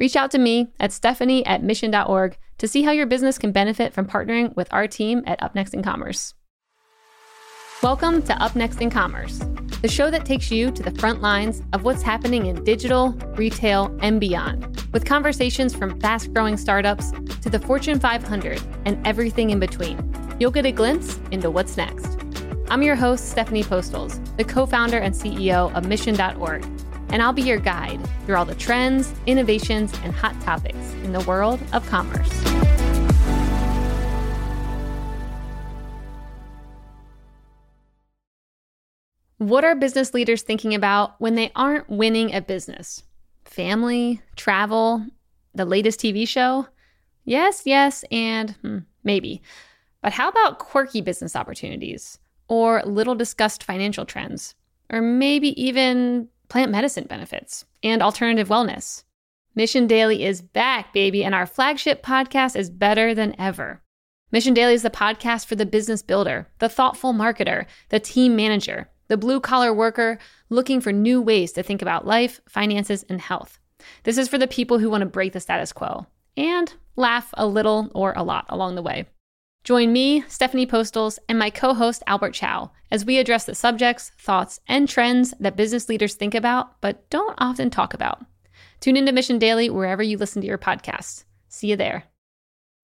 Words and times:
Reach 0.00 0.16
out 0.16 0.30
to 0.30 0.38
me 0.38 0.72
at 0.80 0.92
stephanie 0.92 1.44
at 1.44 1.62
mission.org 1.62 2.38
to 2.56 2.66
see 2.66 2.82
how 2.82 2.90
your 2.90 3.04
business 3.04 3.36
can 3.36 3.52
benefit 3.52 3.92
from 3.92 4.06
partnering 4.06 4.56
with 4.56 4.66
our 4.72 4.88
team 4.88 5.22
at 5.26 5.42
Up 5.42 5.54
Next 5.54 5.74
in 5.74 5.82
Commerce. 5.82 6.32
Welcome 7.82 8.22
to 8.22 8.42
Up 8.42 8.56
Next 8.56 8.80
in 8.80 8.88
Commerce, 8.88 9.40
the 9.82 9.88
show 9.88 10.10
that 10.10 10.24
takes 10.24 10.50
you 10.50 10.70
to 10.70 10.82
the 10.82 10.98
front 10.98 11.20
lines 11.20 11.62
of 11.74 11.84
what's 11.84 12.00
happening 12.00 12.46
in 12.46 12.64
digital, 12.64 13.10
retail, 13.36 13.94
and 14.00 14.18
beyond, 14.18 14.88
with 14.94 15.04
conversations 15.04 15.74
from 15.74 16.00
fast 16.00 16.32
growing 16.32 16.56
startups 16.56 17.12
to 17.42 17.50
the 17.50 17.58
Fortune 17.58 18.00
500 18.00 18.58
and 18.86 19.06
everything 19.06 19.50
in 19.50 19.60
between. 19.60 19.98
You'll 20.40 20.50
get 20.50 20.64
a 20.64 20.72
glimpse 20.72 21.20
into 21.30 21.50
what's 21.50 21.76
next. 21.76 22.18
I'm 22.70 22.82
your 22.82 22.96
host, 22.96 23.28
Stephanie 23.28 23.64
Postles, 23.64 24.18
the 24.38 24.44
co 24.44 24.64
founder 24.64 24.96
and 24.96 25.14
CEO 25.14 25.74
of 25.74 25.86
Mission.org, 25.86 26.64
and 27.12 27.22
I'll 27.22 27.32
be 27.32 27.42
your 27.42 27.58
guide 27.58 28.00
through 28.24 28.36
all 28.36 28.44
the 28.44 28.54
trends, 28.54 29.12
innovations, 29.26 29.92
and 30.02 30.14
hot 30.14 30.40
topics 30.42 30.92
in 31.04 31.12
the 31.12 31.20
world 31.20 31.60
of 31.72 31.86
commerce. 31.88 32.30
What 39.38 39.64
are 39.64 39.74
business 39.74 40.12
leaders 40.12 40.42
thinking 40.42 40.74
about 40.74 41.18
when 41.18 41.34
they 41.34 41.50
aren't 41.56 41.88
winning 41.88 42.32
at 42.34 42.46
business? 42.46 43.02
Family, 43.46 44.20
travel, 44.36 45.06
the 45.54 45.64
latest 45.64 45.98
TV 45.98 46.28
show? 46.28 46.66
Yes, 47.24 47.62
yes, 47.64 48.04
and 48.10 48.50
hmm, 48.62 48.78
maybe. 49.02 49.40
But 50.02 50.12
how 50.12 50.28
about 50.28 50.58
quirky 50.58 51.00
business 51.00 51.34
opportunities 51.34 52.18
or 52.48 52.82
little 52.84 53.14
discussed 53.14 53.64
financial 53.64 54.04
trends? 54.04 54.54
Or 54.90 55.00
maybe 55.00 55.60
even 55.62 56.28
plant 56.50 56.70
medicine 56.70 57.04
benefits 57.08 57.64
and 57.82 58.02
alternative 58.02 58.48
wellness? 58.48 59.04
Mission 59.54 59.86
Daily 59.86 60.24
is 60.24 60.42
back, 60.42 60.92
baby, 60.92 61.24
and 61.24 61.34
our 61.34 61.46
flagship 61.46 62.02
podcast 62.02 62.56
is 62.56 62.68
better 62.68 63.14
than 63.14 63.34
ever. 63.40 63.80
Mission 64.32 64.52
Daily 64.52 64.74
is 64.74 64.82
the 64.82 64.90
podcast 64.90 65.46
for 65.46 65.54
the 65.54 65.64
business 65.64 66.02
builder, 66.02 66.48
the 66.58 66.68
thoughtful 66.68 67.14
marketer, 67.14 67.66
the 67.88 68.00
team 68.00 68.36
manager, 68.36 68.90
the 69.08 69.16
blue 69.16 69.40
collar 69.40 69.72
worker 69.72 70.18
looking 70.50 70.80
for 70.80 70.92
new 70.92 71.22
ways 71.22 71.52
to 71.52 71.62
think 71.62 71.82
about 71.82 72.06
life, 72.06 72.40
finances, 72.48 73.04
and 73.08 73.20
health. 73.20 73.58
This 74.02 74.18
is 74.18 74.28
for 74.28 74.36
the 74.36 74.46
people 74.46 74.78
who 74.78 74.90
want 74.90 75.02
to 75.02 75.06
break 75.06 75.32
the 75.32 75.40
status 75.40 75.72
quo 75.72 76.06
and 76.36 76.74
laugh 76.96 77.30
a 77.34 77.46
little 77.46 77.90
or 77.94 78.12
a 78.16 78.22
lot 78.22 78.46
along 78.48 78.74
the 78.74 78.82
way. 78.82 79.06
Join 79.62 79.92
me, 79.92 80.24
Stephanie 80.26 80.66
Postles, 80.66 81.18
and 81.28 81.38
my 81.38 81.50
co 81.50 81.74
host 81.74 82.02
Albert 82.06 82.32
Chow 82.32 82.70
as 82.90 83.04
we 83.04 83.18
address 83.18 83.44
the 83.44 83.54
subjects, 83.54 84.10
thoughts, 84.18 84.58
and 84.66 84.88
trends 84.88 85.34
that 85.38 85.56
business 85.56 85.88
leaders 85.88 86.14
think 86.14 86.34
about 86.34 86.80
but 86.80 87.08
don't 87.10 87.34
often 87.38 87.68
talk 87.68 87.92
about. 87.92 88.24
Tune 88.80 88.96
into 88.96 89.12
Mission 89.12 89.38
Daily 89.38 89.68
wherever 89.68 90.02
you 90.02 90.16
listen 90.16 90.40
to 90.40 90.48
your 90.48 90.58
podcasts. 90.58 91.24
See 91.48 91.68
you 91.68 91.76
there. 91.76 92.04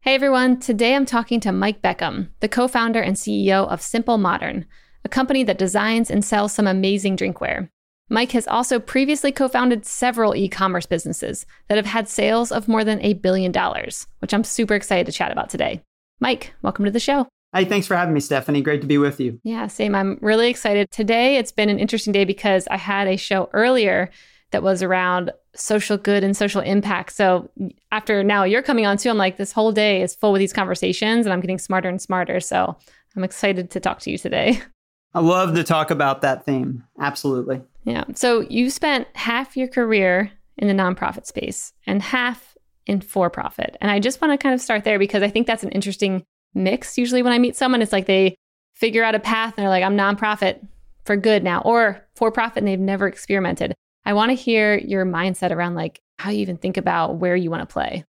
Hey 0.03 0.15
everyone, 0.15 0.61
today 0.61 0.95
I'm 0.95 1.07
talking 1.07 1.41
to 1.41 1.51
Mike 1.51 1.81
Beckham, 1.81 2.29
the 2.41 2.49
co 2.49 2.69
founder 2.69 3.01
and 3.01 3.17
CEO 3.17 3.67
of 3.67 3.81
Simple 3.81 4.19
Modern, 4.19 4.67
a 5.03 5.09
company 5.09 5.43
that 5.45 5.59
designs 5.59 6.11
and 6.11 6.23
sells 6.23 6.53
some 6.53 6.67
amazing 6.67 7.17
drinkware. 7.17 7.71
Mike 8.11 8.33
has 8.33 8.47
also 8.47 8.79
previously 8.79 9.33
co 9.33 9.49
founded 9.49 9.87
several 9.87 10.37
e 10.37 10.47
commerce 10.47 10.85
businesses 10.85 11.47
that 11.69 11.77
have 11.77 11.87
had 11.87 12.07
sales 12.07 12.53
of 12.53 12.69
more 12.69 12.85
than 12.85 13.01
a 13.01 13.15
billion 13.15 13.51
dollars, 13.51 14.07
which 14.19 14.35
I'm 14.35 14.45
super 14.45 14.75
excited 14.75 15.07
to 15.07 15.13
chat 15.13 15.33
about 15.33 15.49
today. 15.49 15.83
Mike, 16.21 16.55
welcome 16.63 16.85
to 16.85 16.91
the 16.91 17.01
show. 17.01 17.27
Hey, 17.55 17.65
thanks 17.65 17.87
for 17.87 17.97
having 17.97 18.15
me, 18.15 18.21
Stephanie. 18.21 18.63
Great 18.63 18.81
to 18.81 18.87
be 18.87 18.99
with 18.99 19.21
you. 19.21 19.41
Yeah, 19.43 19.67
same. 19.67 19.95
I'm 19.95 20.19
really 20.21 20.49
excited. 20.49 20.91
Today, 20.91 21.37
it's 21.37 21.53
been 21.53 21.69
an 21.69 21.79
interesting 21.79 22.13
day 22.13 22.25
because 22.25 22.67
I 22.69 22.77
had 22.77 23.07
a 23.07 23.17
show 23.17 23.49
earlier 23.53 24.11
that 24.51 24.63
was 24.63 24.83
around 24.83 25.31
social 25.55 25.97
good 25.97 26.23
and 26.23 26.37
social 26.37 26.61
impact. 26.61 27.13
So 27.13 27.51
after 27.93 28.23
now 28.23 28.45
you're 28.45 28.63
coming 28.63 28.87
on 28.87 28.97
too, 28.97 29.11
I'm 29.11 29.19
like, 29.19 29.37
this 29.37 29.53
whole 29.53 29.73
day 29.73 30.03
is 30.03 30.15
full 30.15 30.33
with 30.33 30.41
these 30.41 30.53
conversations 30.53 31.27
and 31.27 31.33
I'm 31.33 31.41
getting 31.41 31.59
smarter 31.59 31.89
and 31.89 32.01
smarter. 32.01 32.41
So 32.41 32.77
I'm 33.17 33.25
excited 33.25 33.71
to 33.71 33.81
talk 33.81 34.01
to 34.01 34.11
you 34.11 34.19
today. 34.19 34.61
I 35.15 35.21
love 35.21 35.55
to 35.55 35.65
talk 35.65 35.91
about 35.91 36.21
that 36.23 36.45
theme. 36.45 36.85
Absolutely. 37.01 37.63
Yeah. 37.85 38.05
So 38.15 38.41
you 38.41 38.69
spent 38.69 39.09
half 39.15 39.57
your 39.57 39.69
career 39.69 40.31
in 40.59 40.69
the 40.69 40.75
nonprofit 40.75 41.27
space 41.27 41.73
and 41.87 42.03
half 42.03 42.56
in 42.87 43.01
for 43.01 43.29
profit. 43.29 43.77
And 43.81 43.91
I 43.91 43.99
just 43.99 44.21
want 44.21 44.33
to 44.33 44.39
kind 44.43 44.55
of 44.55 44.61
start 44.61 44.85
there 44.85 44.99
because 44.99 45.23
I 45.23 45.29
think 45.29 45.47
that's 45.47 45.65
an 45.65 45.71
interesting 45.71 46.25
mix. 46.55 46.97
Usually 46.97 47.23
when 47.23 47.33
I 47.33 47.39
meet 47.39 47.57
someone, 47.57 47.83
it's 47.83 47.93
like 47.93 48.07
they 48.07 48.37
figure 48.75 49.03
out 49.03 49.15
a 49.15 49.21
path 49.21 49.55
and 49.57 49.63
they're 49.63 49.71
like, 49.71 49.85
I'm 49.85 49.97
nonprofit 49.97 50.67
for 51.05 51.17
good 51.17 51.45
now, 51.45 51.61
or 51.65 52.05
for 52.15 52.33
profit 52.33 52.59
and 52.59 52.69
they've 52.69 52.79
never 52.79 53.07
experimented. 53.07 53.75
I 54.05 54.13
want 54.13 54.31
to 54.31 54.35
hear 54.35 54.79
your 54.79 55.05
mindset 55.05 55.51
around 55.51 55.75
like 55.75 56.01
how 56.19 56.31
you 56.31 56.41
even 56.41 56.57
think 56.57 56.77
about 56.77 57.17
where 57.17 57.37
you 57.37 57.51
want 57.51 57.69
to 57.69 57.73
play. 57.73 58.05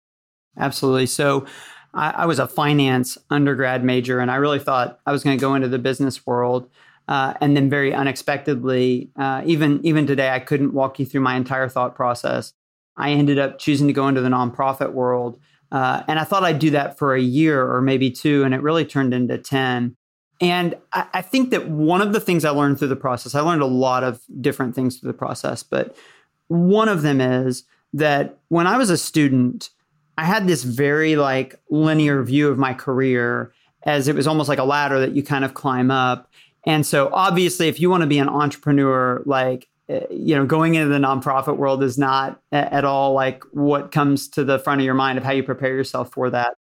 Absolutely. 0.57 1.07
So 1.07 1.47
I, 1.93 2.11
I 2.11 2.27
was 2.27 2.39
a 2.39 2.47
finance 2.47 3.19
undergrad 3.31 3.85
major 3.85 4.21
and 4.21 4.31
I 4.31 4.37
really 4.37 4.59
thought 4.59 5.01
I 5.07 5.13
was 5.13 5.25
going 5.25 5.37
to 5.37 5.41
go 5.41 5.55
into 5.55 5.69
the 5.69 5.79
business 5.79 6.27
world. 6.27 6.69
Uh, 7.07 7.35
and 7.41 7.57
then 7.57 7.69
very 7.69 7.93
unexpectedly, 7.93 9.11
uh, 9.17 9.43
even 9.45 9.85
even 9.85 10.07
today, 10.07 10.31
I 10.31 10.39
couldn't 10.39 10.73
walk 10.73 10.99
you 10.99 11.05
through 11.05 11.21
my 11.21 11.37
entire 11.37 11.69
thought 11.69 11.95
process. 11.95 12.55
I 12.97 13.11
ended 13.11 13.39
up 13.39 13.59
choosing 13.59 13.87
to 13.87 13.93
go 13.93 14.09
into 14.09 14.21
the 14.21 14.29
nonprofit 14.29 14.93
world. 14.93 15.39
Uh, 15.73 16.03
and 16.07 16.19
I 16.19 16.25
thought 16.25 16.45
I'd 16.45 16.59
do 16.59 16.71
that 16.71 16.99
for 16.99 17.15
a 17.15 17.21
year 17.21 17.69
or 17.69 17.81
maybe 17.81 18.11
two, 18.11 18.45
and 18.45 18.55
it 18.55 18.63
really 18.63 18.85
turned 18.85 19.13
into 19.13 19.39
10. 19.39 19.97
And 20.41 20.77
I, 20.93 21.07
I, 21.15 21.23
think 21.23 21.51
that 21.51 21.69
one 21.69 22.01
of 22.01 22.13
the 22.13 22.21
things 22.21 22.45
I 22.45 22.51
learned 22.51 22.79
through 22.79 22.89
the 22.89 22.97
process, 22.97 23.35
I 23.35 23.41
learned 23.41 23.63
a 23.63 23.67
lot 23.67 24.05
of 24.05 24.21
different 24.41 24.75
things 24.75 24.99
through 24.99 25.09
the 25.09 25.19
process, 25.19 25.63
but 25.63 25.97
one 26.49 26.89
of 26.89 27.03
them 27.03 27.21
is 27.21 27.65
that 27.93 28.39
when 28.49 28.67
I 28.67 28.77
was 28.77 28.91
a 28.91 28.99
student, 28.99 29.71
I 30.19 30.25
had 30.25 30.47
this 30.47 30.63
very 30.63 31.17
like 31.17 31.59
linear 31.71 32.23
view 32.23 32.49
of 32.49 32.59
my 32.59 32.75
career 32.75 33.53
as 33.85 34.09
it 34.09 34.15
was 34.15 34.27
almost 34.27 34.49
like 34.49 34.59
a 34.59 34.65
ladder 34.65 34.99
that 35.01 35.13
you 35.13 35.23
kind 35.23 35.45
of 35.45 35.55
climb 35.55 35.91
up. 35.91 36.31
And 36.67 36.87
so 36.87 37.11
obviously 37.13 37.69
if 37.69 37.81
you 37.81 37.91
want 37.91 38.03
to 38.03 38.07
be 38.07 38.19
an 38.19 38.29
entrepreneur, 38.29 39.23
like 39.27 39.69
you 39.89 40.35
know, 40.35 40.47
going 40.47 40.75
into 40.75 40.89
the 40.89 40.99
nonprofit 40.99 41.57
world 41.57 41.83
is 41.83 41.99
not 41.99 42.41
at 42.53 42.85
all 42.85 43.13
like 43.13 43.45
what 43.53 43.93
comes 43.93 44.29
to 44.29 44.45
the 44.45 44.59
front 44.59 44.81
of 44.81 44.85
your 44.85 44.95
mind 44.95 45.19
of 45.19 45.25
how 45.25 45.33
you 45.33 45.43
prepare 45.43 45.75
yourself 45.75 46.13
for 46.13 46.31
that. 46.31 46.55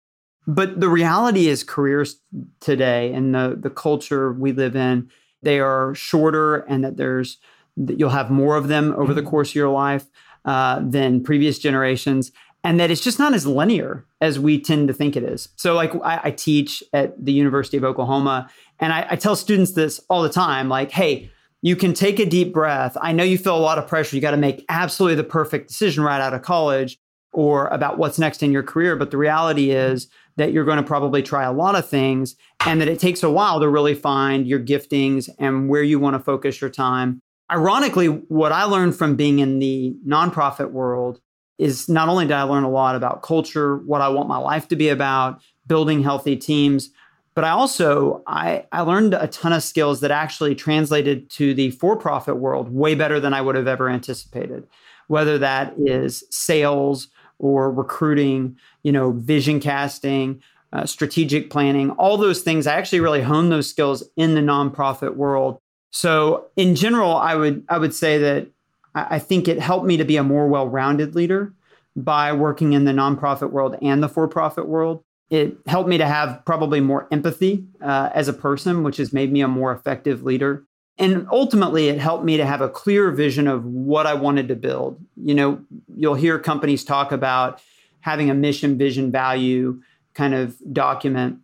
But 0.47 0.81
the 0.81 0.89
reality 0.89 1.49
is, 1.49 1.63
careers 1.63 2.19
today 2.61 3.13
and 3.13 3.35
the 3.35 3.59
the 3.61 3.71
culture 3.71 4.33
we 4.33 4.53
live 4.53 4.75
in, 4.75 5.11
they 5.43 5.61
are 5.61 5.95
shorter, 5.95 6.59
and 6.61 6.83
that 6.83 6.97
there's 6.97 7.37
that 7.77 7.99
you'll 7.99 8.11
have 8.11 8.31
more 8.31 8.57
of 8.57 8.69
them 8.69 8.95
over 8.97 9.13
the 9.13 9.21
mm-hmm. 9.21 9.31
course 9.31 9.51
of 9.51 9.55
your 9.55 9.69
life 9.69 10.07
uh, 10.47 10.81
than 10.83 11.23
previous 11.23 11.59
generations, 11.59 12.33
and 12.65 12.81
that 12.81 12.91
it's 12.91 13.03
just 13.03 13.19
not 13.19 13.35
as 13.35 13.47
linear 13.47 14.07
as 14.23 14.39
we 14.39 14.59
tend 14.59 14.89
to 14.89 14.95
think 14.95 15.15
it 15.15 15.23
is. 15.23 15.51
So, 15.57 15.75
like 15.75 15.95
I, 15.97 16.21
I 16.25 16.31
teach 16.31 16.83
at 16.95 17.23
the 17.23 17.33
University 17.33 17.77
of 17.77 17.85
Oklahoma, 17.85 18.49
and 18.79 18.95
I, 18.95 19.09
I 19.11 19.17
tell 19.17 19.37
students 19.37 19.73
this 19.73 20.01
all 20.09 20.23
the 20.23 20.31
time, 20.31 20.71
like, 20.71 20.91
hey 20.91 21.31
you 21.63 21.77
can 21.77 21.93
take 21.93 22.19
a 22.19 22.27
deep 22.27 22.53
breath. 22.53 22.97
I 23.01 23.13
know 23.13 23.25
you 23.25 23.39
feel 23.39 23.57
a 23.57 23.59
lot 23.59 23.79
of 23.79 23.87
pressure. 23.87 24.17
You 24.17 24.23
got 24.23 24.31
to 24.31 24.37
make 24.37 24.65
absolutely 24.69 25.17
the 25.17 25.25
perfect 25.25 25.69
decision 25.69 26.03
right 26.03 26.21
out 26.21 26.35
of 26.35 26.43
college 26.43 26.99
or 27.33 27.69
about 27.69 27.99
what's 27.99 28.19
next 28.19 28.43
in 28.43 28.51
your 28.51 28.63
career. 28.63 28.97
But 28.97 29.11
the 29.11 29.19
reality 29.19 29.71
is 29.71 30.09
that 30.37 30.53
you're 30.53 30.65
going 30.65 30.79
to 30.79 30.83
probably 30.83 31.23
try 31.23 31.45
a 31.45 31.53
lot 31.53 31.75
of 31.75 31.89
things 31.89 32.35
and 32.65 32.81
that 32.81 32.89
it 32.89 32.99
takes 32.99 33.23
a 33.23 33.31
while 33.31 33.61
to 33.61 33.69
really 33.69 33.95
find 33.95 34.47
your 34.47 34.61
giftings 34.61 35.29
and 35.39 35.69
where 35.69 35.83
you 35.83 35.99
want 35.99 36.15
to 36.15 36.21
focus 36.21 36.61
your 36.61 36.71
time. 36.71 37.21
Ironically, 37.51 38.07
what 38.07 38.53
I 38.53 38.65
learned 38.65 38.97
from 38.97 39.17
being 39.17 39.41
in 39.41 39.59
the 39.59 39.95
nonprofit 40.07 40.71
world 40.71 41.21
is 41.59 41.89
not 41.89 42.09
only 42.09 42.25
did 42.25 42.33
I 42.33 42.43
learn 42.45 42.65
a 42.65 42.71
lot 42.71 42.97
about 42.97 43.23
culture, 43.23 43.77
what 43.79 44.01
I 44.01 44.09
want 44.09 44.29
my 44.29 44.39
life 44.39 44.69
to 44.69 44.77
be 44.77 44.89
about, 44.89 45.43
building 45.67 46.03
healthy 46.03 46.37
teams, 46.37 46.91
but 47.35 47.45
I 47.45 47.51
also 47.51 48.23
I, 48.27 48.67
I 48.73 48.81
learned 48.83 49.15
a 49.15 49.29
ton 49.29 49.53
of 49.53 49.63
skills 49.63 50.01
that 50.01 50.11
actually 50.11 50.55
translated 50.55 51.31
to 51.31 51.55
the 51.55 51.71
for-profit 51.71 52.37
world 52.37 52.73
way 52.73 52.95
better 52.95 53.21
than 53.21 53.35
I 53.35 53.41
would 53.41 53.55
have 53.55 53.69
ever 53.69 53.89
anticipated. 53.89 54.67
Whether 55.09 55.39
that 55.39 55.75
is 55.79 56.25
sales 56.31 57.09
or 57.39 57.73
recruiting, 57.73 58.57
you 58.83 58.93
know, 58.93 59.13
vision 59.13 59.61
casting, 59.61 60.43
uh, 60.73 60.87
strategic 60.87 61.51
planning, 61.51 61.91
all 61.93 62.17
those 62.17 62.43
things. 62.43 62.67
I 62.67 62.75
actually 62.75 63.01
really 63.01 63.23
honed 63.23 63.51
those 63.51 63.69
skills 63.69 64.05
in 64.17 64.35
the 64.35 64.41
nonprofit 64.41 65.17
world. 65.17 65.59
So 65.91 66.47
in 66.57 66.75
general, 66.75 67.17
I 67.17 67.35
would 67.35 67.65
I 67.69 67.79
would 67.79 67.95
say 67.95 68.19
that 68.19 68.49
I, 68.95 69.17
I 69.17 69.19
think 69.19 69.49
it 69.49 69.59
helped 69.59 69.87
me 69.87 69.97
to 69.97 70.05
be 70.05 70.17
a 70.17 70.23
more 70.23 70.47
well-rounded 70.47 71.15
leader 71.15 71.53
by 71.97 72.33
working 72.33 72.73
in 72.73 72.85
the 72.85 72.93
nonprofit 72.93 73.51
world 73.51 73.77
and 73.83 74.03
the 74.03 74.09
for 74.09 74.29
profit 74.29 74.69
world. 74.69 75.03
It 75.31 75.59
helped 75.67 75.89
me 75.89 75.97
to 75.99 76.07
have 76.07 76.45
probably 76.45 76.81
more 76.81 77.07
empathy 77.13 77.65
uh, 77.81 78.11
as 78.13 78.27
a 78.27 78.33
person, 78.33 78.83
which 78.83 78.97
has 78.97 79.13
made 79.13 79.33
me 79.33 79.41
a 79.41 79.49
more 79.49 79.73
effective 79.73 80.25
leader. 80.25 80.65
And 80.99 81.27
ultimately, 81.31 81.89
it 81.89 81.99
helped 81.99 82.25
me 82.25 82.37
to 82.37 82.45
have 82.45 82.61
a 82.61 82.69
clear 82.69 83.11
vision 83.11 83.47
of 83.47 83.65
what 83.65 84.07
I 84.07 84.15
wanted 84.15 84.49
to 84.49 84.57
build. 84.57 85.01
You 85.17 85.35
know, 85.35 85.63
you'll 85.97 86.15
hear 86.15 86.39
companies 86.39 86.85
talk 86.85 87.13
about 87.13 87.63
having 88.01 88.29
a 88.29 88.35
mission, 88.35 88.77
vision, 88.77 89.11
value 89.11 89.81
kind 90.15 90.35
of 90.35 90.57
document. 90.73 91.39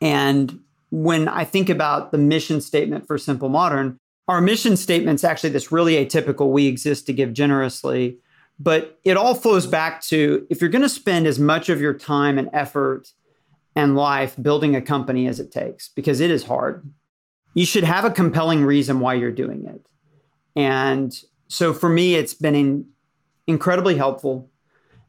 And 0.00 0.60
when 0.90 1.26
I 1.26 1.44
think 1.44 1.68
about 1.68 2.12
the 2.12 2.18
mission 2.18 2.60
statement 2.60 3.06
for 3.06 3.16
Simple 3.16 3.48
Modern, 3.48 3.96
our 4.28 4.40
mission 4.40 4.76
statement's 4.76 5.24
actually 5.24 5.50
this 5.50 5.72
really 5.72 5.94
atypical 5.94 6.50
we 6.50 6.66
exist 6.66 7.06
to 7.06 7.12
give 7.12 7.32
generously. 7.32 8.18
But 8.58 8.98
it 9.04 9.16
all 9.16 9.34
flows 9.34 9.66
back 9.66 10.02
to 10.02 10.46
if 10.50 10.60
you're 10.60 10.70
going 10.70 10.82
to 10.82 10.88
spend 10.88 11.26
as 11.26 11.38
much 11.38 11.68
of 11.68 11.80
your 11.80 11.94
time 11.94 12.38
and 12.38 12.50
effort 12.52 13.12
and 13.76 13.96
life 13.96 14.34
building 14.40 14.74
a 14.74 14.82
company 14.82 15.26
as 15.26 15.40
it 15.40 15.52
takes, 15.52 15.88
because 15.88 16.20
it 16.20 16.30
is 16.30 16.44
hard, 16.44 16.90
you 17.54 17.64
should 17.64 17.84
have 17.84 18.04
a 18.04 18.10
compelling 18.10 18.64
reason 18.64 19.00
why 19.00 19.14
you're 19.14 19.32
doing 19.32 19.64
it. 19.66 19.86
And 20.56 21.16
so 21.48 21.72
for 21.72 21.88
me, 21.88 22.14
it's 22.14 22.34
been 22.34 22.54
in, 22.54 22.86
incredibly 23.46 23.96
helpful. 23.96 24.50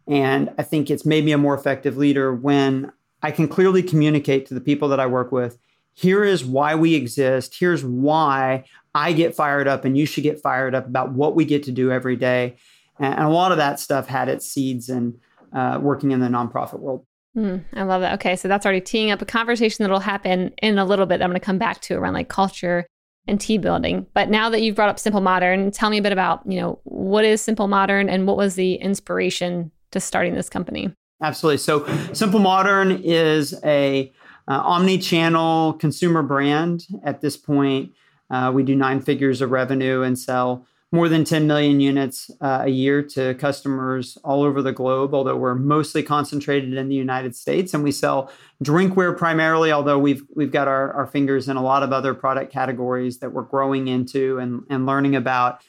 And 0.07 0.51
I 0.57 0.63
think 0.63 0.89
it's 0.89 1.05
made 1.05 1.25
me 1.25 1.31
a 1.31 1.37
more 1.37 1.55
effective 1.55 1.97
leader 1.97 2.33
when 2.33 2.91
I 3.21 3.31
can 3.31 3.47
clearly 3.47 3.83
communicate 3.83 4.47
to 4.47 4.53
the 4.53 4.61
people 4.61 4.89
that 4.89 4.99
I 4.99 5.05
work 5.05 5.31
with 5.31 5.57
here 5.93 6.23
is 6.23 6.43
why 6.43 6.75
we 6.75 6.95
exist. 6.95 7.55
Here's 7.59 7.83
why 7.83 8.65
I 8.95 9.13
get 9.13 9.35
fired 9.35 9.67
up 9.67 9.85
and 9.85 9.97
you 9.97 10.05
should 10.05 10.23
get 10.23 10.41
fired 10.41 10.75
up 10.75 10.87
about 10.87 11.11
what 11.11 11.35
we 11.35 11.45
get 11.45 11.63
to 11.63 11.71
do 11.71 11.91
every 11.91 12.15
day. 12.15 12.57
And, 12.99 13.23
a 13.23 13.29
lot 13.29 13.51
of 13.51 13.57
that 13.57 13.79
stuff 13.79 14.07
had 14.07 14.29
its 14.29 14.47
seeds 14.47 14.89
in 14.89 15.19
uh, 15.53 15.79
working 15.81 16.11
in 16.11 16.19
the 16.19 16.27
nonprofit 16.27 16.79
world. 16.79 17.05
Mm, 17.37 17.63
I 17.73 17.83
love 17.83 18.01
that. 18.01 18.13
Okay, 18.15 18.35
so 18.35 18.47
that's 18.47 18.65
already 18.65 18.81
teeing 18.81 19.11
up 19.11 19.21
a 19.21 19.25
conversation 19.25 19.83
that'll 19.83 19.99
happen 19.99 20.53
in 20.61 20.77
a 20.77 20.85
little 20.85 21.05
bit. 21.05 21.21
I'm 21.21 21.29
going 21.29 21.39
to 21.39 21.45
come 21.45 21.57
back 21.57 21.81
to 21.81 21.95
around 21.95 22.13
like 22.13 22.27
culture 22.27 22.85
and 23.27 23.39
team 23.39 23.61
building. 23.61 24.05
But 24.13 24.29
now 24.29 24.49
that 24.49 24.61
you've 24.61 24.75
brought 24.75 24.89
up 24.89 24.99
Simple 24.99 25.21
Modern, 25.21 25.71
tell 25.71 25.89
me 25.89 25.99
a 25.99 26.01
bit 26.01 26.11
about 26.11 26.41
you 26.45 26.59
know 26.59 26.79
what 26.83 27.23
is 27.23 27.41
Simple 27.41 27.67
Modern 27.67 28.09
and 28.09 28.27
what 28.27 28.37
was 28.37 28.55
the 28.55 28.75
inspiration 28.75 29.71
to 29.91 29.99
starting 29.99 30.33
this 30.33 30.49
company. 30.49 30.93
Absolutely. 31.21 31.57
So 31.57 31.85
Simple 32.13 32.39
Modern 32.39 32.91
is 33.03 33.53
a 33.63 34.11
uh, 34.47 34.53
omni-channel 34.53 35.73
consumer 35.73 36.23
brand 36.23 36.85
at 37.03 37.21
this 37.21 37.37
point. 37.37 37.93
Uh, 38.29 38.51
we 38.53 38.63
do 38.63 38.75
nine 38.75 39.01
figures 39.01 39.41
of 39.41 39.51
revenue 39.51 40.01
and 40.01 40.17
sell 40.17 40.65
more 40.93 41.07
than 41.07 41.23
10 41.23 41.47
million 41.47 41.79
units 41.79 42.29
uh, 42.41 42.63
a 42.63 42.69
year 42.69 43.01
to 43.01 43.33
customers 43.35 44.17
all 44.25 44.43
over 44.43 44.61
the 44.61 44.73
globe, 44.73 45.13
although 45.13 45.37
we're 45.37 45.55
mostly 45.55 46.03
concentrated 46.03 46.73
in 46.73 46.89
the 46.89 46.95
United 46.95 47.33
States. 47.33 47.73
And 47.73 47.81
we 47.81 47.93
sell 47.93 48.29
drinkware 48.61 49.17
primarily, 49.17 49.71
although 49.71 49.97
we've, 49.97 50.23
we've 50.35 50.51
got 50.51 50.67
our, 50.67 50.91
our 50.91 51.07
fingers 51.07 51.47
in 51.47 51.55
a 51.55 51.63
lot 51.63 51.81
of 51.81 51.93
other 51.93 52.13
product 52.13 52.51
categories 52.51 53.19
that 53.19 53.31
we're 53.31 53.43
growing 53.43 53.87
into 53.87 54.37
and, 54.39 54.63
and 54.69 54.85
learning 54.85 55.15
about. 55.15 55.61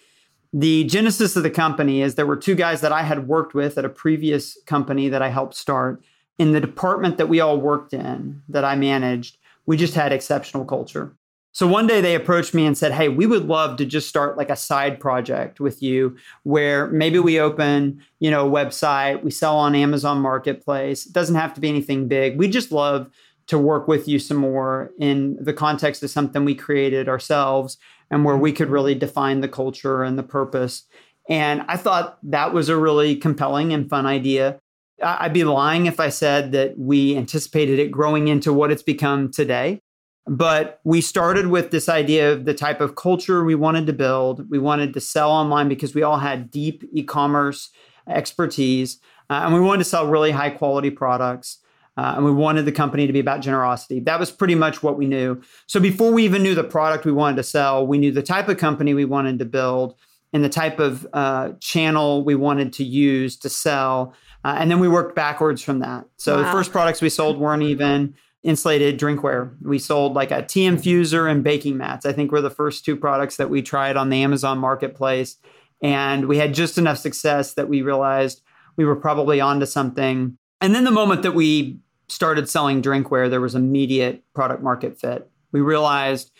The 0.52 0.84
genesis 0.84 1.36
of 1.36 1.44
the 1.44 1.50
company 1.50 2.02
is 2.02 2.16
there 2.16 2.26
were 2.26 2.36
two 2.36 2.56
guys 2.56 2.80
that 2.80 2.92
I 2.92 3.02
had 3.02 3.28
worked 3.28 3.54
with 3.54 3.78
at 3.78 3.84
a 3.84 3.88
previous 3.88 4.58
company 4.66 5.08
that 5.08 5.22
I 5.22 5.28
helped 5.28 5.54
start. 5.54 6.02
In 6.38 6.50
the 6.50 6.60
department 6.60 7.16
that 7.18 7.28
we 7.28 7.38
all 7.40 7.60
worked 7.60 7.94
in, 7.94 8.42
that 8.48 8.64
I 8.64 8.74
managed, 8.74 9.38
we 9.66 9.76
just 9.76 9.94
had 9.94 10.12
exceptional 10.12 10.64
culture. 10.64 11.14
So 11.54 11.66
one 11.66 11.86
day 11.86 12.00
they 12.00 12.14
approached 12.14 12.54
me 12.54 12.64
and 12.64 12.76
said, 12.76 12.92
Hey, 12.92 13.08
we 13.08 13.26
would 13.26 13.46
love 13.46 13.76
to 13.76 13.84
just 13.84 14.08
start 14.08 14.38
like 14.38 14.50
a 14.50 14.56
side 14.56 14.98
project 14.98 15.60
with 15.60 15.82
you 15.82 16.16
where 16.44 16.88
maybe 16.88 17.18
we 17.18 17.38
open, 17.38 18.02
you 18.20 18.30
know, 18.30 18.48
a 18.48 18.50
website, 18.50 19.22
we 19.22 19.30
sell 19.30 19.58
on 19.58 19.74
Amazon 19.74 20.18
Marketplace. 20.18 21.06
It 21.06 21.12
doesn't 21.12 21.36
have 21.36 21.52
to 21.54 21.60
be 21.60 21.68
anything 21.68 22.08
big. 22.08 22.38
We 22.38 22.48
just 22.48 22.72
love 22.72 23.10
to 23.48 23.58
work 23.58 23.86
with 23.86 24.08
you 24.08 24.18
some 24.18 24.38
more 24.38 24.92
in 24.98 25.36
the 25.40 25.52
context 25.52 26.02
of 26.02 26.10
something 26.10 26.44
we 26.44 26.54
created 26.54 27.08
ourselves 27.08 27.76
and 28.10 28.24
where 28.24 28.36
we 28.36 28.52
could 28.52 28.70
really 28.70 28.94
define 28.94 29.40
the 29.40 29.48
culture 29.48 30.02
and 30.02 30.18
the 30.18 30.22
purpose. 30.22 30.84
And 31.28 31.62
I 31.68 31.76
thought 31.76 32.18
that 32.24 32.54
was 32.54 32.68
a 32.68 32.76
really 32.76 33.14
compelling 33.16 33.72
and 33.72 33.88
fun 33.90 34.06
idea. 34.06 34.58
I'd 35.02 35.32
be 35.32 35.44
lying 35.44 35.86
if 35.86 36.00
I 36.00 36.08
said 36.08 36.52
that 36.52 36.78
we 36.78 37.16
anticipated 37.16 37.78
it 37.78 37.90
growing 37.90 38.28
into 38.28 38.52
what 38.52 38.70
it's 38.70 38.82
become 38.82 39.30
today. 39.30 39.80
But 40.26 40.80
we 40.84 41.00
started 41.00 41.48
with 41.48 41.72
this 41.72 41.88
idea 41.88 42.32
of 42.32 42.44
the 42.44 42.54
type 42.54 42.80
of 42.80 42.94
culture 42.94 43.44
we 43.44 43.56
wanted 43.56 43.86
to 43.86 43.92
build. 43.92 44.48
We 44.50 44.58
wanted 44.58 44.94
to 44.94 45.00
sell 45.00 45.30
online 45.30 45.68
because 45.68 45.94
we 45.94 46.02
all 46.02 46.18
had 46.18 46.50
deep 46.50 46.84
e 46.92 47.02
commerce 47.02 47.70
expertise. 48.08 48.98
Uh, 49.28 49.42
and 49.44 49.54
we 49.54 49.60
wanted 49.60 49.78
to 49.84 49.90
sell 49.90 50.06
really 50.06 50.30
high 50.30 50.50
quality 50.50 50.90
products. 50.90 51.58
Uh, 51.96 52.14
and 52.16 52.24
we 52.24 52.32
wanted 52.32 52.64
the 52.64 52.72
company 52.72 53.06
to 53.06 53.12
be 53.12 53.20
about 53.20 53.40
generosity. 53.40 54.00
That 54.00 54.18
was 54.18 54.30
pretty 54.30 54.54
much 54.54 54.82
what 54.82 54.96
we 54.96 55.06
knew. 55.06 55.42
So 55.66 55.78
before 55.78 56.12
we 56.12 56.24
even 56.24 56.42
knew 56.42 56.54
the 56.54 56.64
product 56.64 57.04
we 57.04 57.12
wanted 57.12 57.36
to 57.36 57.42
sell, 57.42 57.86
we 57.86 57.98
knew 57.98 58.12
the 58.12 58.22
type 58.22 58.48
of 58.48 58.56
company 58.56 58.94
we 58.94 59.04
wanted 59.04 59.38
to 59.40 59.44
build 59.44 59.94
and 60.32 60.42
the 60.42 60.48
type 60.48 60.78
of 60.78 61.06
uh, 61.12 61.50
channel 61.60 62.24
we 62.24 62.34
wanted 62.34 62.72
to 62.74 62.84
use 62.84 63.36
to 63.38 63.50
sell. 63.50 64.14
Uh, 64.44 64.56
and 64.58 64.70
then 64.70 64.80
we 64.80 64.88
worked 64.88 65.14
backwards 65.14 65.62
from 65.62 65.80
that. 65.80 66.06
So 66.16 66.36
wow. 66.36 66.44
the 66.44 66.52
first 66.52 66.72
products 66.72 67.02
we 67.02 67.10
sold 67.10 67.38
weren't 67.38 67.62
even 67.62 68.14
insulated 68.42 68.98
drinkware. 68.98 69.54
We 69.62 69.78
sold 69.78 70.14
like 70.14 70.30
a 70.30 70.42
tea 70.42 70.66
mm-hmm. 70.66 70.76
infuser 70.76 71.30
and 71.30 71.44
baking 71.44 71.76
mats. 71.76 72.06
I 72.06 72.12
think 72.12 72.32
were 72.32 72.40
the 72.40 72.50
first 72.50 72.84
two 72.84 72.96
products 72.96 73.36
that 73.36 73.50
we 73.50 73.62
tried 73.62 73.96
on 73.96 74.10
the 74.10 74.22
Amazon 74.22 74.58
marketplace. 74.58 75.36
And 75.82 76.26
we 76.26 76.38
had 76.38 76.54
just 76.54 76.78
enough 76.78 76.98
success 76.98 77.54
that 77.54 77.68
we 77.68 77.82
realized 77.82 78.42
we 78.76 78.84
were 78.84 78.96
probably 78.96 79.40
onto 79.40 79.66
something. 79.66 80.36
And 80.60 80.74
then 80.74 80.84
the 80.84 80.90
moment 80.90 81.22
that 81.22 81.34
we 81.34 81.78
started 82.08 82.48
selling 82.48 82.82
drinkware, 82.82 83.30
there 83.30 83.40
was 83.40 83.54
immediate 83.54 84.22
product 84.34 84.62
market 84.62 84.98
fit. 84.98 85.28
We 85.50 85.60
realized 85.60 86.30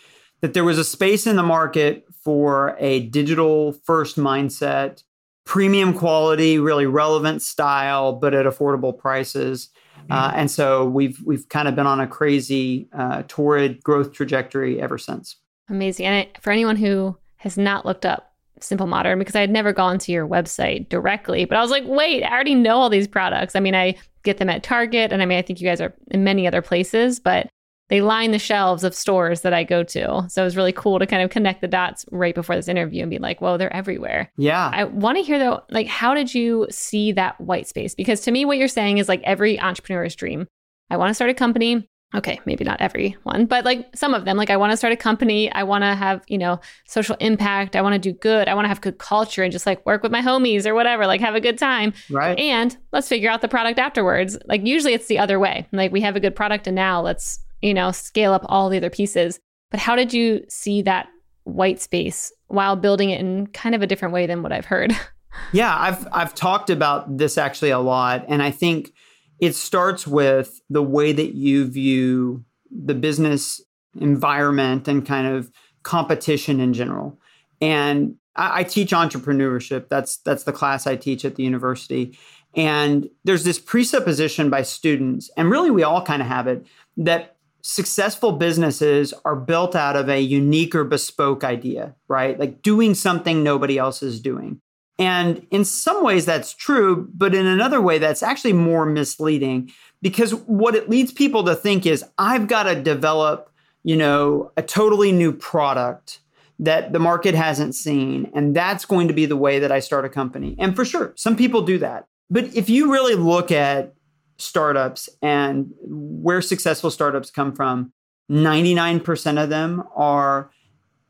that 0.40 0.54
there 0.54 0.64
was 0.64 0.78
a 0.78 0.84
space 0.84 1.26
in 1.26 1.36
the 1.36 1.42
market 1.42 2.04
for 2.22 2.76
a 2.78 3.00
digital 3.08 3.72
first 3.72 4.16
mindset, 4.16 5.02
premium 5.44 5.92
quality, 5.92 6.58
really 6.58 6.86
relevant 6.86 7.42
style, 7.42 8.12
but 8.12 8.34
at 8.34 8.46
affordable 8.46 8.96
prices. 8.96 9.70
Uh, 10.10 10.28
mm-hmm. 10.28 10.40
and 10.40 10.50
so 10.50 10.84
we've 10.84 11.20
we've 11.24 11.48
kind 11.48 11.68
of 11.68 11.74
been 11.74 11.86
on 11.86 12.00
a 12.00 12.06
crazy 12.06 12.88
uh, 12.92 13.22
torrid 13.28 13.82
growth 13.82 14.12
trajectory 14.12 14.80
ever 14.80 14.98
since. 14.98 15.36
Amazing. 15.68 16.06
And 16.06 16.28
for 16.40 16.50
anyone 16.50 16.76
who 16.76 17.16
has 17.36 17.56
not 17.56 17.86
looked 17.86 18.04
up 18.06 18.34
Simple 18.60 18.86
Modern, 18.86 19.18
because 19.18 19.34
I 19.34 19.40
had 19.40 19.50
never 19.50 19.72
gone 19.72 19.98
to 20.00 20.12
your 20.12 20.26
website 20.26 20.88
directly, 20.88 21.44
but 21.44 21.56
I 21.56 21.62
was 21.62 21.70
like, 21.70 21.84
wait, 21.86 22.22
I 22.22 22.32
already 22.32 22.54
know 22.54 22.76
all 22.76 22.90
these 22.90 23.08
products. 23.08 23.56
I 23.56 23.60
mean, 23.60 23.74
I 23.74 23.96
get 24.22 24.38
them 24.38 24.48
at 24.48 24.62
Target, 24.62 25.12
and 25.12 25.20
I 25.22 25.26
mean, 25.26 25.38
I 25.38 25.42
think 25.42 25.60
you 25.60 25.68
guys 25.68 25.80
are 25.80 25.92
in 26.10 26.22
many 26.24 26.46
other 26.46 26.62
places, 26.62 27.18
but 27.18 27.48
they 27.92 28.00
line 28.00 28.30
the 28.30 28.38
shelves 28.38 28.84
of 28.84 28.94
stores 28.94 29.42
that 29.42 29.52
I 29.52 29.64
go 29.64 29.82
to. 29.82 30.24
So 30.30 30.40
it 30.40 30.44
was 30.46 30.56
really 30.56 30.72
cool 30.72 30.98
to 30.98 31.06
kind 31.06 31.22
of 31.22 31.28
connect 31.28 31.60
the 31.60 31.68
dots 31.68 32.06
right 32.10 32.34
before 32.34 32.56
this 32.56 32.66
interview 32.66 33.02
and 33.02 33.10
be 33.10 33.18
like, 33.18 33.42
whoa, 33.42 33.58
they're 33.58 33.70
everywhere. 33.70 34.32
Yeah. 34.38 34.70
I 34.72 34.84
want 34.84 35.18
to 35.18 35.22
hear 35.22 35.38
though, 35.38 35.60
like, 35.68 35.88
how 35.88 36.14
did 36.14 36.34
you 36.34 36.66
see 36.70 37.12
that 37.12 37.38
white 37.38 37.68
space? 37.68 37.94
Because 37.94 38.22
to 38.22 38.30
me, 38.30 38.46
what 38.46 38.56
you're 38.56 38.66
saying 38.66 38.96
is 38.96 39.10
like 39.10 39.20
every 39.24 39.60
entrepreneur's 39.60 40.16
dream. 40.16 40.48
I 40.88 40.96
want 40.96 41.10
to 41.10 41.14
start 41.14 41.28
a 41.28 41.34
company. 41.34 41.86
Okay, 42.14 42.40
maybe 42.46 42.64
not 42.64 42.80
everyone, 42.80 43.44
but 43.44 43.66
like 43.66 43.94
some 43.94 44.14
of 44.14 44.24
them. 44.24 44.38
Like, 44.38 44.48
I 44.48 44.56
want 44.56 44.70
to 44.70 44.76
start 44.78 44.94
a 44.94 44.96
company. 44.96 45.52
I 45.52 45.62
want 45.62 45.84
to 45.84 45.94
have, 45.94 46.22
you 46.28 46.38
know, 46.38 46.60
social 46.86 47.16
impact. 47.20 47.76
I 47.76 47.82
want 47.82 47.92
to 47.92 47.98
do 47.98 48.12
good. 48.12 48.48
I 48.48 48.54
want 48.54 48.64
to 48.64 48.68
have 48.70 48.80
good 48.80 48.96
culture 48.96 49.42
and 49.42 49.52
just 49.52 49.66
like 49.66 49.84
work 49.84 50.02
with 50.02 50.12
my 50.12 50.22
homies 50.22 50.64
or 50.64 50.74
whatever, 50.74 51.06
like 51.06 51.20
have 51.20 51.34
a 51.34 51.42
good 51.42 51.58
time. 51.58 51.92
Right. 52.10 52.38
And 52.38 52.74
let's 52.90 53.08
figure 53.08 53.30
out 53.30 53.42
the 53.42 53.48
product 53.48 53.78
afterwards. 53.78 54.38
Like, 54.46 54.66
usually 54.66 54.94
it's 54.94 55.08
the 55.08 55.18
other 55.18 55.38
way. 55.38 55.66
Like, 55.72 55.92
we 55.92 56.00
have 56.00 56.16
a 56.16 56.20
good 56.20 56.34
product 56.34 56.66
and 56.66 56.74
now 56.74 57.02
let's 57.02 57.38
you 57.62 57.72
know, 57.72 57.90
scale 57.92 58.32
up 58.32 58.44
all 58.46 58.68
the 58.68 58.76
other 58.76 58.90
pieces. 58.90 59.38
But 59.70 59.80
how 59.80 59.96
did 59.96 60.12
you 60.12 60.44
see 60.48 60.82
that 60.82 61.08
white 61.44 61.80
space 61.80 62.32
while 62.48 62.76
building 62.76 63.10
it 63.10 63.20
in 63.20 63.46
kind 63.48 63.74
of 63.74 63.82
a 63.82 63.86
different 63.86 64.14
way 64.14 64.26
than 64.26 64.42
what 64.42 64.52
I've 64.52 64.66
heard? 64.66 64.92
Yeah, 65.54 65.74
I've 65.74 66.06
I've 66.12 66.34
talked 66.34 66.68
about 66.68 67.16
this 67.16 67.38
actually 67.38 67.70
a 67.70 67.78
lot 67.78 68.26
and 68.28 68.42
I 68.42 68.50
think 68.50 68.92
it 69.40 69.54
starts 69.54 70.06
with 70.06 70.60
the 70.68 70.82
way 70.82 71.12
that 71.12 71.34
you 71.34 71.64
view 71.64 72.44
the 72.70 72.94
business 72.94 73.60
environment 73.98 74.88
and 74.88 75.06
kind 75.06 75.26
of 75.26 75.50
competition 75.82 76.60
in 76.60 76.72
general. 76.72 77.18
And 77.60 78.16
I, 78.36 78.60
I 78.60 78.64
teach 78.64 78.90
entrepreneurship. 78.90 79.88
That's 79.88 80.18
that's 80.18 80.44
the 80.44 80.52
class 80.52 80.86
I 80.86 80.96
teach 80.96 81.24
at 81.24 81.36
the 81.36 81.42
university. 81.42 82.18
And 82.54 83.08
there's 83.24 83.44
this 83.44 83.58
presupposition 83.58 84.50
by 84.50 84.62
students, 84.62 85.30
and 85.36 85.50
really 85.50 85.70
we 85.70 85.82
all 85.82 86.02
kind 86.02 86.20
of 86.20 86.28
have 86.28 86.46
it, 86.46 86.66
that 86.98 87.31
successful 87.62 88.32
businesses 88.32 89.14
are 89.24 89.36
built 89.36 89.74
out 89.74 89.96
of 89.96 90.08
a 90.08 90.20
unique 90.20 90.74
or 90.74 90.84
bespoke 90.84 91.44
idea, 91.44 91.94
right? 92.08 92.38
Like 92.38 92.60
doing 92.60 92.94
something 92.94 93.42
nobody 93.42 93.78
else 93.78 94.02
is 94.02 94.20
doing. 94.20 94.60
And 94.98 95.46
in 95.50 95.64
some 95.64 96.04
ways 96.04 96.26
that's 96.26 96.52
true, 96.52 97.08
but 97.14 97.34
in 97.34 97.46
another 97.46 97.80
way 97.80 97.98
that's 97.98 98.22
actually 98.22 98.52
more 98.52 98.84
misleading 98.84 99.70
because 100.02 100.34
what 100.34 100.74
it 100.74 100.90
leads 100.90 101.12
people 101.12 101.44
to 101.44 101.54
think 101.54 101.86
is 101.86 102.04
I've 102.18 102.46
got 102.46 102.64
to 102.64 102.80
develop, 102.80 103.50
you 103.84 103.96
know, 103.96 104.52
a 104.56 104.62
totally 104.62 105.12
new 105.12 105.32
product 105.32 106.20
that 106.58 106.92
the 106.92 106.98
market 106.98 107.34
hasn't 107.34 107.74
seen 107.74 108.30
and 108.34 108.54
that's 108.54 108.84
going 108.84 109.08
to 109.08 109.14
be 109.14 109.24
the 109.24 109.36
way 109.36 109.58
that 109.60 109.72
I 109.72 109.80
start 109.80 110.04
a 110.04 110.08
company. 110.08 110.56
And 110.58 110.76
for 110.76 110.84
sure, 110.84 111.12
some 111.16 111.36
people 111.36 111.62
do 111.62 111.78
that. 111.78 112.06
But 112.28 112.54
if 112.54 112.68
you 112.68 112.92
really 112.92 113.14
look 113.14 113.50
at 113.50 113.94
startups 114.38 115.08
and 115.20 115.72
where 115.82 116.42
successful 116.42 116.90
startups 116.90 117.30
come 117.30 117.52
from, 117.54 117.92
99% 118.30 119.42
of 119.42 119.48
them 119.48 119.84
are 119.94 120.50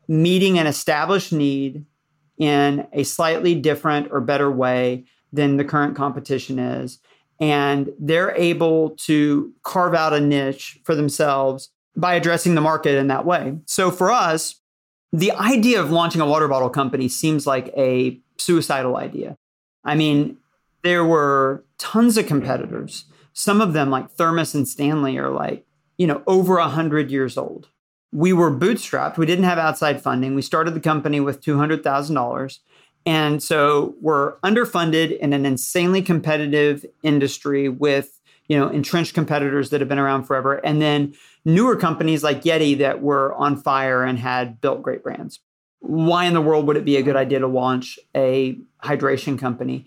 meeting 0.07 0.59
an 0.59 0.67
established 0.67 1.31
need 1.31 1.85
in 2.37 2.87
a 2.91 3.03
slightly 3.03 3.55
different 3.55 4.09
or 4.11 4.19
better 4.19 4.51
way 4.51 5.05
than 5.31 5.57
the 5.57 5.65
current 5.65 5.95
competition 5.95 6.59
is. 6.59 6.99
And 7.39 7.89
they're 7.99 8.35
able 8.35 8.91
to 8.91 9.53
carve 9.63 9.93
out 9.93 10.13
a 10.13 10.19
niche 10.19 10.79
for 10.83 10.95
themselves 10.95 11.69
by 11.95 12.15
addressing 12.15 12.55
the 12.55 12.61
market 12.61 12.97
in 12.97 13.07
that 13.07 13.25
way. 13.25 13.57
So 13.65 13.91
for 13.91 14.11
us, 14.11 14.59
the 15.11 15.31
idea 15.31 15.79
of 15.81 15.91
launching 15.91 16.21
a 16.21 16.25
water 16.25 16.47
bottle 16.47 16.69
company 16.69 17.07
seems 17.07 17.45
like 17.45 17.71
a 17.77 18.19
suicidal 18.37 18.97
idea. 18.97 19.37
I 19.83 19.95
mean, 19.95 20.37
there 20.83 21.05
were 21.05 21.63
tons 21.77 22.17
of 22.17 22.25
competitors. 22.25 23.05
Some 23.33 23.61
of 23.61 23.73
them, 23.73 23.89
like 23.89 24.11
Thermos 24.11 24.53
and 24.53 24.67
Stanley, 24.67 25.17
are 25.17 25.29
like, 25.29 25.65
you 25.97 26.07
know, 26.07 26.23
over 26.27 26.55
100 26.55 27.11
years 27.11 27.37
old. 27.37 27.69
We 28.11 28.31
were 28.31 28.51
bootstrapped. 28.51 29.17
We 29.17 29.25
didn't 29.25 29.45
have 29.45 29.57
outside 29.57 30.01
funding. 30.01 30.35
We 30.35 30.43
started 30.43 30.75
the 30.75 30.79
company 30.79 31.19
with 31.19 31.41
$200,000. 31.41 32.59
And 33.05 33.43
so 33.43 33.95
we're 34.01 34.37
underfunded 34.37 35.17
in 35.17 35.33
an 35.33 35.45
insanely 35.45 36.01
competitive 36.01 36.85
industry 37.01 37.69
with, 37.69 38.21
you 38.47 38.57
know, 38.57 38.69
entrenched 38.69 39.13
competitors 39.13 39.71
that 39.71 39.81
have 39.81 39.89
been 39.89 39.99
around 39.99 40.23
forever. 40.23 40.55
And 40.65 40.81
then 40.81 41.15
newer 41.43 41.75
companies 41.75 42.23
like 42.23 42.43
Yeti 42.43 42.77
that 42.77 43.01
were 43.01 43.33
on 43.33 43.57
fire 43.57 44.03
and 44.03 44.19
had 44.19 44.61
built 44.61 44.83
great 44.83 45.03
brands. 45.03 45.39
Why 45.79 46.25
in 46.25 46.33
the 46.33 46.41
world 46.41 46.65
would 46.67 46.77
it 46.77 46.85
be 46.85 46.95
a 46.97 47.03
good 47.03 47.17
idea 47.17 47.39
to 47.39 47.47
launch 47.47 47.99
a 48.15 48.57
hydration 48.83 49.37
company? 49.37 49.85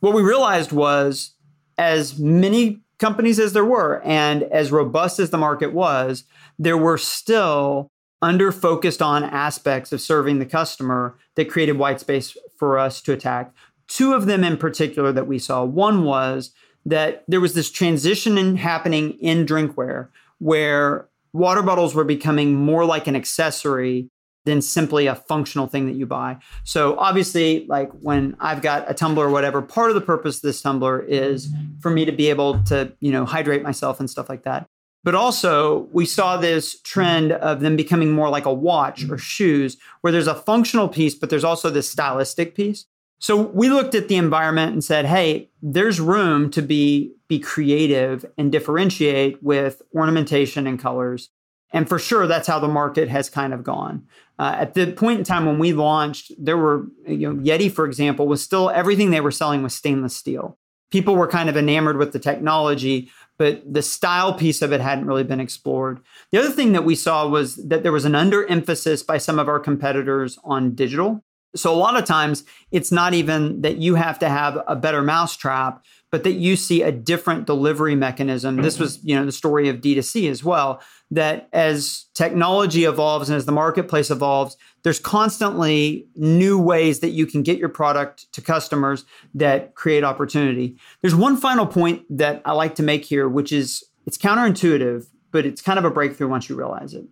What 0.00 0.14
we 0.14 0.22
realized 0.22 0.72
was 0.72 1.32
as 1.76 2.18
many 2.18 2.83
companies 2.98 3.38
as 3.38 3.52
there 3.52 3.64
were 3.64 4.02
and 4.04 4.44
as 4.44 4.72
robust 4.72 5.18
as 5.18 5.30
the 5.30 5.38
market 5.38 5.72
was, 5.72 6.24
there 6.58 6.78
were 6.78 6.98
still 6.98 7.90
under 8.22 8.50
focused 8.50 9.02
on 9.02 9.24
aspects 9.24 9.92
of 9.92 10.00
serving 10.00 10.38
the 10.38 10.46
customer 10.46 11.16
that 11.34 11.50
created 11.50 11.78
white 11.78 12.00
space 12.00 12.36
for 12.56 12.78
us 12.78 13.02
to 13.02 13.12
attack. 13.12 13.52
Two 13.86 14.14
of 14.14 14.26
them 14.26 14.42
in 14.42 14.56
particular 14.56 15.12
that 15.12 15.26
we 15.26 15.38
saw. 15.38 15.62
One 15.64 16.04
was 16.04 16.50
that 16.86 17.24
there 17.28 17.40
was 17.40 17.54
this 17.54 17.70
transition 17.70 18.38
in 18.38 18.56
happening 18.56 19.12
in 19.20 19.44
drinkware 19.44 20.08
where 20.38 21.08
water 21.32 21.62
bottles 21.62 21.94
were 21.94 22.04
becoming 22.04 22.54
more 22.54 22.84
like 22.84 23.06
an 23.06 23.16
accessory 23.16 24.08
than 24.44 24.60
simply 24.60 25.06
a 25.06 25.14
functional 25.14 25.66
thing 25.66 25.86
that 25.86 25.94
you 25.94 26.06
buy. 26.06 26.36
So 26.64 26.96
obviously, 26.98 27.66
like 27.68 27.90
when 28.00 28.36
I've 28.40 28.62
got 28.62 28.90
a 28.90 28.94
tumbler 28.94 29.26
or 29.26 29.30
whatever, 29.30 29.62
part 29.62 29.90
of 29.90 29.94
the 29.94 30.00
purpose 30.00 30.36
of 30.36 30.42
this 30.42 30.60
tumbler 30.60 31.00
is 31.00 31.48
for 31.80 31.90
me 31.90 32.04
to 32.04 32.12
be 32.12 32.28
able 32.28 32.62
to, 32.64 32.92
you 33.00 33.10
know, 33.10 33.24
hydrate 33.24 33.62
myself 33.62 34.00
and 34.00 34.10
stuff 34.10 34.28
like 34.28 34.42
that. 34.44 34.66
But 35.02 35.14
also, 35.14 35.88
we 35.92 36.06
saw 36.06 36.38
this 36.38 36.80
trend 36.80 37.32
of 37.32 37.60
them 37.60 37.76
becoming 37.76 38.12
more 38.12 38.30
like 38.30 38.46
a 38.46 38.52
watch 38.52 39.08
or 39.10 39.18
shoes, 39.18 39.76
where 40.00 40.10
there's 40.10 40.26
a 40.26 40.34
functional 40.34 40.88
piece, 40.88 41.14
but 41.14 41.28
there's 41.28 41.44
also 41.44 41.68
this 41.68 41.90
stylistic 41.90 42.54
piece. 42.54 42.86
So 43.18 43.36
we 43.36 43.70
looked 43.70 43.94
at 43.94 44.08
the 44.08 44.16
environment 44.16 44.72
and 44.72 44.82
said, 44.82 45.06
hey, 45.06 45.50
there's 45.62 46.00
room 46.00 46.50
to 46.50 46.62
be 46.62 47.12
be 47.28 47.38
creative 47.38 48.24
and 48.36 48.52
differentiate 48.52 49.42
with 49.42 49.80
ornamentation 49.94 50.66
and 50.66 50.78
colors. 50.78 51.30
And 51.74 51.88
for 51.88 51.98
sure, 51.98 52.28
that's 52.28 52.46
how 52.46 52.60
the 52.60 52.68
market 52.68 53.08
has 53.08 53.28
kind 53.28 53.52
of 53.52 53.64
gone. 53.64 54.06
Uh, 54.38 54.54
at 54.58 54.74
the 54.74 54.92
point 54.92 55.18
in 55.18 55.24
time 55.24 55.44
when 55.44 55.58
we 55.58 55.72
launched, 55.72 56.32
there 56.38 56.56
were, 56.56 56.86
you 57.06 57.34
know, 57.34 57.42
Yeti, 57.42 57.70
for 57.70 57.84
example, 57.84 58.28
was 58.28 58.42
still 58.42 58.70
everything 58.70 59.10
they 59.10 59.20
were 59.20 59.32
selling 59.32 59.62
was 59.62 59.74
stainless 59.74 60.16
steel. 60.16 60.56
People 60.92 61.16
were 61.16 61.26
kind 61.26 61.48
of 61.48 61.56
enamored 61.56 61.96
with 61.96 62.12
the 62.12 62.20
technology, 62.20 63.10
but 63.38 63.60
the 63.70 63.82
style 63.82 64.32
piece 64.32 64.62
of 64.62 64.72
it 64.72 64.80
hadn't 64.80 65.06
really 65.06 65.24
been 65.24 65.40
explored. 65.40 65.98
The 66.30 66.38
other 66.38 66.50
thing 66.50 66.72
that 66.72 66.84
we 66.84 66.94
saw 66.94 67.26
was 67.26 67.56
that 67.56 67.82
there 67.82 67.90
was 67.90 68.04
an 68.04 68.12
underemphasis 68.12 69.04
by 69.04 69.18
some 69.18 69.40
of 69.40 69.48
our 69.48 69.58
competitors 69.58 70.38
on 70.44 70.76
digital. 70.76 71.24
So 71.56 71.72
a 71.72 71.76
lot 71.76 71.96
of 71.96 72.04
times 72.04 72.44
it's 72.70 72.92
not 72.92 73.14
even 73.14 73.62
that 73.62 73.78
you 73.78 73.96
have 73.96 74.20
to 74.20 74.28
have 74.28 74.62
a 74.68 74.76
better 74.76 75.02
mousetrap, 75.02 75.84
but 76.14 76.22
that 76.22 76.34
you 76.34 76.54
see 76.54 76.80
a 76.80 76.92
different 76.92 77.44
delivery 77.44 77.96
mechanism. 77.96 78.62
This 78.62 78.78
was, 78.78 79.02
you 79.02 79.16
know, 79.16 79.26
the 79.26 79.32
story 79.32 79.68
of 79.68 79.80
D2C 79.80 80.30
as 80.30 80.44
well, 80.44 80.80
that 81.10 81.48
as 81.52 82.04
technology 82.14 82.84
evolves 82.84 83.28
and 83.28 83.36
as 83.36 83.46
the 83.46 83.50
marketplace 83.50 84.12
evolves, 84.12 84.56
there's 84.84 85.00
constantly 85.00 86.06
new 86.14 86.56
ways 86.56 87.00
that 87.00 87.08
you 87.08 87.26
can 87.26 87.42
get 87.42 87.58
your 87.58 87.68
product 87.68 88.32
to 88.32 88.40
customers 88.40 89.04
that 89.34 89.74
create 89.74 90.04
opportunity. 90.04 90.78
There's 91.02 91.16
one 91.16 91.36
final 91.36 91.66
point 91.66 92.04
that 92.16 92.42
I 92.44 92.52
like 92.52 92.76
to 92.76 92.84
make 92.84 93.04
here, 93.04 93.28
which 93.28 93.50
is 93.50 93.82
it's 94.06 94.16
counterintuitive, 94.16 95.08
but 95.32 95.44
it's 95.44 95.62
kind 95.62 95.80
of 95.80 95.84
a 95.84 95.90
breakthrough 95.90 96.28
once 96.28 96.48
you 96.48 96.54
realize 96.54 96.94
it 96.94 97.06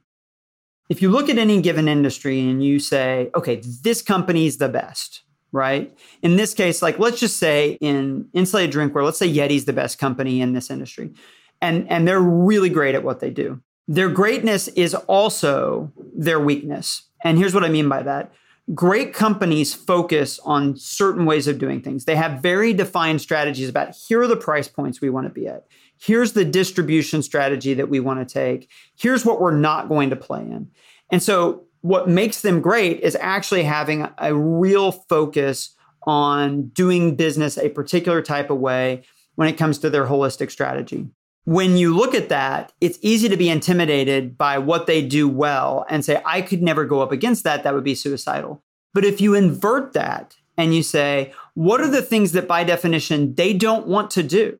if 0.88 1.02
you 1.02 1.10
look 1.10 1.28
at 1.28 1.38
any 1.38 1.60
given 1.60 1.88
industry 1.88 2.38
and 2.38 2.62
you 2.62 2.78
say, 2.78 3.30
okay, 3.34 3.62
this 3.82 4.00
company 4.00 4.46
is 4.46 4.58
the 4.58 4.68
best, 4.68 5.22
right? 5.52 5.96
In 6.22 6.36
this 6.36 6.54
case, 6.54 6.82
like 6.82 6.98
let's 6.98 7.20
just 7.20 7.36
say 7.36 7.76
in 7.80 8.28
insulated 8.32 8.74
drinkware, 8.74 9.04
let's 9.04 9.18
say 9.18 9.32
Yeti's 9.32 9.66
the 9.66 9.72
best 9.72 9.98
company 9.98 10.40
in 10.40 10.52
this 10.52 10.70
industry. 10.70 11.12
And, 11.60 11.88
and 11.90 12.08
they're 12.08 12.20
really 12.20 12.70
great 12.70 12.94
at 12.94 13.04
what 13.04 13.20
they 13.20 13.30
do. 13.30 13.60
Their 13.86 14.08
greatness 14.08 14.68
is 14.68 14.94
also 14.94 15.92
their 16.14 16.40
weakness. 16.40 17.08
And 17.22 17.38
here's 17.38 17.54
what 17.54 17.64
I 17.64 17.68
mean 17.68 17.88
by 17.88 18.02
that. 18.02 18.32
Great 18.74 19.12
companies 19.12 19.74
focus 19.74 20.38
on 20.44 20.76
certain 20.76 21.26
ways 21.26 21.46
of 21.46 21.58
doing 21.58 21.82
things. 21.82 22.04
They 22.04 22.16
have 22.16 22.40
very 22.40 22.72
defined 22.72 23.20
strategies 23.20 23.68
about 23.68 23.94
here 23.94 24.22
are 24.22 24.26
the 24.26 24.36
price 24.36 24.68
points 24.68 25.00
we 25.00 25.10
want 25.10 25.26
to 25.26 25.32
be 25.32 25.46
at 25.46 25.66
here's 26.02 26.32
the 26.32 26.44
distribution 26.44 27.22
strategy 27.22 27.74
that 27.74 27.88
we 27.88 28.00
want 28.00 28.26
to 28.26 28.32
take. 28.32 28.68
Here's 28.98 29.24
what 29.24 29.40
we're 29.40 29.56
not 29.56 29.88
going 29.88 30.10
to 30.10 30.16
play 30.16 30.40
in. 30.40 30.70
And 31.10 31.22
so, 31.22 31.64
what 31.82 32.08
makes 32.08 32.40
them 32.40 32.60
great 32.60 33.00
is 33.00 33.16
actually 33.20 33.62
having 33.62 34.08
a 34.18 34.34
real 34.34 34.92
focus 34.92 35.74
on 36.04 36.68
doing 36.68 37.14
business 37.14 37.56
a 37.58 37.68
particular 37.68 38.22
type 38.22 38.50
of 38.50 38.58
way 38.58 39.02
when 39.36 39.48
it 39.48 39.58
comes 39.58 39.78
to 39.78 39.90
their 39.90 40.06
holistic 40.06 40.50
strategy. 40.50 41.08
When 41.44 41.76
you 41.76 41.96
look 41.96 42.14
at 42.14 42.28
that, 42.28 42.72
it's 42.80 42.98
easy 43.02 43.28
to 43.28 43.36
be 43.36 43.48
intimidated 43.48 44.38
by 44.38 44.58
what 44.58 44.86
they 44.86 45.02
do 45.02 45.28
well 45.28 45.84
and 45.88 46.04
say, 46.04 46.22
I 46.24 46.40
could 46.40 46.62
never 46.62 46.84
go 46.84 47.00
up 47.00 47.12
against 47.12 47.44
that. 47.44 47.64
That 47.64 47.74
would 47.74 47.84
be 47.84 47.94
suicidal. 47.94 48.62
But 48.94 49.04
if 49.04 49.20
you 49.20 49.34
invert 49.34 49.92
that 49.92 50.36
and 50.56 50.74
you 50.74 50.82
say, 50.82 51.32
what 51.54 51.80
are 51.80 51.90
the 51.90 52.02
things 52.02 52.32
that 52.32 52.46
by 52.46 52.62
definition 52.62 53.34
they 53.34 53.54
don't 53.54 53.86
want 53.86 54.10
to 54.12 54.22
do? 54.22 54.58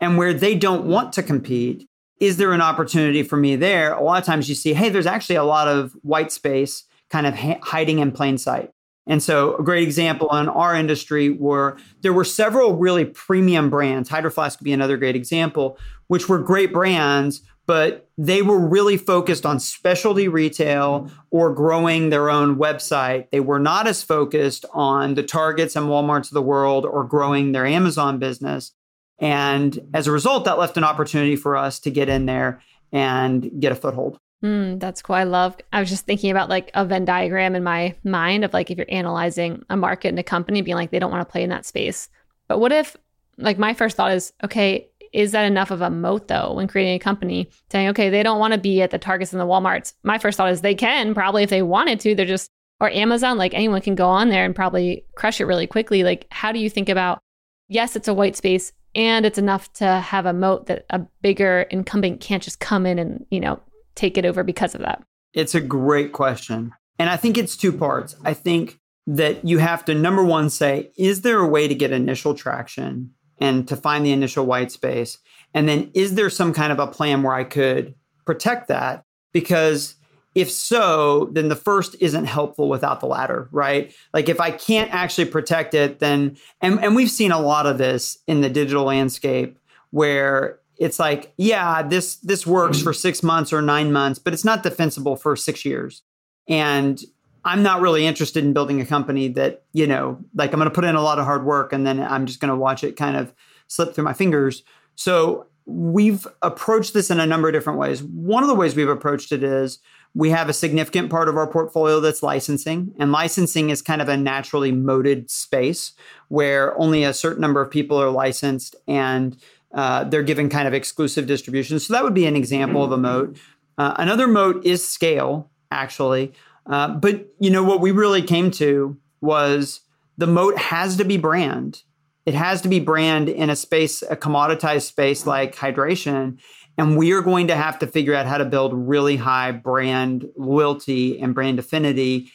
and 0.00 0.18
where 0.18 0.34
they 0.34 0.54
don't 0.54 0.84
want 0.84 1.12
to 1.14 1.22
compete, 1.22 1.88
is 2.20 2.36
there 2.36 2.52
an 2.52 2.60
opportunity 2.60 3.22
for 3.22 3.36
me 3.36 3.56
there? 3.56 3.92
A 3.92 4.02
lot 4.02 4.18
of 4.18 4.24
times 4.24 4.48
you 4.48 4.54
see, 4.54 4.72
hey, 4.72 4.88
there's 4.88 5.06
actually 5.06 5.36
a 5.36 5.44
lot 5.44 5.68
of 5.68 5.92
white 6.02 6.32
space 6.32 6.84
kind 7.10 7.26
of 7.26 7.34
ha- 7.34 7.58
hiding 7.62 7.98
in 7.98 8.12
plain 8.12 8.38
sight. 8.38 8.70
And 9.06 9.22
so, 9.22 9.56
a 9.56 9.62
great 9.62 9.82
example 9.82 10.34
in 10.34 10.48
our 10.48 10.74
industry 10.74 11.28
were 11.28 11.76
there 12.00 12.12
were 12.12 12.24
several 12.24 12.76
really 12.76 13.04
premium 13.04 13.68
brands. 13.68 14.08
Hydro 14.08 14.30
Flask 14.30 14.58
would 14.58 14.64
be 14.64 14.72
another 14.72 14.96
great 14.96 15.14
example, 15.14 15.78
which 16.06 16.28
were 16.28 16.38
great 16.38 16.72
brands, 16.72 17.42
but 17.66 18.08
they 18.16 18.40
were 18.40 18.58
really 18.58 18.96
focused 18.96 19.44
on 19.44 19.60
specialty 19.60 20.28
retail 20.28 21.10
or 21.30 21.52
growing 21.52 22.08
their 22.08 22.30
own 22.30 22.56
website. 22.56 23.30
They 23.30 23.40
were 23.40 23.58
not 23.58 23.86
as 23.86 24.02
focused 24.02 24.64
on 24.72 25.14
the 25.14 25.22
Targets 25.22 25.76
and 25.76 25.86
Walmarts 25.86 26.28
of 26.28 26.34
the 26.34 26.42
world 26.42 26.86
or 26.86 27.04
growing 27.04 27.52
their 27.52 27.66
Amazon 27.66 28.18
business. 28.18 28.72
And 29.18 29.78
as 29.94 30.06
a 30.06 30.12
result, 30.12 30.44
that 30.44 30.58
left 30.58 30.76
an 30.76 30.84
opportunity 30.84 31.36
for 31.36 31.56
us 31.56 31.78
to 31.80 31.90
get 31.90 32.08
in 32.08 32.26
there 32.26 32.60
and 32.92 33.50
get 33.60 33.72
a 33.72 33.76
foothold. 33.76 34.18
Mm, 34.44 34.78
that's 34.78 35.00
cool. 35.00 35.16
I 35.16 35.24
love. 35.24 35.56
I 35.72 35.80
was 35.80 35.88
just 35.88 36.04
thinking 36.04 36.30
about 36.30 36.50
like 36.50 36.70
a 36.74 36.84
Venn 36.84 37.04
diagram 37.04 37.54
in 37.54 37.62
my 37.62 37.94
mind 38.04 38.44
of 38.44 38.52
like 38.52 38.70
if 38.70 38.76
you're 38.76 38.86
analyzing 38.90 39.64
a 39.70 39.76
market 39.76 40.08
and 40.08 40.18
a 40.18 40.22
company, 40.22 40.60
being 40.60 40.76
like 40.76 40.90
they 40.90 40.98
don't 40.98 41.10
want 41.10 41.26
to 41.26 41.32
play 41.32 41.42
in 41.42 41.50
that 41.50 41.64
space. 41.64 42.10
But 42.46 42.58
what 42.58 42.72
if, 42.72 42.96
like, 43.38 43.58
my 43.58 43.72
first 43.72 43.96
thought 43.96 44.12
is, 44.12 44.32
okay, 44.44 44.88
is 45.14 45.32
that 45.32 45.44
enough 45.44 45.70
of 45.70 45.80
a 45.80 45.88
moat 45.88 46.28
though 46.28 46.52
when 46.52 46.68
creating 46.68 46.96
a 46.96 46.98
company? 46.98 47.48
Saying, 47.70 47.88
okay, 47.88 48.10
they 48.10 48.22
don't 48.22 48.38
want 48.38 48.52
to 48.52 48.60
be 48.60 48.82
at 48.82 48.90
the 48.90 48.98
Targets 48.98 49.32
and 49.32 49.40
the 49.40 49.46
WalMarts. 49.46 49.94
My 50.02 50.18
first 50.18 50.36
thought 50.36 50.50
is 50.50 50.60
they 50.60 50.74
can 50.74 51.14
probably 51.14 51.42
if 51.42 51.50
they 51.50 51.62
wanted 51.62 52.00
to. 52.00 52.14
They're 52.14 52.26
just 52.26 52.50
or 52.80 52.90
Amazon, 52.90 53.38
like 53.38 53.54
anyone 53.54 53.80
can 53.80 53.94
go 53.94 54.08
on 54.08 54.28
there 54.28 54.44
and 54.44 54.54
probably 54.54 55.06
crush 55.14 55.40
it 55.40 55.46
really 55.46 55.66
quickly. 55.66 56.04
Like, 56.04 56.26
how 56.30 56.52
do 56.52 56.58
you 56.58 56.68
think 56.68 56.90
about? 56.90 57.20
Yes, 57.68 57.96
it's 57.96 58.08
a 58.08 58.14
white 58.14 58.36
space 58.36 58.72
and 58.94 59.26
it's 59.26 59.38
enough 59.38 59.72
to 59.74 59.86
have 59.86 60.26
a 60.26 60.32
moat 60.32 60.66
that 60.66 60.86
a 60.90 61.00
bigger 61.22 61.62
incumbent 61.70 62.20
can't 62.20 62.42
just 62.42 62.60
come 62.60 62.86
in 62.86 62.98
and 62.98 63.26
you 63.30 63.40
know 63.40 63.60
take 63.94 64.18
it 64.18 64.24
over 64.24 64.42
because 64.42 64.74
of 64.74 64.80
that. 64.80 65.02
It's 65.32 65.54
a 65.54 65.60
great 65.60 66.12
question. 66.12 66.72
And 66.98 67.10
i 67.10 67.16
think 67.16 67.36
it's 67.36 67.56
two 67.56 67.72
parts. 67.72 68.16
I 68.24 68.34
think 68.34 68.78
that 69.06 69.44
you 69.44 69.58
have 69.58 69.84
to 69.84 69.94
number 69.94 70.24
one 70.24 70.48
say 70.48 70.90
is 70.96 71.20
there 71.20 71.40
a 71.40 71.48
way 71.48 71.68
to 71.68 71.74
get 71.74 71.92
initial 71.92 72.34
traction 72.34 73.10
and 73.38 73.68
to 73.68 73.76
find 73.76 74.04
the 74.04 74.12
initial 74.12 74.46
white 74.46 74.72
space? 74.72 75.18
And 75.52 75.68
then 75.68 75.90
is 75.94 76.14
there 76.14 76.30
some 76.30 76.52
kind 76.52 76.72
of 76.72 76.78
a 76.78 76.86
plan 76.86 77.22
where 77.22 77.34
i 77.34 77.44
could 77.44 77.94
protect 78.24 78.68
that? 78.68 79.04
Because 79.32 79.96
if 80.34 80.50
so, 80.50 81.30
then 81.32 81.48
the 81.48 81.56
first 81.56 81.94
isn't 82.00 82.24
helpful 82.24 82.68
without 82.68 83.00
the 83.00 83.06
latter, 83.06 83.48
right? 83.52 83.94
Like 84.12 84.28
if 84.28 84.40
I 84.40 84.50
can't 84.50 84.92
actually 84.92 85.26
protect 85.26 85.74
it, 85.74 86.00
then 86.00 86.36
and, 86.60 86.82
and 86.82 86.96
we've 86.96 87.10
seen 87.10 87.32
a 87.32 87.40
lot 87.40 87.66
of 87.66 87.78
this 87.78 88.18
in 88.26 88.40
the 88.40 88.50
digital 88.50 88.84
landscape 88.84 89.58
where 89.90 90.58
it's 90.76 90.98
like, 90.98 91.32
yeah, 91.36 91.82
this 91.82 92.16
this 92.16 92.46
works 92.46 92.82
for 92.82 92.92
six 92.92 93.22
months 93.22 93.52
or 93.52 93.62
nine 93.62 93.92
months, 93.92 94.18
but 94.18 94.32
it's 94.32 94.44
not 94.44 94.64
defensible 94.64 95.14
for 95.14 95.36
six 95.36 95.64
years. 95.64 96.02
And 96.48 97.00
I'm 97.44 97.62
not 97.62 97.80
really 97.80 98.06
interested 98.06 98.42
in 98.44 98.52
building 98.52 98.80
a 98.80 98.86
company 98.86 99.28
that, 99.28 99.64
you 99.72 99.86
know, 99.86 100.18
like 100.34 100.52
I'm 100.52 100.58
going 100.58 100.68
to 100.68 100.74
put 100.74 100.84
in 100.84 100.96
a 100.96 101.02
lot 101.02 101.18
of 101.18 101.26
hard 101.26 101.44
work 101.44 101.72
and 101.72 101.86
then 101.86 102.00
I'm 102.00 102.26
just 102.26 102.40
going 102.40 102.48
to 102.48 102.56
watch 102.56 102.82
it 102.82 102.96
kind 102.96 103.16
of 103.16 103.32
slip 103.68 103.94
through 103.94 104.04
my 104.04 104.14
fingers. 104.14 104.62
So 104.96 105.46
we've 105.66 106.26
approached 106.42 106.94
this 106.94 107.10
in 107.10 107.20
a 107.20 107.26
number 107.26 107.48
of 107.48 107.54
different 107.54 107.78
ways. 107.78 108.02
One 108.02 108.42
of 108.42 108.48
the 108.48 108.54
ways 108.54 108.74
we've 108.74 108.88
approached 108.88 109.30
it 109.30 109.42
is 109.42 109.78
we 110.14 110.30
have 110.30 110.48
a 110.48 110.52
significant 110.52 111.10
part 111.10 111.28
of 111.28 111.36
our 111.36 111.46
portfolio 111.46 111.98
that's 112.00 112.22
licensing, 112.22 112.94
and 112.98 113.10
licensing 113.10 113.70
is 113.70 113.82
kind 113.82 114.00
of 114.00 114.08
a 114.08 114.16
naturally 114.16 114.70
moated 114.70 115.30
space 115.30 115.92
where 116.28 116.78
only 116.78 117.02
a 117.02 117.12
certain 117.12 117.40
number 117.40 117.60
of 117.60 117.70
people 117.70 118.00
are 118.00 118.10
licensed 118.10 118.76
and 118.86 119.36
uh, 119.74 120.04
they're 120.04 120.22
given 120.22 120.48
kind 120.48 120.68
of 120.68 120.74
exclusive 120.74 121.26
distribution. 121.26 121.80
So 121.80 121.92
that 121.94 122.04
would 122.04 122.14
be 122.14 122.26
an 122.26 122.36
example 122.36 122.84
of 122.84 122.92
a 122.92 122.96
moat. 122.96 123.36
Uh, 123.76 123.94
another 123.98 124.28
moat 124.28 124.64
is 124.64 124.86
scale, 124.86 125.50
actually. 125.72 126.32
Uh, 126.66 126.94
but 126.94 127.26
you 127.40 127.50
know 127.50 127.64
what 127.64 127.80
we 127.80 127.90
really 127.90 128.22
came 128.22 128.50
to 128.52 128.96
was 129.20 129.80
the 130.16 130.28
moat 130.28 130.56
has 130.56 130.96
to 130.96 131.04
be 131.04 131.16
brand. 131.16 131.82
It 132.24 132.34
has 132.34 132.62
to 132.62 132.68
be 132.68 132.78
brand 132.78 133.28
in 133.28 133.50
a 133.50 133.56
space, 133.56 134.02
a 134.02 134.16
commoditized 134.16 134.82
space 134.82 135.26
like 135.26 135.56
hydration. 135.56 136.38
And 136.76 136.96
we 136.96 137.12
are 137.12 137.22
going 137.22 137.48
to 137.48 137.56
have 137.56 137.78
to 137.80 137.86
figure 137.86 138.14
out 138.14 138.26
how 138.26 138.38
to 138.38 138.44
build 138.44 138.72
really 138.74 139.16
high 139.16 139.52
brand 139.52 140.28
loyalty 140.36 141.20
and 141.20 141.34
brand 141.34 141.58
affinity. 141.58 142.30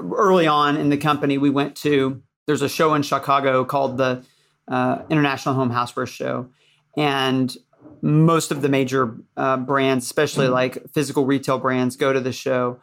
Early 0.00 0.46
on 0.46 0.76
in 0.76 0.88
the 0.88 0.96
company, 0.96 1.36
we 1.36 1.50
went 1.50 1.76
to, 1.76 2.22
there's 2.46 2.62
a 2.62 2.68
show 2.68 2.94
in 2.94 3.02
Chicago 3.02 3.64
called 3.64 3.98
the 3.98 4.24
uh, 4.68 5.02
International 5.10 5.54
Home 5.54 5.70
Houseware 5.70 6.08
Show. 6.08 6.48
And 6.96 7.54
most 8.00 8.50
of 8.50 8.62
the 8.62 8.68
major 8.68 9.16
uh, 9.36 9.58
brands, 9.58 10.04
especially 10.04 10.46
mm-hmm. 10.46 10.54
like 10.54 10.90
physical 10.92 11.24
retail 11.24 11.58
brands, 11.58 11.96
go 11.96 12.12
to 12.12 12.20
the 12.20 12.32
show. 12.32 12.80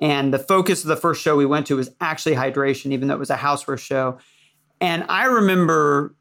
And 0.00 0.32
the 0.32 0.38
focus 0.38 0.82
of 0.82 0.88
the 0.88 0.96
first 0.96 1.22
show 1.22 1.36
we 1.36 1.46
went 1.46 1.66
to 1.66 1.76
was 1.76 1.90
actually 2.00 2.34
hydration, 2.34 2.92
even 2.92 3.08
though 3.08 3.14
it 3.14 3.20
was 3.20 3.30
a 3.30 3.36
houseware 3.36 3.78
show. 3.78 4.18
And 4.80 5.04
I 5.08 5.24
remember 5.26 6.14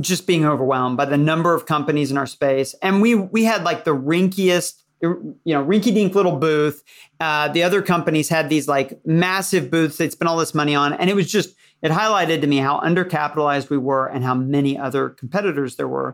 just 0.00 0.26
being 0.26 0.44
overwhelmed 0.44 0.96
by 0.96 1.04
the 1.04 1.16
number 1.16 1.54
of 1.54 1.66
companies 1.66 2.10
in 2.10 2.18
our 2.18 2.26
space. 2.26 2.74
And 2.82 3.00
we 3.00 3.14
we 3.14 3.44
had 3.44 3.62
like 3.62 3.84
the 3.84 3.94
rinkiest, 3.94 4.82
you 5.00 5.36
know, 5.44 5.64
rinky 5.64 5.94
dink 5.94 6.14
little 6.14 6.36
booth. 6.36 6.82
Uh, 7.20 7.48
the 7.48 7.62
other 7.62 7.82
companies 7.82 8.28
had 8.28 8.48
these 8.48 8.66
like 8.66 8.98
massive 9.06 9.70
booths 9.70 9.96
they'd 9.96 10.12
spent 10.12 10.28
all 10.28 10.36
this 10.36 10.54
money 10.54 10.74
on. 10.74 10.92
And 10.94 11.08
it 11.08 11.14
was 11.14 11.30
just, 11.30 11.54
it 11.82 11.92
highlighted 11.92 12.40
to 12.40 12.46
me 12.46 12.56
how 12.56 12.80
undercapitalized 12.80 13.70
we 13.70 13.78
were 13.78 14.06
and 14.06 14.24
how 14.24 14.34
many 14.34 14.78
other 14.78 15.10
competitors 15.10 15.76
there 15.76 15.88
were. 15.88 16.12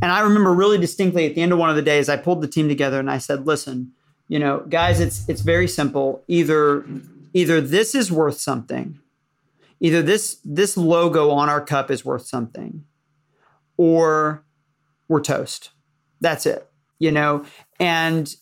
And 0.00 0.12
I 0.12 0.20
remember 0.20 0.52
really 0.54 0.78
distinctly 0.78 1.26
at 1.26 1.34
the 1.34 1.42
end 1.42 1.52
of 1.52 1.58
one 1.58 1.70
of 1.70 1.76
the 1.76 1.82
days, 1.82 2.08
I 2.08 2.16
pulled 2.16 2.40
the 2.40 2.48
team 2.48 2.68
together 2.68 3.00
and 3.00 3.10
I 3.10 3.18
said, 3.18 3.46
listen, 3.46 3.92
you 4.28 4.38
know, 4.38 4.60
guys, 4.68 5.00
it's 5.00 5.28
it's 5.28 5.40
very 5.40 5.66
simple. 5.66 6.22
Either 6.28 6.84
either 7.34 7.60
this 7.60 7.94
is 7.94 8.12
worth 8.12 8.38
something, 8.38 9.00
either 9.80 10.02
this 10.02 10.38
this 10.44 10.76
logo 10.76 11.30
on 11.30 11.48
our 11.48 11.60
cup 11.60 11.90
is 11.90 12.04
worth 12.04 12.26
something, 12.26 12.84
or 13.78 14.44
we're 15.08 15.22
toast. 15.22 15.70
That's 16.20 16.44
it. 16.44 16.68
You 16.98 17.12
know, 17.12 17.46
and 17.80 18.34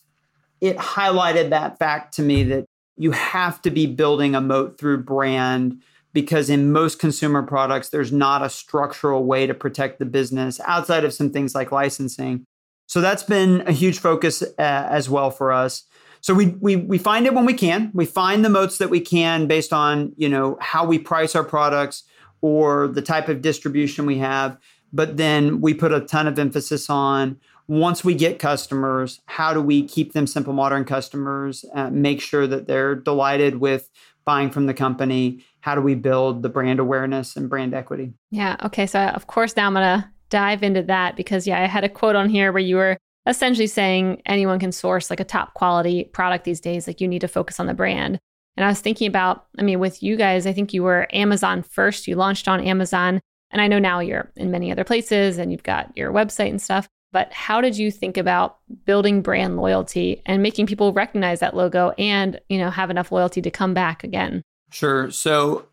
it 0.59 0.77
highlighted 0.77 1.51
that 1.51 1.79
fact 1.79 2.15
to 2.15 2.23
me 2.23 2.43
that 2.43 2.65
you 2.97 3.11
have 3.11 3.61
to 3.61 3.71
be 3.71 3.85
building 3.85 4.35
a 4.35 4.41
moat 4.41 4.77
through 4.79 5.03
brand 5.03 5.81
because 6.13 6.49
in 6.49 6.71
most 6.71 6.97
consumer 6.97 7.43
products, 7.43 7.89
there's 7.89 8.11
not 8.11 8.41
a 8.41 8.49
structural 8.49 9.23
way 9.23 9.45
to 9.45 9.53
protect 9.53 9.99
the 9.99 10.05
business 10.05 10.59
outside 10.65 11.05
of 11.05 11.13
some 11.13 11.29
things 11.29 11.53
like 11.53 11.71
licensing. 11.71 12.43
So 12.87 13.01
that's 13.01 13.21
been 13.21 13.61
a 13.67 13.71
huge 13.71 13.99
focus 13.99 14.41
uh, 14.41 14.53
as 14.57 15.09
well 15.09 15.29
for 15.29 15.51
us. 15.51 15.83
So 16.21 16.33
we, 16.33 16.47
we 16.59 16.75
we 16.77 16.97
find 16.97 17.27
it 17.27 17.35
when 17.35 17.45
we 17.45 17.53
can. 17.53 17.91
We 17.93 18.05
find 18.05 18.43
the 18.43 18.49
moats 18.49 18.79
that 18.79 18.89
we 18.89 18.99
can 18.99 19.45
based 19.45 19.71
on 19.71 20.13
you 20.17 20.27
know 20.27 20.57
how 20.59 20.85
we 20.85 20.97
price 20.97 21.35
our 21.35 21.43
products 21.43 22.03
or 22.41 22.87
the 22.87 23.01
type 23.01 23.29
of 23.29 23.41
distribution 23.41 24.05
we 24.05 24.17
have. 24.17 24.57
But 24.93 25.17
then 25.17 25.61
we 25.61 25.73
put 25.73 25.93
a 25.93 26.01
ton 26.01 26.27
of 26.27 26.39
emphasis 26.39 26.89
on 26.89 27.39
once 27.67 28.03
we 28.03 28.15
get 28.15 28.39
customers, 28.39 29.19
how 29.25 29.53
do 29.53 29.61
we 29.61 29.85
keep 29.85 30.13
them 30.13 30.25
simple 30.25 30.53
modern 30.53 30.85
customers? 30.85 31.65
Uh, 31.73 31.89
make 31.89 32.21
sure 32.21 32.47
that 32.47 32.65
they're 32.65 32.95
delighted 32.95 33.57
with 33.57 33.89
buying 34.23 34.49
from 34.49 34.67
the 34.67 34.73
company 34.73 35.43
how 35.67 35.75
do 35.75 35.81
we 35.81 35.95
build 35.95 36.43
the 36.43 36.49
brand 36.49 36.79
awareness 36.79 37.35
and 37.35 37.49
brand 37.49 37.73
equity? 37.73 38.13
Yeah. 38.31 38.55
Okay. 38.63 38.87
So, 38.87 39.01
of 39.01 39.27
course, 39.27 39.57
now 39.57 39.67
I'm 39.67 39.73
going 39.73 39.99
to 39.99 40.09
dive 40.29 40.63
into 40.63 40.81
that 40.83 41.17
because, 41.17 41.45
yeah, 41.45 41.61
I 41.61 41.65
had 41.65 41.83
a 41.83 41.89
quote 41.89 42.15
on 42.15 42.29
here 42.29 42.53
where 42.53 42.61
you 42.61 42.77
were 42.77 42.97
essentially 43.25 43.67
saying 43.67 44.21
anyone 44.25 44.59
can 44.59 44.71
source 44.71 45.09
like 45.09 45.19
a 45.19 45.25
top 45.25 45.55
quality 45.55 46.05
product 46.05 46.45
these 46.45 46.61
days. 46.61 46.87
Like, 46.87 47.01
you 47.01 47.07
need 47.09 47.19
to 47.19 47.27
focus 47.27 47.59
on 47.59 47.65
the 47.65 47.73
brand. 47.73 48.17
And 48.55 48.63
I 48.63 48.69
was 48.69 48.79
thinking 48.79 49.09
about, 49.09 49.47
I 49.59 49.63
mean, 49.63 49.79
with 49.79 50.01
you 50.01 50.15
guys, 50.15 50.47
I 50.47 50.53
think 50.53 50.73
you 50.73 50.83
were 50.83 51.07
Amazon 51.11 51.63
first. 51.63 52.07
You 52.07 52.15
launched 52.15 52.47
on 52.47 52.61
Amazon. 52.61 53.19
And 53.51 53.61
I 53.61 53.67
know 53.67 53.79
now 53.79 53.99
you're 53.99 54.31
in 54.35 54.51
many 54.51 54.71
other 54.71 54.83
places 54.83 55.37
and 55.37 55.51
you've 55.51 55.63
got 55.63 55.95
your 55.95 56.11
website 56.11 56.49
and 56.49 56.61
stuff. 56.61 56.87
But 57.11 57.31
how 57.31 57.61
did 57.61 57.77
you 57.77 57.89
think 57.89 58.17
about 58.17 58.57
building 58.85 59.21
brand 59.21 59.57
loyalty 59.57 60.21
and 60.25 60.43
making 60.43 60.67
people 60.67 60.91
recognize 60.91 61.39
that 61.39 61.55
logo 61.55 61.91
and, 61.97 62.39
you 62.49 62.57
know, 62.57 62.69
have 62.69 62.89
enough 62.89 63.11
loyalty 63.11 63.41
to 63.41 63.49
come 63.49 63.73
back 63.73 64.03
again? 64.03 64.41
Sure. 64.71 65.09
So 65.09 65.67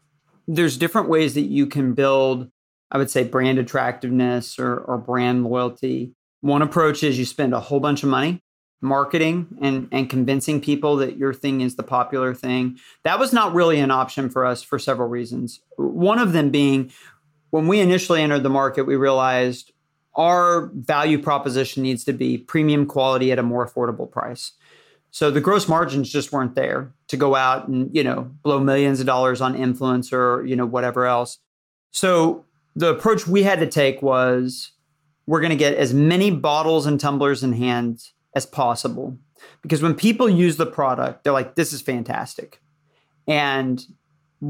there's 0.46 0.76
different 0.76 1.08
ways 1.08 1.34
that 1.34 1.42
you 1.42 1.66
can 1.66 1.94
build, 1.94 2.50
I 2.90 2.98
would 2.98 3.10
say, 3.10 3.24
brand 3.24 3.58
attractiveness 3.58 4.58
or, 4.58 4.76
or 4.78 4.96
brand 4.96 5.44
loyalty. 5.44 6.12
One 6.40 6.62
approach 6.62 7.02
is 7.02 7.18
you 7.18 7.24
spend 7.24 7.52
a 7.52 7.60
whole 7.60 7.80
bunch 7.80 8.02
of 8.02 8.08
money 8.08 8.40
marketing 8.84 9.48
and, 9.62 9.88
and 9.90 10.10
convincing 10.10 10.60
people 10.60 10.96
that 10.96 11.16
your 11.16 11.32
thing 11.32 11.62
is 11.62 11.74
the 11.74 11.82
popular 11.82 12.34
thing. 12.34 12.78
That 13.02 13.18
was 13.18 13.32
not 13.32 13.54
really 13.54 13.80
an 13.80 13.90
option 13.90 14.28
for 14.28 14.44
us 14.44 14.62
for 14.62 14.78
several 14.78 15.08
reasons. 15.08 15.60
One 15.76 16.18
of 16.18 16.32
them 16.32 16.50
being 16.50 16.92
when 17.54 17.68
we 17.68 17.78
initially 17.78 18.20
entered 18.20 18.42
the 18.42 18.50
market, 18.50 18.82
we 18.82 18.96
realized 18.96 19.70
our 20.16 20.72
value 20.74 21.22
proposition 21.22 21.84
needs 21.84 22.02
to 22.02 22.12
be 22.12 22.36
premium 22.36 22.84
quality 22.84 23.30
at 23.30 23.38
a 23.38 23.44
more 23.44 23.64
affordable 23.64 24.10
price. 24.10 24.54
So 25.12 25.30
the 25.30 25.40
gross 25.40 25.68
margins 25.68 26.10
just 26.10 26.32
weren't 26.32 26.56
there 26.56 26.92
to 27.06 27.16
go 27.16 27.36
out 27.36 27.68
and, 27.68 27.94
you 27.94 28.02
know, 28.02 28.22
blow 28.42 28.58
millions 28.58 28.98
of 28.98 29.06
dollars 29.06 29.40
on 29.40 29.54
influencer 29.54 30.48
you 30.48 30.56
know, 30.56 30.66
whatever 30.66 31.06
else. 31.06 31.38
So 31.92 32.44
the 32.74 32.88
approach 32.88 33.28
we 33.28 33.44
had 33.44 33.60
to 33.60 33.68
take 33.68 34.02
was 34.02 34.72
we're 35.28 35.40
going 35.40 35.50
to 35.50 35.56
get 35.56 35.76
as 35.76 35.94
many 35.94 36.32
bottles 36.32 36.86
and 36.86 36.98
tumblers 36.98 37.44
in 37.44 37.52
hand 37.52 38.00
as 38.34 38.46
possible. 38.46 39.16
Because 39.62 39.80
when 39.80 39.94
people 39.94 40.28
use 40.28 40.56
the 40.56 40.66
product, 40.66 41.22
they're 41.22 41.32
like, 41.32 41.54
this 41.54 41.72
is 41.72 41.82
fantastic. 41.82 42.60
And 43.28 43.86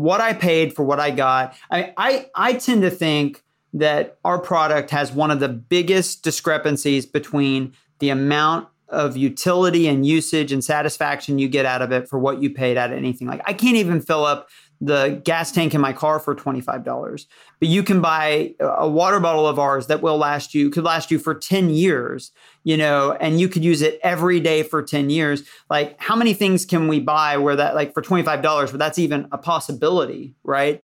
what 0.00 0.20
I 0.20 0.32
paid 0.32 0.74
for 0.74 0.84
what 0.84 0.98
I 0.98 1.10
got, 1.10 1.54
I, 1.70 1.92
I, 1.96 2.26
I 2.34 2.52
tend 2.54 2.82
to 2.82 2.90
think 2.90 3.42
that 3.72 4.18
our 4.24 4.38
product 4.38 4.90
has 4.90 5.12
one 5.12 5.30
of 5.30 5.40
the 5.40 5.48
biggest 5.48 6.22
discrepancies 6.22 7.06
between 7.06 7.72
the 8.00 8.10
amount 8.10 8.68
of 8.88 9.16
utility 9.16 9.88
and 9.88 10.06
usage 10.06 10.52
and 10.52 10.62
satisfaction 10.62 11.38
you 11.38 11.48
get 11.48 11.64
out 11.64 11.82
of 11.82 11.90
it 11.90 12.08
for 12.08 12.18
what 12.18 12.42
you 12.42 12.50
paid 12.50 12.76
out 12.76 12.90
of 12.90 12.98
anything. 12.98 13.26
Like 13.26 13.42
I 13.46 13.52
can't 13.52 13.76
even 13.76 14.00
fill 14.00 14.24
up 14.24 14.48
the 14.84 15.20
gas 15.24 15.50
tank 15.50 15.74
in 15.74 15.80
my 15.80 15.92
car 15.92 16.18
for 16.18 16.34
$25. 16.34 17.26
But 17.60 17.68
you 17.68 17.82
can 17.82 18.00
buy 18.00 18.54
a 18.60 18.88
water 18.88 19.18
bottle 19.20 19.46
of 19.46 19.58
ours 19.58 19.86
that 19.86 20.02
will 20.02 20.18
last 20.18 20.54
you 20.54 20.68
could 20.70 20.84
last 20.84 21.10
you 21.10 21.18
for 21.18 21.34
10 21.34 21.70
years, 21.70 22.32
you 22.64 22.76
know, 22.76 23.12
and 23.12 23.40
you 23.40 23.48
could 23.48 23.64
use 23.64 23.82
it 23.82 23.98
every 24.02 24.40
day 24.40 24.62
for 24.62 24.82
10 24.82 25.10
years. 25.10 25.42
Like 25.70 25.98
how 26.00 26.16
many 26.16 26.34
things 26.34 26.66
can 26.66 26.88
we 26.88 27.00
buy 27.00 27.36
where 27.38 27.56
that 27.56 27.74
like 27.74 27.94
for 27.94 28.02
$25 28.02 28.42
but 28.70 28.78
that's 28.78 28.98
even 28.98 29.26
a 29.32 29.38
possibility, 29.38 30.34
right? 30.42 30.80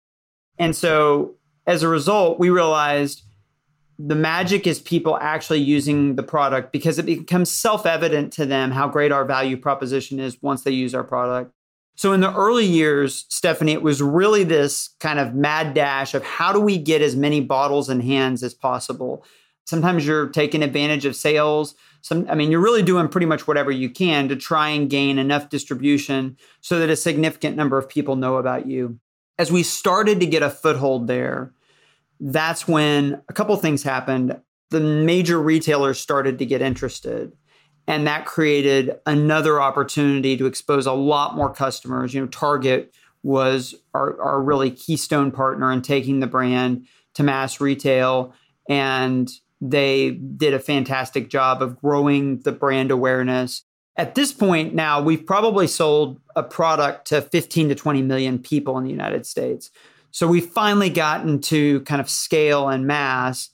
And 0.57 0.75
so 0.75 1.35
as 1.67 1.83
a 1.83 1.88
result, 1.88 2.39
we 2.39 2.49
realized 2.49 3.23
the 3.97 4.15
magic 4.15 4.65
is 4.65 4.79
people 4.79 5.17
actually 5.17 5.59
using 5.59 6.15
the 6.15 6.23
product 6.23 6.71
because 6.71 6.97
it 6.99 7.05
becomes 7.05 7.51
self 7.51 7.85
evident 7.85 8.31
to 8.33 8.45
them 8.45 8.71
how 8.71 8.88
great 8.88 9.12
our 9.12 9.25
value 9.25 9.57
proposition 9.57 10.19
is 10.19 10.41
once 10.41 10.63
they 10.63 10.71
use 10.71 10.95
our 10.95 11.03
product. 11.03 11.51
So, 11.99 12.13
in 12.13 12.21
the 12.21 12.33
early 12.33 12.65
years, 12.65 13.25
Stephanie, 13.27 13.73
it 13.73 13.81
was 13.81 14.01
really 14.01 14.45
this 14.45 14.91
kind 15.01 15.19
of 15.19 15.35
mad 15.35 15.73
dash 15.73 16.13
of 16.13 16.23
how 16.23 16.53
do 16.53 16.62
we 16.62 16.77
get 16.77 17.01
as 17.01 17.13
many 17.13 17.41
bottles 17.41 17.89
in 17.89 17.99
hands 17.99 18.41
as 18.41 18.53
possible. 18.53 19.25
Sometimes 19.65 20.07
you're 20.07 20.29
taking 20.29 20.63
advantage 20.63 21.03
of 21.03 21.13
sales. 21.13 21.75
Some, 21.99 22.25
I 22.29 22.35
mean, 22.35 22.51
you're 22.51 22.62
really 22.62 22.83
doing 22.83 23.09
pretty 23.09 23.25
much 23.25 23.49
whatever 23.49 23.69
you 23.69 23.89
can 23.89 24.29
to 24.29 24.38
try 24.38 24.69
and 24.69 24.89
gain 24.89 25.19
enough 25.19 25.49
distribution 25.49 26.38
so 26.62 26.79
that 26.79 26.89
a 26.89 26.95
significant 26.95 27.57
number 27.57 27.77
of 27.77 27.89
people 27.89 28.15
know 28.15 28.38
about 28.38 28.65
you. 28.65 28.97
As 29.38 29.51
we 29.51 29.62
started 29.62 30.21
to 30.21 30.25
get 30.25 30.41
a 30.41 30.49
foothold 30.49 31.07
there, 31.07 31.51
that's 32.21 32.65
when 32.65 33.21
a 33.27 33.33
couple 33.33 33.57
things 33.57 33.83
happened. 33.83 34.39
The 34.69 34.79
major 34.79 35.38
retailers 35.41 35.99
started 35.99 36.39
to 36.39 36.45
get 36.45 36.62
interested. 36.62 37.33
And 37.89 38.06
that 38.06 38.28
created 38.28 38.99
another 39.08 39.60
opportunity 39.60 40.38
to 40.38 40.45
expose 40.45 40.86
a 40.86 40.93
lot 40.93 41.36
more 41.36 41.52
customers. 41.52 42.13
You 42.13 42.21
know, 42.21 42.28
Target 42.28 42.93
was 43.23 43.73
our, 43.95 44.21
our 44.21 44.39
really 44.39 44.69
keystone 44.69 45.32
partner 45.32 45.71
in 45.71 45.82
taking 45.82 46.19
the 46.19 46.28
brand 46.28 46.86
to 47.15 47.23
mass 47.23 47.60
retail. 47.60 48.32
And 48.69 49.28
they 49.60 50.12
did 50.12 50.54
a 50.54 50.60
fantastic 50.60 51.32
job 51.32 51.63
of 51.63 51.82
growing 51.82 52.41
the 52.41 52.52
brand 52.52 52.91
awareness. 52.91 53.63
At 53.97 54.13
this 54.13 54.32
point 54.32 54.75
now, 54.75 55.02
we've 55.02 55.25
probably 55.25 55.65
sold 55.65 56.21
a 56.36 56.43
product 56.43 57.08
to 57.08 57.23
15 57.23 57.69
to 57.69 57.75
20 57.75 58.04
million 58.04 58.38
people 58.38 58.78
in 58.78 58.84
the 58.84 58.91
United 58.91 59.25
States. 59.25 59.71
So 60.12 60.28
we've 60.28 60.45
finally 60.45 60.91
gotten 60.91 61.41
to 61.41 61.82
kind 61.82 61.99
of 61.99 62.08
scale 62.08 62.69
and 62.69 62.86
mass. 62.86 63.49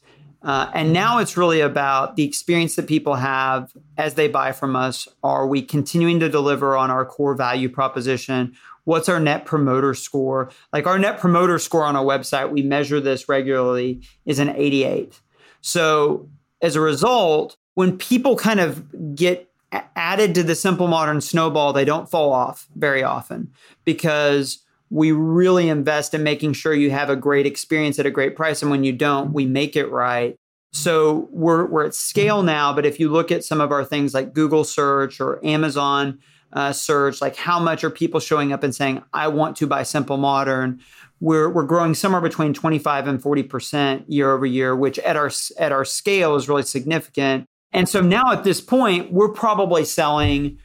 Uh, 0.46 0.70
and 0.76 0.94
now 0.94 1.18
it's 1.18 1.36
really 1.36 1.60
about 1.60 2.16
the 2.16 2.24
experience 2.24 2.76
that 2.76 2.88
people 2.88 3.16
have 3.16 3.74
as 3.98 4.14
they 4.14 4.28
buy 4.28 4.52
from 4.52 4.76
us. 4.76 5.08
Are 5.24 5.48
we 5.48 5.64
continuing 5.64 6.20
to 6.20 6.30
deliver 6.30 6.78
on 6.78 6.92
our 6.92 7.04
core 7.04 7.34
value 7.34 7.68
proposition? 7.68 8.56
What's 8.84 9.10
our 9.10 9.20
net 9.20 9.46
promoter 9.46 9.96
score? 9.96 10.52
Like 10.72 10.86
our 10.86 11.00
net 11.00 11.20
promoter 11.20 11.58
score 11.58 11.84
on 11.84 11.96
our 11.96 12.06
website, 12.06 12.52
we 12.52 12.62
measure 12.62 13.00
this 13.02 13.28
regularly, 13.28 14.02
is 14.28 14.38
an 14.38 14.50
88. 14.50 15.20
So 15.62 16.30
as 16.62 16.76
a 16.76 16.82
result, 16.82 17.58
when 17.74 17.98
people 17.98 18.36
kind 18.36 18.60
of 18.60 19.16
get 19.16 19.50
added 19.96 20.36
to 20.36 20.44
the 20.44 20.54
simple 20.54 20.88
modern 20.88 21.22
snowball, 21.22 21.74
they 21.74 21.86
don't 21.86 22.10
fall 22.10 22.32
off 22.32 22.68
very 22.76 23.02
often 23.02 23.52
because 23.84 24.60
we 24.90 25.12
really 25.12 25.70
invest 25.70 26.14
in 26.14 26.24
making 26.24 26.54
sure 26.54 26.74
you 26.74 26.92
have 26.92 27.10
a 27.10 27.16
great 27.16 27.46
experience 27.46 28.00
at 28.00 28.06
a 28.06 28.12
great 28.12 28.36
price. 28.36 28.62
And 28.62 28.70
when 28.70 28.84
you 28.84 28.94
don't, 28.94 29.34
we 29.34 29.46
make 29.46 29.76
it 29.76 29.88
right. 29.88 30.36
So 30.74 31.30
we're, 31.32 31.66
we're 31.66 31.86
at 31.86 31.96
scale 31.96 32.44
now. 32.44 32.74
But 32.74 32.86
if 32.86 33.00
you 33.00 33.10
look 33.10 33.32
at 33.32 33.44
some 33.44 33.62
of 33.62 33.72
our 33.72 33.84
things 33.84 34.14
like 34.14 34.34
Google 34.34 34.64
search 34.64 35.20
or 35.20 35.44
Amazon 35.46 36.20
uh, 36.54 36.72
search, 36.72 37.22
like 37.22 37.36
how 37.36 37.60
much 37.60 37.84
are 37.84 37.90
people 37.90 38.20
showing 38.20 38.52
up 38.54 38.62
and 38.64 38.76
saying, 38.76 39.02
I 39.14 39.30
want 39.30 39.56
to 39.58 39.68
buy 39.68 39.84
Simple 39.84 40.18
Modern? 40.18 40.82
We're, 41.22 41.50
we're 41.50 41.64
growing 41.64 41.94
somewhere 41.94 42.22
between 42.22 42.54
25 42.54 43.08
and 43.08 43.22
40% 43.22 44.04
year 44.08 44.32
over 44.32 44.46
year, 44.46 44.76
which 44.76 45.00
at 45.00 45.16
our, 45.16 45.32
at 45.58 45.72
our 45.72 45.86
scale 45.86 46.36
is 46.36 46.50
really 46.50 46.64
significant. 46.64 47.46
And 47.72 47.90
so 47.90 48.02
now 48.02 48.32
at 48.32 48.44
this 48.44 48.62
point, 48.62 49.12
we're 49.12 49.32
probably 49.32 49.86
selling, 49.86 50.60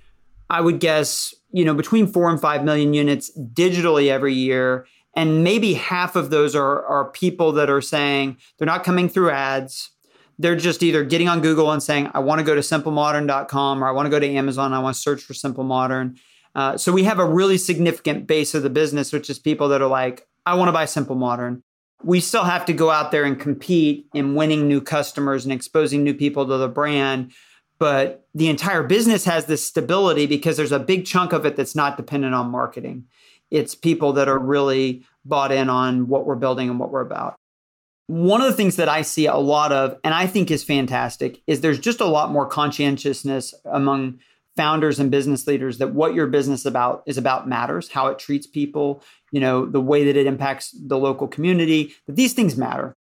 I 0.49 0.61
would 0.61 0.81
guess, 0.81 1.35
you 1.53 1.65
know, 1.65 1.75
between 1.75 2.07
four 2.07 2.31
and 2.31 2.41
five 2.41 2.65
million 2.65 2.95
units 2.95 3.31
digitally 3.37 4.09
every 4.09 4.35
year. 4.35 4.87
And 5.15 5.43
maybe 5.43 5.75
half 5.75 6.15
of 6.15 6.31
those 6.31 6.55
are, 6.55 6.85
are 6.87 7.11
people 7.11 7.53
that 7.53 7.69
are 7.69 7.81
saying 7.81 8.39
they're 8.59 8.67
not 8.67 8.85
coming 8.85 9.09
through 9.09 9.31
ads. 9.31 9.91
They're 10.39 10.57
just 10.57 10.83
either 10.83 11.05
getting 11.05 11.29
on 11.29 11.41
Google 11.41 11.71
and 11.73 11.83
saying, 11.83 12.11
I 12.15 12.21
want 12.21 12.39
to 12.39 12.45
go 12.45 12.55
to 12.55 12.61
simplemodern.com 12.61 13.85
or 13.85 13.89
I 13.89 13.91
want 13.91 14.07
to 14.07 14.11
go 14.11 14.21
to 14.21 14.29
Amazon. 14.29 14.73
I 14.73 14.79
want 14.79 14.95
to 14.95 15.03
search 15.03 15.23
for 15.23 15.35
Simple 15.35 15.65
Modern. 15.65 16.17
Uh, 16.55 16.77
so 16.77 16.93
we 16.93 17.05
have 17.05 17.19
a 17.19 17.25
really 17.25 17.59
significant 17.59 18.27
base 18.27 18.55
of 18.55 18.63
the 18.63 18.71
business, 18.71 19.13
which 19.13 19.29
is 19.29 19.39
people 19.39 19.69
that 19.69 19.83
are 19.83 19.89
like, 19.89 20.27
I 20.47 20.55
want 20.55 20.69
to 20.69 20.73
buy 20.73 20.85
Simple 20.85 21.17
Modern. 21.17 21.63
We 22.03 22.21
still 22.21 22.45
have 22.45 22.65
to 22.67 22.73
go 22.73 22.91
out 22.91 23.11
there 23.11 23.25
and 23.25 23.39
compete 23.39 24.07
in 24.15 24.35
winning 24.35 24.67
new 24.67 24.81
customers 24.81 25.45
and 25.45 25.53
exposing 25.53 26.03
new 26.03 26.15
people 26.15 26.47
to 26.47 26.57
the 26.57 26.69
brand 26.69 27.33
but 27.81 28.29
the 28.35 28.49
entire 28.49 28.85
business 28.85 29.25
has 29.25 29.47
this 29.47 29.67
stability 29.67 30.27
because 30.27 30.57
there's 30.57 30.71
a 30.71 30.79
big 30.79 31.07
chunk 31.07 31.33
of 31.33 31.47
it 31.47 31.57
that's 31.57 31.75
not 31.75 31.97
dependent 31.97 32.35
on 32.35 32.51
marketing. 32.51 33.07
It's 33.51 33.75
people 33.75 34.13
that 34.13 34.29
are 34.29 34.39
really 34.39 35.05
bought 35.25 35.51
in 35.51 35.69
on 35.69 36.07
what 36.07 36.27
we're 36.27 36.37
building 36.37 36.69
and 36.69 36.79
what 36.79 36.93
we're 36.93 37.01
about. 37.01 37.35
One 38.07 38.43
of 38.43 38.49
the 38.49 38.57
things 38.57 38.77
that 38.77 38.89
I 38.89 39.03
see 39.03 39.27
a 39.27 39.37
lot 39.37 39.73
of, 39.73 39.99
and 40.05 40.13
I 40.13 40.27
think 40.27 40.51
is 40.51 40.63
fantastic, 40.63 41.43
is 41.47 41.61
there's 41.61 41.79
just 41.79 42.01
a 42.01 42.07
lot 42.07 42.31
more 42.31 42.47
conscientiousness 42.47 43.55
among 43.65 44.21
founders 44.57 45.01
and 45.01 45.11
business 45.11 45.47
leaders 45.47 45.79
that 45.79 45.95
what 45.95 46.13
your 46.13 46.27
business 46.27 46.67
about 46.67 47.03
is 47.07 47.17
about 47.17 47.49
matters, 47.49 47.89
how 47.89 48.09
it 48.09 48.19
treats 48.19 48.47
people, 48.47 49.03
you 49.33 49.41
know, 49.41 49.65
the 49.65 49.81
way 49.81 50.05
that 50.05 50.17
it 50.17 50.27
impacts 50.27 50.73
the 50.73 50.99
local 50.99 51.29
community, 51.29 51.95
that 52.07 52.17
these 52.17 52.35
things 52.35 52.57
matter. 52.57 52.95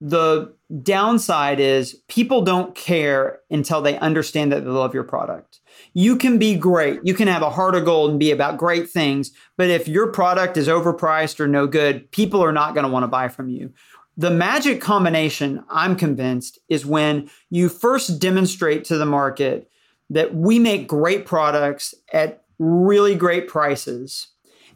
The 0.00 0.54
downside 0.82 1.60
is 1.60 2.02
people 2.08 2.42
don't 2.42 2.74
care 2.74 3.40
until 3.50 3.80
they 3.80 3.98
understand 3.98 4.52
that 4.52 4.64
they 4.64 4.70
love 4.70 4.92
your 4.92 5.04
product. 5.04 5.60
You 5.92 6.16
can 6.16 6.38
be 6.38 6.56
great. 6.56 7.00
You 7.04 7.14
can 7.14 7.28
have 7.28 7.42
a 7.42 7.50
heart 7.50 7.74
of 7.74 7.84
gold 7.84 8.10
and 8.10 8.18
be 8.18 8.30
about 8.30 8.58
great 8.58 8.90
things. 8.90 9.30
But 9.56 9.70
if 9.70 9.88
your 9.88 10.08
product 10.08 10.56
is 10.56 10.68
overpriced 10.68 11.40
or 11.40 11.46
no 11.46 11.66
good, 11.66 12.10
people 12.10 12.42
are 12.42 12.52
not 12.52 12.74
going 12.74 12.84
to 12.84 12.92
want 12.92 13.04
to 13.04 13.08
buy 13.08 13.28
from 13.28 13.48
you. 13.48 13.72
The 14.16 14.30
magic 14.30 14.80
combination, 14.80 15.64
I'm 15.70 15.96
convinced, 15.96 16.58
is 16.68 16.86
when 16.86 17.30
you 17.50 17.68
first 17.68 18.20
demonstrate 18.20 18.84
to 18.84 18.98
the 18.98 19.06
market 19.06 19.68
that 20.10 20.34
we 20.34 20.58
make 20.58 20.86
great 20.86 21.26
products 21.26 21.94
at 22.12 22.44
really 22.58 23.14
great 23.14 23.48
prices 23.48 24.28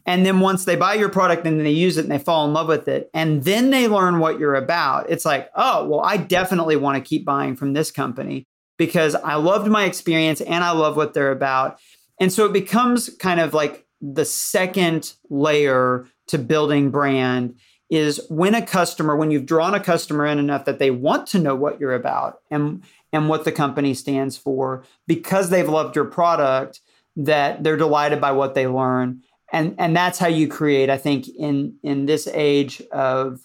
and 0.09 0.25
then 0.25 0.41
once 0.41 0.65
they 0.65 0.75
buy 0.75 0.95
your 0.95 1.11
product 1.11 1.47
and 1.47 1.61
they 1.61 1.71
use 1.71 1.99
it 1.99 2.05
and 2.07 2.11
they 2.11 2.19
fall 2.19 2.47
in 2.47 2.55
love 2.55 2.67
with 2.67 2.89
it, 2.89 3.11
and 3.13 3.45
then 3.45 3.69
they 3.69 3.89
learn 3.89 4.21
what 4.21 4.39
you're 4.39 4.55
about, 4.55 5.11
it's 5.11 5.27
like, 5.27 5.51
oh, 5.55 5.87
well, 5.87 6.01
I 6.01 6.17
definitely 6.17 6.77
want 6.77 6.97
to 6.97 7.07
keep 7.07 7.27
buying 7.27 7.57
from 7.57 7.75
this 7.75 7.91
company 7.91 8.47
because 8.79 9.15
I 9.15 9.35
loved 9.35 9.71
my 9.71 9.85
experience 9.85 10.41
and 10.41 10.65
I 10.65 10.71
love 10.71 10.97
what 10.97 11.13
they're 11.13 11.31
about. 11.31 11.79
And 12.19 12.33
so 12.33 12.47
it 12.47 12.55
becomes 12.55 13.11
kind 13.19 13.39
of 13.39 13.53
like 13.53 13.87
the 14.01 14.25
second 14.25 15.13
layer 15.29 16.07
to 16.29 16.39
building 16.39 16.91
brand 16.91 17.57
is 17.91 18.19
when 18.31 18.55
a 18.55 18.65
customer, 18.65 19.15
when 19.15 19.31
you've 19.31 19.45
drawn 19.45 19.75
a 19.75 19.81
customer 19.81 20.25
in 20.25 20.39
enough 20.39 20.65
that 20.65 20.79
they 20.79 20.91
want 20.91 21.27
to 21.29 21.39
know 21.39 21.55
what 21.55 21.81
you're 21.81 21.95
about 21.95 22.39
and 22.51 22.83
and 23.13 23.29
what 23.29 23.45
the 23.45 23.53
company 23.53 23.93
stands 23.93 24.39
for 24.39 24.85
because 25.07 25.51
they've 25.51 25.69
loved 25.69 25.97
your 25.97 26.05
product, 26.07 26.81
that 27.15 27.63
they're 27.63 27.77
delighted 27.77 28.23
by 28.23 28.33
what 28.33 28.55
they 28.55 28.67
learn 28.67 29.23
and 29.53 29.75
and 29.79 29.97
that's 29.97 30.19
how 30.19 30.27
you 30.27 30.49
create 30.49 30.91
i 30.91 30.97
think 30.97 31.29
in 31.29 31.77
in 31.83 32.07
this 32.07 32.27
age 32.29 32.83
of 32.93 33.41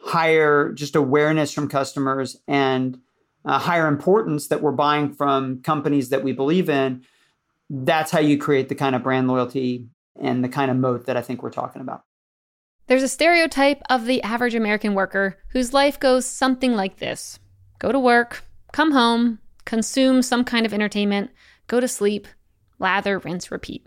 higher 0.00 0.72
just 0.72 0.96
awareness 0.96 1.52
from 1.52 1.68
customers 1.68 2.36
and 2.46 2.98
uh, 3.44 3.58
higher 3.58 3.86
importance 3.86 4.48
that 4.48 4.60
we're 4.62 4.72
buying 4.72 5.12
from 5.12 5.62
companies 5.62 6.08
that 6.10 6.22
we 6.22 6.32
believe 6.32 6.68
in 6.68 7.04
that's 7.70 8.10
how 8.10 8.20
you 8.20 8.38
create 8.38 8.68
the 8.68 8.74
kind 8.74 8.94
of 8.94 9.02
brand 9.02 9.28
loyalty 9.28 9.86
and 10.20 10.44
the 10.44 10.48
kind 10.48 10.70
of 10.70 10.76
moat 10.76 11.06
that 11.06 11.16
i 11.16 11.22
think 11.22 11.42
we're 11.42 11.50
talking 11.50 11.82
about. 11.82 12.02
There's 12.88 13.02
a 13.02 13.08
stereotype 13.08 13.82
of 13.90 14.06
the 14.06 14.22
average 14.22 14.54
american 14.54 14.94
worker 14.94 15.38
whose 15.48 15.72
life 15.72 15.98
goes 15.98 16.24
something 16.26 16.74
like 16.74 16.98
this. 16.98 17.38
Go 17.78 17.92
to 17.92 17.98
work 17.98 18.44
come 18.76 18.92
home 18.92 19.38
consume 19.64 20.20
some 20.20 20.44
kind 20.44 20.66
of 20.66 20.74
entertainment 20.74 21.30
go 21.66 21.80
to 21.80 21.88
sleep 21.88 22.28
lather 22.78 23.18
rinse 23.18 23.50
repeat 23.50 23.86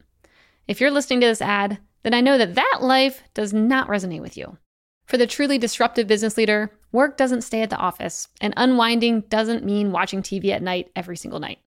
if 0.70 0.80
you're 0.80 0.92
listening 0.92 1.20
to 1.22 1.26
this 1.26 1.42
ad, 1.42 1.80
then 2.04 2.14
I 2.14 2.22
know 2.22 2.38
that 2.38 2.54
that 2.54 2.78
life 2.80 3.24
does 3.34 3.52
not 3.52 3.88
resonate 3.88 4.22
with 4.22 4.38
you. 4.38 4.60
For 5.08 5.18
the 5.18 5.26
truly 5.26 5.58
disruptive 5.58 6.06
business 6.06 6.38
leader, 6.38 6.72
work 6.92 7.18
doesn't 7.18 7.42
stay 7.42 7.64
at 7.64 7.72
the 7.72 7.78
office, 7.78 8.28
and 8.40 8.54
unwinding 8.56 9.22
doesn't 9.22 9.66
mean 9.66 9.92
watching 9.92 10.22
TV 10.22 10.52
at 10.52 10.62
night 10.62 10.92
every 10.96 11.18
single 11.18 11.40
night. 11.40 11.58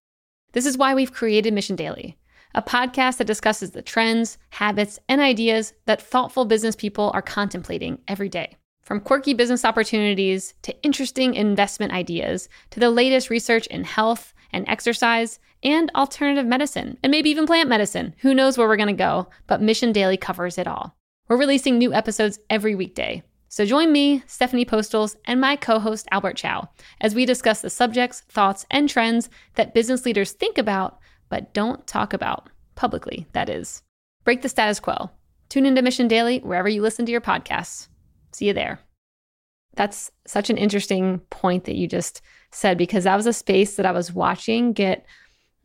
This 0.53 0.65
is 0.65 0.77
why 0.77 0.95
we've 0.95 1.11
created 1.11 1.53
Mission 1.53 1.75
Daily, 1.75 2.17
a 2.55 2.61
podcast 2.61 3.17
that 3.17 3.27
discusses 3.27 3.71
the 3.71 3.81
trends, 3.81 4.37
habits, 4.51 4.99
and 5.09 5.19
ideas 5.19 5.73
that 5.85 6.01
thoughtful 6.01 6.45
business 6.45 6.77
people 6.77 7.11
are 7.13 7.21
contemplating 7.21 7.99
every 8.07 8.29
day. 8.29 8.55
From 8.83 8.99
quirky 8.99 9.33
business 9.33 9.63
opportunities 9.63 10.53
to 10.63 10.75
interesting 10.83 11.35
investment 11.35 11.93
ideas 11.93 12.49
to 12.71 12.79
the 12.81 12.89
latest 12.89 13.29
research 13.29 13.65
in 13.67 13.85
health 13.85 14.33
and 14.51 14.67
exercise 14.67 15.39
and 15.63 15.89
alternative 15.95 16.45
medicine, 16.45 16.97
and 17.01 17.09
maybe 17.09 17.29
even 17.29 17.47
plant 17.47 17.69
medicine. 17.69 18.13
Who 18.19 18.33
knows 18.33 18.57
where 18.57 18.67
we're 18.67 18.75
going 18.75 18.87
to 18.87 18.93
go, 18.93 19.29
but 19.47 19.61
Mission 19.61 19.93
Daily 19.93 20.17
covers 20.17 20.57
it 20.57 20.67
all. 20.67 20.97
We're 21.29 21.37
releasing 21.37 21.77
new 21.77 21.93
episodes 21.93 22.39
every 22.49 22.75
weekday. 22.75 23.23
So 23.47 23.65
join 23.65 23.91
me, 23.91 24.21
Stephanie 24.27 24.65
Postles, 24.65 25.15
and 25.25 25.39
my 25.39 25.55
co 25.55 25.79
host 25.79 26.07
Albert 26.11 26.35
Chow 26.35 26.67
as 26.99 27.15
we 27.15 27.25
discuss 27.25 27.61
the 27.61 27.69
subjects, 27.69 28.21
thoughts, 28.27 28.65
and 28.69 28.89
trends 28.89 29.29
that 29.55 29.73
business 29.73 30.05
leaders 30.05 30.33
think 30.33 30.57
about 30.57 30.99
but 31.29 31.53
don't 31.53 31.87
talk 31.87 32.13
about 32.13 32.49
publicly, 32.75 33.27
that 33.31 33.49
is. 33.49 33.81
Break 34.23 34.41
the 34.41 34.49
status 34.49 34.79
quo. 34.79 35.09
Tune 35.49 35.65
into 35.65 35.81
Mission 35.81 36.07
Daily 36.07 36.39
wherever 36.39 36.69
you 36.69 36.81
listen 36.81 37.05
to 37.05 37.11
your 37.11 37.21
podcasts. 37.21 37.87
See 38.33 38.47
you 38.47 38.53
there. 38.53 38.79
That's 39.75 40.11
such 40.27 40.49
an 40.49 40.57
interesting 40.57 41.19
point 41.29 41.65
that 41.65 41.75
you 41.75 41.87
just 41.87 42.21
said 42.51 42.77
because 42.77 43.05
that 43.05 43.15
was 43.15 43.25
a 43.25 43.33
space 43.33 43.75
that 43.75 43.85
I 43.85 43.91
was 43.91 44.13
watching 44.13 44.73
get 44.73 45.05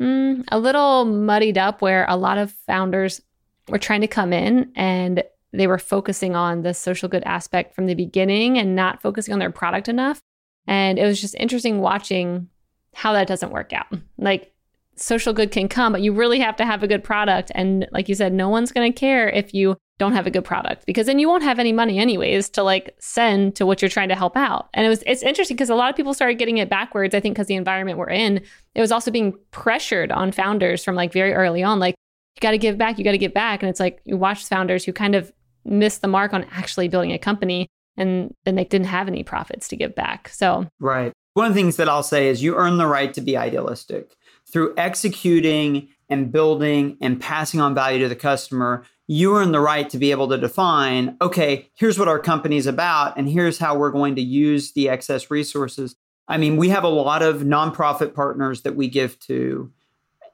mm, 0.01 0.45
a 0.49 0.59
little 0.59 1.05
muddied 1.05 1.59
up 1.59 1.83
where 1.83 2.07
a 2.09 2.17
lot 2.17 2.39
of 2.39 2.53
founders 2.67 3.21
were 3.69 3.79
trying 3.79 4.01
to 4.01 4.07
come 4.07 4.33
in 4.33 4.73
and 4.75 5.23
they 5.53 5.67
were 5.67 5.79
focusing 5.79 6.35
on 6.35 6.63
the 6.63 6.75
social 6.75 7.09
good 7.09 7.23
aspect 7.25 7.75
from 7.75 7.87
the 7.87 7.95
beginning 7.95 8.59
and 8.59 8.77
not 8.77 9.03
focusing 9.03 9.33
on 9.33 9.41
their 9.41 9.51
product 9.51 9.89
enough. 9.89 10.21
And 10.67 10.99
it 10.99 11.05
was 11.05 11.21
just 11.21 11.35
interesting 11.35 11.81
watching 11.81 12.49
how 12.95 13.13
that 13.15 13.29
doesn't 13.29 13.53
work 13.53 13.73
out. 13.73 13.87
Like 14.19 14.53
social 14.99 15.33
good 15.33 15.51
can 15.51 15.69
come, 15.69 15.93
but 15.93 16.03
you 16.03 16.13
really 16.13 16.41
have 16.41 16.57
to 16.57 16.65
have 16.65 16.83
a 16.83 16.89
good 16.89 17.05
product. 17.05 17.51
And 17.55 17.87
like 17.93 18.09
you 18.09 18.15
said, 18.15 18.33
no 18.33 18.49
one's 18.49 18.73
going 18.73 18.93
to 18.93 18.99
care 18.99 19.29
if 19.29 19.55
you 19.55 19.77
don't 19.99 20.13
have 20.13 20.27
a 20.27 20.31
good 20.31 20.45
product 20.45 20.87
because 20.87 21.07
then 21.07 21.19
you 21.19 21.29
won't 21.29 21.43
have 21.43 21.59
any 21.59 21.73
money 21.73 21.99
anyways 21.99 22.49
to 22.51 22.63
like 22.63 22.95
send 23.01 23.57
to 23.57 23.67
what 23.67 23.83
you're 23.83 23.89
trying 23.89 24.09
to 24.09 24.15
help 24.15 24.37
out. 24.37 24.69
And 24.75 24.87
it 24.87 24.89
was 24.89 25.03
it's 25.07 25.23
interesting 25.23 25.57
because 25.57 25.71
a 25.71 25.75
lot 25.75 25.91
of 25.91 25.97
people 25.97 26.15
started 26.15 26.39
getting 26.39 26.59
it 26.59 26.69
backwards. 26.69 27.15
I 27.15 27.21
think 27.21 27.35
because 27.35 27.49
the 27.49 27.57
environment 27.57 27.99
we're 27.99 28.11
in, 28.11 28.41
it 28.75 28.81
was 28.81 28.93
also 28.93 29.11
being 29.11 29.35
pressured 29.51 30.13
on 30.13 30.31
founders 30.31 30.85
from 30.85 30.95
like 30.95 31.13
very 31.13 31.35
early 31.35 31.63
on, 31.63 31.81
like 31.81 31.97
you 32.37 32.41
got 32.41 32.53
to 32.53 32.59
give 32.59 32.79
back, 32.79 32.99
you 32.99 33.05
got 33.05 33.13
to 33.13 33.19
give 33.19 33.35
back. 33.35 33.63
And 33.63 33.71
it's 33.71 33.81
like 33.81 34.01
you 34.05 34.17
watch 34.17 34.45
founders 34.45 34.85
who 34.85 34.93
kind 34.93 35.15
of 35.15 35.33
missed 35.65 36.01
the 36.01 36.09
mark 36.09 36.33
on 36.33 36.45
actually 36.53 36.89
building 36.89 37.13
a 37.13 37.19
company 37.19 37.67
and 37.97 38.33
then 38.45 38.55
they 38.55 38.65
didn't 38.65 38.87
have 38.87 39.09
any 39.09 39.25
profits 39.25 39.69
to 39.69 39.77
give 39.77 39.95
back. 39.95 40.29
So 40.29 40.69
right. 40.79 41.13
One 41.35 41.47
of 41.47 41.55
the 41.55 41.61
things 41.61 41.77
that 41.77 41.89
I'll 41.89 42.03
say 42.03 42.29
is 42.29 42.43
you 42.43 42.57
earn 42.57 42.79
the 42.79 42.87
right 42.87 43.13
to 43.15 43.21
be 43.21 43.37
idealistic 43.37 44.17
through 44.53 44.75
executing 44.77 45.89
and 46.09 46.33
building 46.33 46.97
and 47.01 47.21
passing 47.21 47.61
on 47.61 47.75
value 47.75 48.01
to 48.01 48.09
the 48.09 48.17
customer 48.17 48.85
you 49.09 49.35
earn 49.37 49.53
the 49.53 49.61
right 49.61 49.89
to 49.89 49.99
be 49.99 50.11
able 50.11 50.29
to 50.29 50.39
define 50.39 51.17
okay, 51.21 51.69
here's 51.75 51.99
what 51.99 52.09
our 52.09 52.19
company's 52.19 52.67
about, 52.67 53.17
and 53.17 53.29
here's 53.29 53.59
how 53.59 53.77
we're 53.77 53.91
going 53.91 54.15
to 54.15 54.23
use 54.23 54.73
the 54.73 54.89
excess 54.89 55.31
resources. 55.31 55.97
I 56.29 56.37
mean, 56.37 56.59
we 56.59 56.69
have 56.69 56.85
a 56.85 56.89
lot 56.89 57.23
of 57.23 57.39
nonprofit 57.39 58.15
partners 58.15 58.63
that 58.63 58.77
we 58.77 58.89
give 58.89 59.19
to 59.21 59.73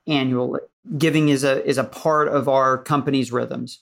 annually. 0.08 0.60
Giving 0.98 1.28
is 1.28 1.44
a 1.44 1.64
is 1.64 1.78
a 1.78 1.84
part 1.84 2.28
of 2.28 2.48
our 2.48 2.76
company's 2.76 3.32
rhythms. 3.32 3.80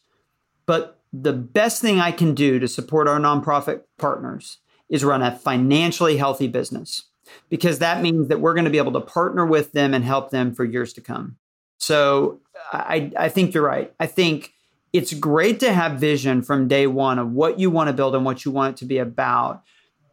But 0.67 1.01
the 1.13 1.33
best 1.33 1.81
thing 1.81 1.99
I 1.99 2.13
can 2.13 2.35
do 2.35 2.59
to 2.59 2.69
support 2.69 3.09
our 3.09 3.19
nonprofit 3.19 3.83
partners 3.99 4.59
is 4.89 5.03
run 5.03 5.23
a 5.23 5.35
financially 5.35 6.19
healthy 6.19 6.49
business 6.49 7.05
because 7.49 7.79
that 7.79 8.03
means 8.03 8.29
that 8.29 8.41
we're 8.41 8.55
going 8.55 8.65
to 8.65 8.71
be 8.71 8.79
able 8.79 8.93
to 8.93 9.01
partner 9.01 9.45
with 9.47 9.73
them 9.73 9.95
and 9.95 10.05
help 10.05 10.31
them 10.31 10.55
for 10.55 10.65
years 10.65 10.93
to 10.95 11.01
come. 11.01 11.37
So 11.79 12.41
I, 12.73 13.11
I 13.17 13.29
think 13.29 13.55
you're 13.55 13.65
right. 13.65 13.93
I 13.99 14.07
think 14.07 14.53
it's 14.93 15.15
great 15.15 15.59
to 15.61 15.73
have 15.73 15.99
vision 15.99 16.43
from 16.43 16.69
day 16.69 16.87
one 16.87 17.19
of 17.19 17.33
what 17.33 17.59
you 17.59 17.71
want 17.71 17.89
to 17.89 17.93
build 17.93 18.15
and 18.15 18.25
what 18.25 18.45
you 18.45 18.51
want 18.51 18.77
it 18.77 18.79
to 18.79 18.85
be 18.85 18.99
about. 18.99 19.63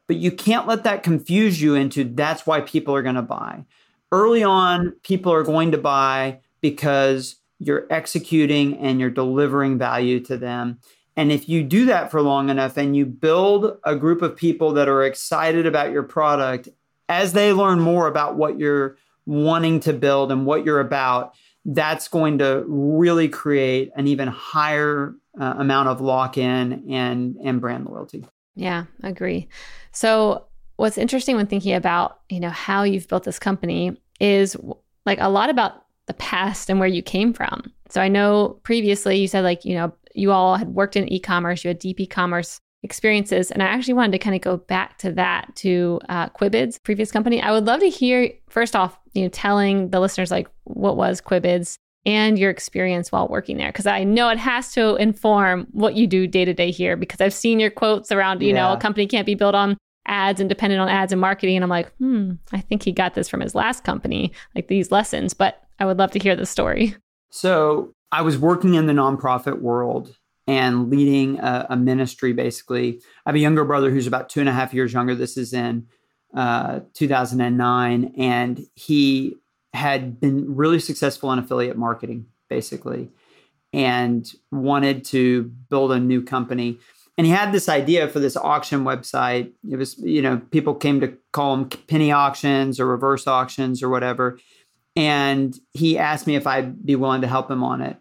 But 0.07 0.17
you 0.17 0.31
can't 0.31 0.67
let 0.67 0.83
that 0.85 1.03
confuse 1.03 1.61
you 1.61 1.75
into 1.75 2.03
that's 2.03 2.47
why 2.47 2.61
people 2.61 2.95
are 2.95 3.03
going 3.03 3.15
to 3.15 3.21
buy. 3.21 3.65
Early 4.11 4.43
on, 4.43 4.93
people 5.03 5.31
are 5.31 5.43
going 5.43 5.71
to 5.71 5.77
buy 5.77 6.39
because 6.61 7.35
you're 7.59 7.85
executing 7.89 8.77
and 8.77 8.99
you're 8.99 9.09
delivering 9.09 9.77
value 9.77 10.19
to 10.21 10.37
them. 10.37 10.79
And 11.15 11.31
if 11.31 11.49
you 11.49 11.63
do 11.63 11.85
that 11.85 12.09
for 12.09 12.21
long 12.21 12.49
enough 12.49 12.77
and 12.77 12.95
you 12.95 13.05
build 13.05 13.77
a 13.83 13.95
group 13.95 14.21
of 14.21 14.37
people 14.37 14.71
that 14.73 14.87
are 14.87 15.03
excited 15.03 15.65
about 15.65 15.91
your 15.91 16.03
product 16.03 16.69
as 17.09 17.33
they 17.33 17.51
learn 17.51 17.79
more 17.79 18.07
about 18.07 18.35
what 18.35 18.57
you're 18.57 18.95
wanting 19.25 19.79
to 19.81 19.93
build 19.93 20.31
and 20.31 20.45
what 20.45 20.63
you're 20.63 20.79
about, 20.79 21.33
that's 21.65 22.07
going 22.07 22.37
to 22.37 22.63
really 22.67 23.27
create 23.27 23.91
an 23.95 24.07
even 24.07 24.27
higher 24.27 25.13
uh, 25.39 25.55
amount 25.57 25.89
of 25.89 25.99
lock-in 25.99 26.85
and 26.89 27.35
and 27.43 27.59
brand 27.59 27.85
loyalty. 27.85 28.25
Yeah, 28.55 28.85
agree. 29.03 29.47
So 29.91 30.45
what's 30.77 30.97
interesting 30.97 31.35
when 31.35 31.47
thinking 31.47 31.75
about, 31.75 32.19
you 32.29 32.39
know, 32.39 32.49
how 32.49 32.83
you've 32.83 33.07
built 33.07 33.23
this 33.23 33.39
company 33.39 33.99
is 34.19 34.55
like 35.05 35.19
a 35.19 35.29
lot 35.29 35.49
about 35.49 35.85
the 36.07 36.13
past 36.13 36.69
and 36.69 36.79
where 36.79 36.87
you 36.87 37.01
came 37.01 37.33
from. 37.33 37.71
So 37.89 38.01
I 38.01 38.07
know 38.07 38.59
previously 38.63 39.17
you 39.17 39.27
said 39.27 39.43
like, 39.43 39.65
you 39.65 39.75
know, 39.75 39.93
you 40.15 40.31
all 40.31 40.55
had 40.55 40.69
worked 40.69 40.95
in 40.95 41.11
e-commerce, 41.11 41.63
you 41.63 41.69
had 41.69 41.79
deep 41.79 41.99
e-commerce 41.99 42.59
experiences. 42.83 43.51
And 43.51 43.61
I 43.61 43.67
actually 43.67 43.95
wanted 43.95 44.13
to 44.13 44.19
kind 44.19 44.35
of 44.35 44.41
go 44.41 44.57
back 44.57 44.97
to 44.99 45.11
that 45.13 45.53
to 45.57 45.99
uh, 46.09 46.29
Quibids, 46.29 46.81
previous 46.81 47.11
company. 47.11 47.41
I 47.41 47.51
would 47.51 47.65
love 47.65 47.81
to 47.81 47.89
hear 47.89 48.31
first 48.49 48.75
off, 48.75 48.97
you 49.13 49.23
know, 49.23 49.29
telling 49.29 49.89
the 49.89 49.99
listeners 49.99 50.31
like 50.31 50.47
what 50.63 50.95
was 50.97 51.21
Quibids 51.21 51.77
and 52.05 52.39
your 52.39 52.49
experience 52.49 53.11
while 53.11 53.27
working 53.27 53.57
there 53.57 53.69
because 53.69 53.85
I 53.85 54.03
know 54.03 54.29
it 54.29 54.37
has 54.37 54.71
to 54.73 54.95
inform 54.95 55.67
what 55.71 55.95
you 55.95 56.07
do 56.07 56.27
day 56.27 56.45
to 56.45 56.53
day 56.53 56.71
here 56.71 56.95
because 56.95 57.19
I've 57.19 57.33
seen 57.33 57.59
your 57.59 57.69
quotes 57.69 58.11
around, 58.11 58.41
you 58.41 58.49
yeah. 58.49 58.67
know, 58.67 58.73
a 58.73 58.77
company 58.77 59.05
can't 59.05 59.25
be 59.25 59.35
built 59.35 59.55
on 59.55 59.77
ads 60.07 60.39
and 60.39 60.49
dependent 60.49 60.81
on 60.81 60.87
ads 60.87 61.11
and 61.11 61.19
marketing. 61.19 61.57
And 61.57 61.63
I'm 61.63 61.69
like, 61.69 61.91
hmm, 61.97 62.33
I 62.53 62.61
think 62.61 62.83
he 62.83 62.91
got 62.91 63.15
this 63.15 63.27
from 63.27 63.41
his 63.41 63.53
last 63.53 63.83
company, 63.83 64.31
like 64.55 64.67
these 64.67 64.91
lessons. 64.91 65.33
But 65.33 65.61
I 65.79 65.85
would 65.85 65.97
love 65.97 66.11
to 66.11 66.19
hear 66.19 66.35
the 66.35 66.45
story. 66.45 66.95
So 67.31 67.93
I 68.11 68.21
was 68.21 68.37
working 68.37 68.73
in 68.73 68.87
the 68.87 68.93
nonprofit 68.93 69.61
world 69.61 70.15
and 70.49 70.89
leading 70.89 71.39
a, 71.39 71.67
a, 71.69 71.77
ministry 71.77 72.33
basically. 72.33 72.99
I 73.23 73.29
have 73.29 73.35
a 73.35 73.39
younger 73.39 73.63
brother 73.63 73.91
who's 73.91 74.07
about 74.07 74.29
two 74.29 74.39
and 74.39 74.49
a 74.49 74.51
half 74.51 74.73
years 74.73 74.91
younger. 74.91 75.13
This 75.13 75.37
is 75.37 75.53
in 75.53 75.85
uh, 76.33 76.79
2009. 76.95 78.15
And 78.17 78.65
he 78.73 79.35
had 79.75 80.19
been 80.19 80.55
really 80.55 80.79
successful 80.79 81.31
in 81.31 81.37
affiliate 81.37 81.77
marketing 81.77 82.25
basically 82.49 83.09
and 83.73 84.33
wanted 84.51 85.05
to 85.05 85.43
build 85.69 85.91
a 85.91 85.99
new 85.99 86.23
company. 86.23 86.79
And 87.15 87.27
he 87.27 87.31
had 87.31 87.51
this 87.51 87.69
idea 87.69 88.07
for 88.07 88.19
this 88.19 88.35
auction 88.35 88.83
website. 88.83 89.51
It 89.69 89.75
was, 89.75 89.99
you 89.99 90.23
know, 90.23 90.41
people 90.49 90.73
came 90.73 90.99
to 91.01 91.15
call 91.31 91.55
them 91.55 91.69
penny 91.87 92.11
auctions 92.11 92.79
or 92.79 92.87
reverse 92.87 93.27
auctions 93.27 93.83
or 93.83 93.89
whatever. 93.89 94.39
And 94.95 95.55
he 95.73 95.99
asked 95.99 96.25
me 96.25 96.35
if 96.35 96.47
I'd 96.47 96.83
be 96.83 96.95
willing 96.95 97.21
to 97.21 97.27
help 97.27 97.51
him 97.51 97.63
on 97.63 97.81
it. 97.81 97.97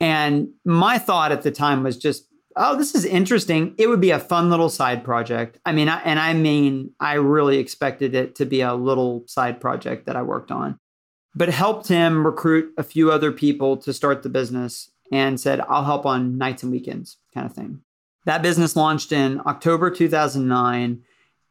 And 0.00 0.50
my 0.64 0.98
thought 0.98 1.32
at 1.32 1.42
the 1.42 1.50
time 1.50 1.82
was 1.82 1.96
just, 1.96 2.28
oh, 2.56 2.76
this 2.76 2.94
is 2.94 3.04
interesting. 3.04 3.74
It 3.78 3.88
would 3.88 4.00
be 4.00 4.10
a 4.10 4.18
fun 4.18 4.50
little 4.50 4.68
side 4.68 5.04
project. 5.04 5.58
I 5.64 5.72
mean, 5.72 5.88
I, 5.88 6.00
and 6.02 6.18
I 6.18 6.34
mean, 6.34 6.92
I 7.00 7.14
really 7.14 7.58
expected 7.58 8.14
it 8.14 8.34
to 8.36 8.44
be 8.44 8.60
a 8.60 8.74
little 8.74 9.24
side 9.26 9.60
project 9.60 10.06
that 10.06 10.16
I 10.16 10.22
worked 10.22 10.50
on, 10.50 10.78
but 11.34 11.48
helped 11.48 11.88
him 11.88 12.26
recruit 12.26 12.72
a 12.76 12.82
few 12.82 13.10
other 13.10 13.32
people 13.32 13.76
to 13.78 13.92
start 13.92 14.22
the 14.22 14.28
business 14.28 14.90
and 15.10 15.40
said, 15.40 15.60
I'll 15.60 15.84
help 15.84 16.04
on 16.04 16.36
nights 16.36 16.62
and 16.62 16.72
weekends 16.72 17.16
kind 17.32 17.46
of 17.46 17.54
thing. 17.54 17.80
That 18.24 18.42
business 18.42 18.76
launched 18.76 19.12
in 19.12 19.40
October 19.46 19.90
2009. 19.90 21.02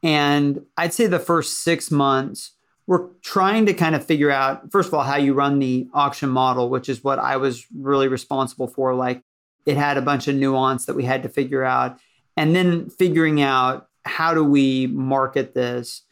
And 0.04 0.62
I'd 0.78 0.94
say 0.94 1.08
the 1.08 1.18
first 1.18 1.64
six 1.64 1.90
months, 1.90 2.52
we're 2.88 3.10
trying 3.22 3.66
to 3.66 3.74
kind 3.74 3.94
of 3.96 4.04
figure 4.04 4.32
out 4.32 4.72
first 4.72 4.88
of 4.88 4.94
all 4.94 5.04
how 5.04 5.18
you 5.18 5.34
run 5.34 5.60
the 5.60 5.88
auction 5.94 6.30
model 6.30 6.70
which 6.70 6.90
is 6.90 7.04
what 7.04 7.20
i 7.20 7.38
was 7.38 7.66
really 7.76 8.08
responsible 8.08 8.68
for 8.68 8.96
like 8.96 9.22
it 9.66 9.78
had 9.78 9.98
a 9.98 10.02
bunch 10.02 10.28
of 10.28 10.36
nuance 10.36 10.86
that 10.86 10.96
we 10.96 11.04
had 11.04 11.22
to 11.22 11.30
figure 11.30 11.64
out 11.64 12.00
and 12.36 12.56
then 12.56 12.90
figuring 12.90 13.42
out 13.42 13.88
how 14.06 14.34
do 14.34 14.44
we 14.44 14.88
market 14.88 15.54
this 15.54 16.04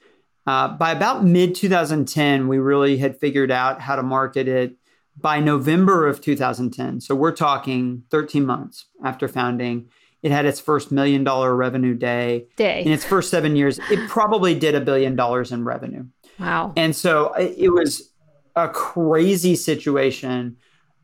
uh, 0.47 0.67
by 0.67 0.91
about 0.91 1.23
mid 1.23 1.55
2010 1.55 2.47
we 2.47 2.57
really 2.59 2.97
had 2.97 3.19
figured 3.19 3.49
out 3.49 3.81
how 3.81 3.95
to 3.95 4.03
market 4.03 4.47
it 4.47 4.75
by 5.17 5.39
november 5.39 6.07
of 6.07 6.21
2010 6.21 6.99
so 7.01 7.15
we're 7.15 7.31
talking 7.31 8.03
13 8.11 8.45
months 8.45 8.85
after 9.03 9.27
founding 9.27 9.89
it 10.25 10.31
had 10.31 10.47
its 10.47 10.59
first 10.59 10.91
million 10.91 11.23
dollar 11.23 11.55
revenue 11.55 11.93
day. 11.93 12.47
Day. 12.55 12.81
In 12.83 12.91
its 12.91 13.05
first 13.05 13.29
seven 13.29 13.55
years, 13.55 13.79
it 13.91 14.09
probably 14.09 14.57
did 14.57 14.73
a 14.73 14.81
billion 14.81 15.15
dollars 15.15 15.51
in 15.51 15.63
revenue. 15.63 16.05
Wow. 16.39 16.73
And 16.75 16.95
so 16.95 17.33
it 17.33 17.73
was 17.73 18.11
a 18.55 18.69
crazy 18.69 19.55
situation. 19.55 20.57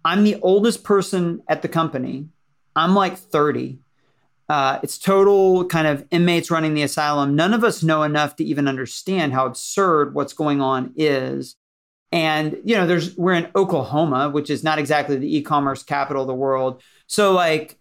I'm 0.03 0.23
the 0.23 0.39
oldest 0.41 0.83
person 0.83 1.41
at 1.47 1.61
the 1.61 1.67
company. 1.67 2.27
I'm 2.75 2.95
like 2.95 3.17
30. 3.17 3.79
Uh, 4.49 4.79
it's 4.83 4.97
total 4.97 5.65
kind 5.65 5.87
of 5.87 6.05
inmates 6.11 6.51
running 6.51 6.73
the 6.73 6.81
asylum. 6.81 7.35
None 7.35 7.53
of 7.53 7.63
us 7.63 7.83
know 7.83 8.03
enough 8.03 8.35
to 8.37 8.43
even 8.43 8.67
understand 8.67 9.33
how 9.33 9.45
absurd 9.45 10.13
what's 10.13 10.33
going 10.33 10.59
on 10.61 10.93
is. 10.95 11.55
And 12.11 12.57
you 12.65 12.75
know, 12.75 12.85
there's 12.85 13.15
we're 13.15 13.33
in 13.33 13.49
Oklahoma, 13.55 14.29
which 14.29 14.49
is 14.49 14.63
not 14.63 14.79
exactly 14.79 15.15
the 15.15 15.37
e-commerce 15.37 15.83
capital 15.83 16.23
of 16.23 16.27
the 16.27 16.33
world. 16.33 16.81
So 17.07 17.31
like 17.31 17.79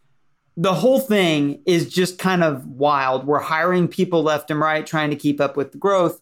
the 0.56 0.74
whole 0.74 1.00
thing 1.00 1.62
is 1.66 1.92
just 1.92 2.18
kind 2.18 2.44
of 2.44 2.66
wild. 2.66 3.26
We're 3.26 3.40
hiring 3.40 3.88
people 3.88 4.22
left 4.22 4.50
and 4.50 4.60
right, 4.60 4.86
trying 4.86 5.10
to 5.10 5.16
keep 5.16 5.40
up 5.40 5.56
with 5.56 5.72
the 5.72 5.78
growth 5.78 6.20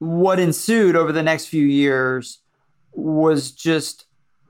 what 0.00 0.40
ensued 0.40 0.96
over 0.96 1.12
the 1.12 1.22
next 1.22 1.46
few 1.46 1.64
years 1.64 2.40
was 2.92 3.52
just 3.52 4.06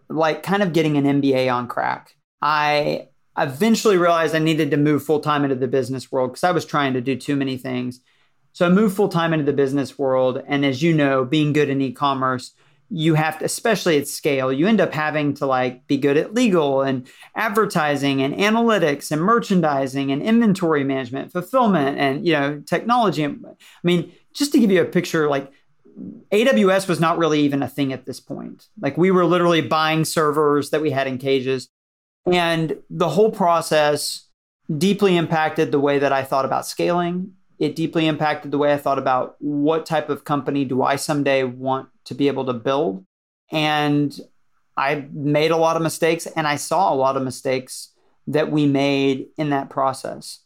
like 0.09 0.43
kind 0.43 0.63
of 0.63 0.73
getting 0.73 0.97
an 0.97 1.21
MBA 1.21 1.53
on 1.53 1.69
crack. 1.69 2.17
I 2.41 3.09
eventually 3.37 3.97
realized 3.97 4.35
I 4.35 4.39
needed 4.39 4.71
to 4.71 4.77
move 4.77 5.05
full 5.05 5.21
time 5.21 5.45
into 5.45 5.57
the 5.57 5.69
business 5.69 6.11
world 6.11 6.31
because 6.31 6.45
I 6.45 6.53
was 6.53 6.65
trying 6.65 6.95
to 6.95 7.01
do 7.01 7.17
too 7.17 7.37
many 7.37 7.57
things. 7.57 8.01
So 8.53 8.67
I 8.67 8.69
moved 8.71 8.97
full 8.97 9.09
time 9.09 9.33
into 9.33 9.45
the 9.45 9.53
business 9.53 9.99
world. 9.99 10.43
And 10.47 10.65
as 10.65 10.83
you 10.83 10.95
know, 10.95 11.25
being 11.25 11.53
good 11.53 11.69
in 11.69 11.81
e 11.81 11.93
commerce, 11.93 12.53
you 12.89 13.15
have 13.15 13.39
to, 13.39 13.45
especially 13.45 13.99
at 13.99 14.09
scale, 14.09 14.53
you 14.53 14.67
end 14.67 14.81
up 14.81 14.93
having 14.93 15.35
to 15.35 15.47
like 15.47 15.87
be 15.87 15.97
good 15.97 16.17
at 16.17 16.35
legal 16.35 16.83
and 16.83 17.09
advertising 17.37 18.21
and 18.23 18.35
analytics 18.35 19.13
and 19.13 19.23
merchandising 19.23 20.11
and 20.11 20.23
inventory 20.23 20.83
management, 20.83 21.31
fulfillment 21.31 21.99
and, 21.99 22.27
you 22.27 22.33
know, 22.33 22.61
technology. 22.67 23.25
I 23.25 23.37
mean, 23.85 24.13
just 24.35 24.53
to 24.53 24.59
give 24.59 24.71
you 24.71 24.83
a 24.83 24.87
picture, 24.87 25.29
like 25.29 25.51
AWS 26.33 26.89
was 26.89 27.01
not 27.01 27.19
really 27.19 27.41
even 27.41 27.63
a 27.63 27.69
thing 27.69 27.93
at 27.93 28.07
this 28.07 28.21
point. 28.21 28.69
Like 28.81 28.97
we 28.97 29.11
were 29.11 29.25
literally 29.25 29.61
buying 29.61 30.05
servers 30.05 30.71
that 30.71 30.81
we 30.81 30.91
had 30.91 31.07
in 31.07 31.19
cages. 31.19 31.69
And 32.27 32.79
the 32.89 33.09
whole 33.09 33.31
process 33.31 34.29
deeply 34.77 35.17
impacted 35.17 35.73
the 35.73 35.81
way 35.81 35.99
that 35.99 36.13
I 36.13 36.23
thought 36.23 36.45
about 36.45 36.67
scaling. 36.67 37.33
It 37.59 37.77
deeply 37.77 38.07
impacted 38.07 38.51
the 38.51 38.59
way 38.59 38.73
I 38.73 38.77
thought 38.77 38.99
about 38.99 39.37
what 39.39 39.85
type 39.85 40.09
of 40.09 40.25
company 40.25 40.65
do 40.65 40.83
I 40.83 40.97
someday 40.97 41.45
want 41.45 41.89
to 42.05 42.15
be 42.15 42.29
able 42.29 42.47
to 42.47 42.53
build. 42.53 43.05
And 43.51 44.19
I 44.77 45.07
made 45.13 45.51
a 45.51 45.57
lot 45.57 45.77
of 45.77 45.83
mistakes 45.83 46.27
and 46.27 46.47
I 46.47 46.57
saw 46.57 46.93
a 46.93 46.95
lot 46.95 47.17
of 47.17 47.23
mistakes 47.23 47.93
that 48.27 48.51
we 48.51 48.67
made 48.67 49.27
in 49.37 49.51
that 49.51 49.69
process. 49.69 50.41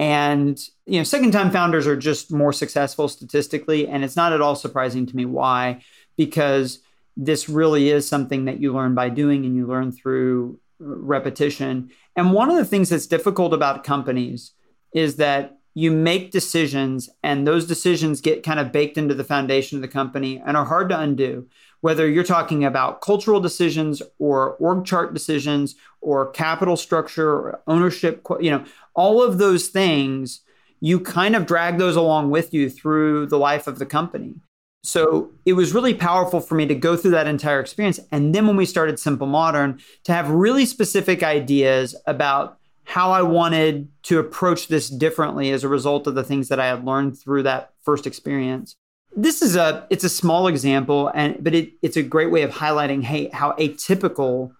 And 0.00 0.58
you 0.86 0.96
know, 0.96 1.04
second 1.04 1.32
time 1.32 1.50
founders 1.50 1.86
are 1.86 1.94
just 1.94 2.32
more 2.32 2.54
successful 2.54 3.06
statistically 3.06 3.86
and 3.86 4.02
it's 4.02 4.16
not 4.16 4.32
at 4.32 4.40
all 4.40 4.56
surprising 4.56 5.04
to 5.04 5.14
me 5.14 5.26
why 5.26 5.82
because 6.16 6.78
this 7.18 7.50
really 7.50 7.90
is 7.90 8.08
something 8.08 8.46
that 8.46 8.60
you 8.60 8.72
learn 8.72 8.94
by 8.94 9.10
doing 9.10 9.44
and 9.44 9.54
you 9.54 9.66
learn 9.66 9.92
through 9.92 10.58
uh, 10.80 10.86
repetition. 10.86 11.90
And 12.16 12.32
one 12.32 12.48
of 12.48 12.56
the 12.56 12.64
things 12.64 12.88
that's 12.88 13.06
difficult 13.06 13.52
about 13.52 13.84
companies 13.84 14.52
is 14.94 15.16
that 15.16 15.58
you 15.74 15.90
make 15.90 16.30
decisions 16.30 17.10
and 17.22 17.46
those 17.46 17.66
decisions 17.66 18.22
get 18.22 18.42
kind 18.42 18.58
of 18.58 18.72
baked 18.72 18.96
into 18.96 19.14
the 19.14 19.22
foundation 19.22 19.76
of 19.76 19.82
the 19.82 19.88
company 19.88 20.42
and 20.46 20.56
are 20.56 20.64
hard 20.64 20.88
to 20.88 20.98
undo 20.98 21.46
whether 21.80 22.08
you're 22.08 22.24
talking 22.24 22.64
about 22.64 23.00
cultural 23.00 23.40
decisions 23.40 24.02
or 24.18 24.54
org 24.54 24.84
chart 24.84 25.14
decisions 25.14 25.74
or 26.00 26.30
capital 26.30 26.76
structure 26.76 27.30
or 27.30 27.60
ownership 27.66 28.26
you 28.40 28.50
know 28.50 28.64
all 28.94 29.22
of 29.22 29.38
those 29.38 29.68
things 29.68 30.40
you 30.80 30.98
kind 30.98 31.36
of 31.36 31.46
drag 31.46 31.78
those 31.78 31.96
along 31.96 32.30
with 32.30 32.54
you 32.54 32.70
through 32.70 33.26
the 33.26 33.38
life 33.38 33.66
of 33.66 33.78
the 33.78 33.86
company 33.86 34.34
so 34.82 35.30
it 35.44 35.52
was 35.52 35.74
really 35.74 35.92
powerful 35.92 36.40
for 36.40 36.54
me 36.54 36.66
to 36.66 36.74
go 36.74 36.96
through 36.96 37.10
that 37.10 37.26
entire 37.26 37.60
experience 37.60 38.00
and 38.12 38.34
then 38.34 38.46
when 38.46 38.56
we 38.56 38.64
started 38.64 38.98
simple 38.98 39.26
modern 39.26 39.78
to 40.04 40.12
have 40.12 40.30
really 40.30 40.66
specific 40.66 41.22
ideas 41.22 41.94
about 42.06 42.60
how 42.90 43.12
I 43.12 43.22
wanted 43.22 43.86
to 44.04 44.18
approach 44.18 44.66
this 44.66 44.88
differently 44.90 45.52
as 45.52 45.62
a 45.62 45.68
result 45.68 46.08
of 46.08 46.16
the 46.16 46.24
things 46.24 46.48
that 46.48 46.58
I 46.58 46.66
had 46.66 46.84
learned 46.84 47.16
through 47.16 47.44
that 47.44 47.72
first 47.84 48.04
experience. 48.04 48.74
This 49.16 49.42
is 49.42 49.56
a 49.56 49.86
it's 49.90 50.04
a 50.04 50.08
small 50.08 50.46
example 50.46 51.10
and 51.14 51.42
but 51.42 51.54
it, 51.54 51.72
it's 51.82 51.96
a 51.96 52.02
great 52.02 52.30
way 52.30 52.42
of 52.42 52.50
highlighting 52.50 53.02
hey 53.02 53.28
how 53.32 53.52
atypical 53.52 54.52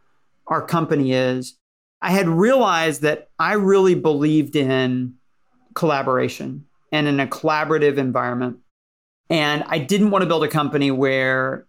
our 0.47 0.61
company 0.61 1.13
is. 1.13 1.57
I 2.03 2.11
had 2.11 2.29
realized 2.29 3.03
that 3.03 3.29
I 3.39 3.55
really 3.55 3.95
believed 3.95 4.57
in 4.57 5.15
collaboration 5.75 6.67
and 6.93 7.07
in 7.07 7.21
a 7.21 7.27
collaborative 7.27 7.99
environment. 7.99 8.59
And 9.29 9.63
I 9.69 9.79
didn't 9.79 10.11
want 10.11 10.23
to 10.23 10.27
build 10.27 10.43
a 10.43 10.49
company 10.49 10.91
where 10.91 11.67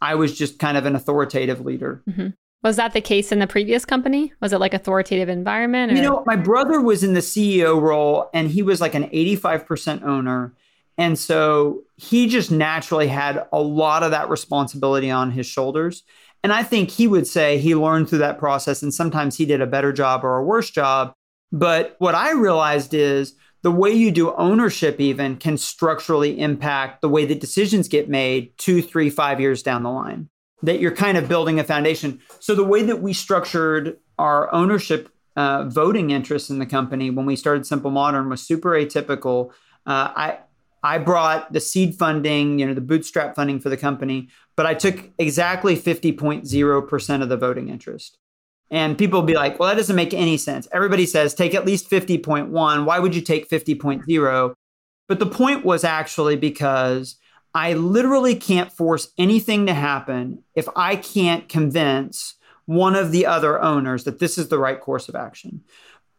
I 0.00 0.16
was 0.16 0.36
just 0.36 0.58
kind 0.58 0.76
of 0.76 0.86
an 0.86 0.96
authoritative 0.96 1.64
leader. 1.64 2.02
Mm-hmm. 2.08 2.28
Was 2.62 2.76
that 2.76 2.94
the 2.94 3.00
case 3.00 3.30
in 3.30 3.38
the 3.38 3.46
previous 3.46 3.84
company? 3.84 4.32
Was 4.40 4.52
it 4.52 4.58
like 4.58 4.74
authoritative 4.74 5.28
environment? 5.28 5.92
Or? 5.92 5.94
You 5.94 6.02
know, 6.02 6.24
my 6.26 6.36
brother 6.36 6.80
was 6.80 7.04
in 7.04 7.14
the 7.14 7.20
CEO 7.20 7.80
role 7.80 8.28
and 8.34 8.50
he 8.50 8.62
was 8.62 8.80
like 8.80 8.94
an 8.94 9.08
85% 9.10 10.02
owner. 10.02 10.52
And 10.98 11.18
so 11.18 11.82
he 11.96 12.26
just 12.26 12.50
naturally 12.50 13.08
had 13.08 13.46
a 13.52 13.60
lot 13.60 14.02
of 14.02 14.10
that 14.12 14.30
responsibility 14.30 15.10
on 15.10 15.30
his 15.30 15.46
shoulders. 15.46 16.02
And 16.42 16.52
I 16.52 16.62
think 16.62 16.90
he 16.90 17.06
would 17.06 17.26
say 17.26 17.58
he 17.58 17.74
learned 17.74 18.08
through 18.08 18.18
that 18.18 18.38
process 18.38 18.82
and 18.82 18.94
sometimes 18.94 19.36
he 19.36 19.46
did 19.46 19.60
a 19.60 19.66
better 19.66 19.92
job 19.92 20.24
or 20.24 20.36
a 20.36 20.44
worse 20.44 20.70
job. 20.70 21.12
But 21.52 21.96
what 21.98 22.14
I 22.14 22.32
realized 22.32 22.94
is 22.94 23.34
the 23.62 23.70
way 23.70 23.90
you 23.90 24.10
do 24.10 24.34
ownership 24.34 25.00
even 25.00 25.36
can 25.36 25.58
structurally 25.58 26.38
impact 26.38 27.00
the 27.00 27.08
way 27.08 27.24
that 27.26 27.40
decisions 27.40 27.88
get 27.88 28.08
made 28.08 28.56
two, 28.58 28.80
three, 28.80 29.10
five 29.10 29.40
years 29.40 29.62
down 29.62 29.82
the 29.82 29.90
line 29.90 30.28
that 30.62 30.80
you're 30.80 30.94
kind 30.94 31.18
of 31.18 31.28
building 31.28 31.60
a 31.60 31.64
foundation. 31.64 32.20
So 32.40 32.54
the 32.54 32.64
way 32.64 32.82
that 32.82 33.02
we 33.02 33.12
structured 33.12 33.98
our 34.18 34.52
ownership 34.54 35.10
uh, 35.36 35.64
voting 35.64 36.10
interests 36.10 36.48
in 36.48 36.58
the 36.58 36.66
company 36.66 37.10
when 37.10 37.26
we 37.26 37.36
started 37.36 37.66
Simple 37.66 37.90
Modern 37.90 38.28
was 38.30 38.42
super 38.42 38.70
atypical. 38.70 39.50
Uh, 39.84 40.10
I 40.16 40.38
I 40.86 40.98
brought 40.98 41.52
the 41.52 41.58
seed 41.58 41.96
funding, 41.96 42.60
you 42.60 42.66
know, 42.66 42.72
the 42.72 42.80
bootstrap 42.80 43.34
funding 43.34 43.58
for 43.58 43.68
the 43.68 43.76
company, 43.76 44.28
but 44.54 44.66
I 44.66 44.74
took 44.74 45.10
exactly 45.18 45.76
50.0% 45.76 47.22
of 47.22 47.28
the 47.28 47.36
voting 47.36 47.68
interest. 47.68 48.18
And 48.70 48.96
people 48.96 49.20
will 49.20 49.26
be 49.26 49.34
like, 49.34 49.58
well, 49.58 49.68
that 49.68 49.74
doesn't 49.74 49.96
make 49.96 50.14
any 50.14 50.36
sense. 50.36 50.68
Everybody 50.70 51.04
says 51.04 51.34
take 51.34 51.56
at 51.56 51.66
least 51.66 51.90
50.1. 51.90 52.84
Why 52.84 52.98
would 53.00 53.16
you 53.16 53.20
take 53.20 53.50
50.0? 53.50 54.54
But 55.08 55.18
the 55.18 55.26
point 55.26 55.64
was 55.64 55.82
actually 55.82 56.36
because 56.36 57.16
I 57.52 57.72
literally 57.72 58.36
can't 58.36 58.70
force 58.70 59.08
anything 59.18 59.66
to 59.66 59.74
happen 59.74 60.44
if 60.54 60.68
I 60.76 60.94
can't 60.94 61.48
convince 61.48 62.34
one 62.66 62.94
of 62.94 63.10
the 63.10 63.26
other 63.26 63.60
owners 63.60 64.04
that 64.04 64.20
this 64.20 64.38
is 64.38 64.50
the 64.50 64.58
right 64.58 64.80
course 64.80 65.08
of 65.08 65.16
action. 65.16 65.62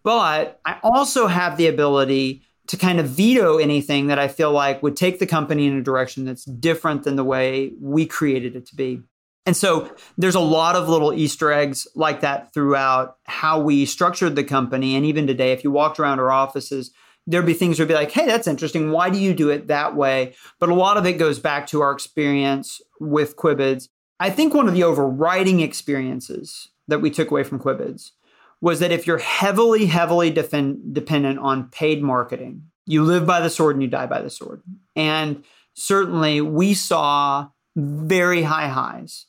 But 0.04 0.60
I 0.66 0.80
also 0.84 1.28
have 1.28 1.56
the 1.56 1.68
ability 1.68 2.44
to 2.68 2.78
kind 2.78 3.00
of 3.00 3.08
veto 3.08 3.58
anything 3.58 4.08
that 4.08 4.20
I 4.20 4.28
feel 4.28 4.52
like 4.52 4.84
would 4.84 4.96
take 4.96 5.20
the 5.20 5.28
company 5.28 5.68
in 5.68 5.78
a 5.78 5.82
direction 5.82 6.26
that's 6.26 6.46
different 6.46 7.04
than 7.04 7.16
the 7.16 7.24
way 7.24 7.74
we 7.80 8.06
created 8.06 8.56
it 8.56 8.66
to 8.68 8.76
be. 8.76 9.02
And 9.46 9.56
so 9.56 9.96
there's 10.18 10.36
a 10.36 10.42
lot 10.42 10.76
of 10.76 10.90
little 10.90 11.14
Easter 11.14 11.54
eggs 11.54 11.88
like 11.96 12.20
that 12.20 12.54
throughout 12.54 13.16
how 13.24 13.62
we 13.62 13.86
structured 13.86 14.36
the 14.36 14.44
company. 14.44 14.96
And 14.98 15.06
even 15.06 15.26
today, 15.26 15.54
if 15.54 15.64
you 15.64 15.72
walked 15.72 16.00
around 16.00 16.20
our 16.20 16.32
offices, 16.32 16.92
there'd 17.26 17.46
be 17.46 17.54
things 17.54 17.80
would 17.80 17.88
be 17.88 17.94
like, 17.94 18.12
hey, 18.12 18.26
that's 18.26 18.48
interesting. 18.48 18.92
Why 18.92 19.10
do 19.10 19.18
you 19.18 19.34
do 19.34 19.50
it 19.50 19.68
that 19.68 19.96
way? 19.96 20.36
But 20.60 20.68
a 20.68 20.76
lot 20.76 20.98
of 20.98 21.06
it 21.06 21.14
goes 21.14 21.40
back 21.40 21.68
to 21.68 21.80
our 21.82 21.94
experience 21.94 22.82
with 23.00 23.38
Quibids. 23.38 23.88
I 24.20 24.30
think 24.30 24.54
one 24.54 24.68
of 24.68 24.74
the 24.74 24.84
overriding 24.84 25.62
experiences 25.62 26.70
that 26.90 27.00
we 27.00 27.10
took 27.10 27.32
away 27.32 27.44
from 27.44 27.60
Quibids 27.60 28.12
was 28.62 28.80
that 28.80 28.92
if 28.92 29.06
you're 29.06 29.18
heavily, 29.18 29.86
heavily 29.86 30.32
defend, 30.32 30.94
dependent 30.94 31.40
on 31.40 31.70
paid 31.70 32.02
marketing, 32.02 32.64
you 32.86 33.04
live 33.04 33.26
by 33.26 33.40
the 33.40 33.50
sword 33.50 33.76
and 33.76 33.84
you 33.84 33.90
die 33.90 34.08
by 34.08 34.22
the 34.22 34.30
sword. 34.30 34.64
And 34.96 35.44
certainly 35.74 36.42
we 36.42 36.74
saw 36.74 37.50
very 37.76 38.42
high 38.42 38.68
highs. 38.68 39.26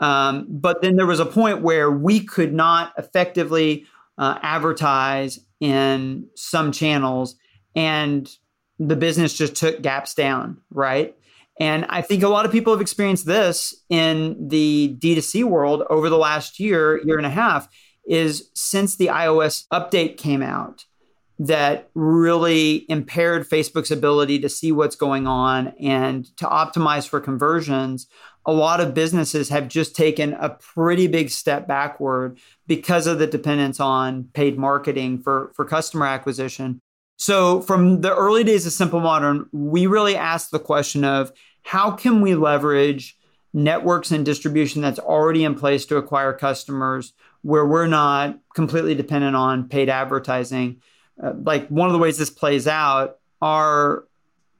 Um, 0.00 0.46
but 0.48 0.80
then 0.80 0.94
there 0.94 1.06
was 1.06 1.18
a 1.18 1.26
point 1.26 1.62
where 1.62 1.90
we 1.90 2.20
could 2.20 2.54
not 2.54 2.92
effectively 2.96 3.86
uh, 4.16 4.38
advertise 4.42 5.40
in 5.60 6.28
some 6.36 6.70
channels 6.70 7.34
and 7.74 8.30
the 8.78 8.96
business 8.96 9.36
just 9.36 9.56
took 9.56 9.82
gaps 9.82 10.14
down, 10.14 10.58
right? 10.70 11.16
And 11.60 11.84
I 11.88 12.02
think 12.02 12.22
a 12.22 12.28
lot 12.28 12.46
of 12.46 12.52
people 12.52 12.72
have 12.72 12.80
experienced 12.80 13.26
this 13.26 13.74
in 13.88 14.48
the 14.48 14.96
D2C 15.00 15.42
world 15.44 15.82
over 15.90 16.08
the 16.08 16.18
last 16.18 16.60
year, 16.60 17.04
year 17.04 17.16
and 17.16 17.26
a 17.26 17.30
half, 17.30 17.68
is 18.08 18.50
since 18.54 18.96
the 18.96 19.06
iOS 19.06 19.66
update 19.72 20.16
came 20.16 20.42
out 20.42 20.84
that 21.40 21.88
really 21.94 22.84
impaired 22.88 23.48
Facebook's 23.48 23.92
ability 23.92 24.40
to 24.40 24.48
see 24.48 24.72
what's 24.72 24.96
going 24.96 25.28
on 25.28 25.68
and 25.80 26.36
to 26.36 26.44
optimize 26.44 27.08
for 27.08 27.20
conversions 27.20 28.08
a 28.48 28.52
lot 28.52 28.80
of 28.80 28.94
businesses 28.94 29.50
have 29.50 29.68
just 29.68 29.94
taken 29.94 30.32
a 30.32 30.48
pretty 30.48 31.06
big 31.06 31.28
step 31.28 31.68
backward 31.68 32.38
because 32.66 33.06
of 33.06 33.18
the 33.18 33.26
dependence 33.26 33.78
on 33.78 34.24
paid 34.32 34.56
marketing 34.58 35.18
for, 35.18 35.52
for 35.54 35.66
customer 35.66 36.06
acquisition. 36.06 36.80
So, 37.18 37.60
from 37.60 38.00
the 38.00 38.16
early 38.16 38.44
days 38.44 38.64
of 38.64 38.72
Simple 38.72 39.00
Modern, 39.00 39.50
we 39.52 39.86
really 39.86 40.16
asked 40.16 40.50
the 40.50 40.58
question 40.58 41.04
of 41.04 41.30
how 41.62 41.90
can 41.90 42.22
we 42.22 42.34
leverage 42.34 43.18
networks 43.52 44.12
and 44.12 44.24
distribution 44.24 44.80
that's 44.80 44.98
already 44.98 45.44
in 45.44 45.54
place 45.54 45.84
to 45.86 45.98
acquire 45.98 46.32
customers 46.32 47.12
where 47.42 47.66
we're 47.66 47.86
not 47.86 48.38
completely 48.54 48.94
dependent 48.94 49.36
on 49.36 49.68
paid 49.68 49.88
advertising. 49.88 50.80
Uh, 51.22 51.32
like 51.42 51.68
one 51.68 51.88
of 51.88 51.92
the 51.92 51.98
ways 51.98 52.18
this 52.18 52.30
plays 52.30 52.66
out 52.66 53.18
are 53.40 54.04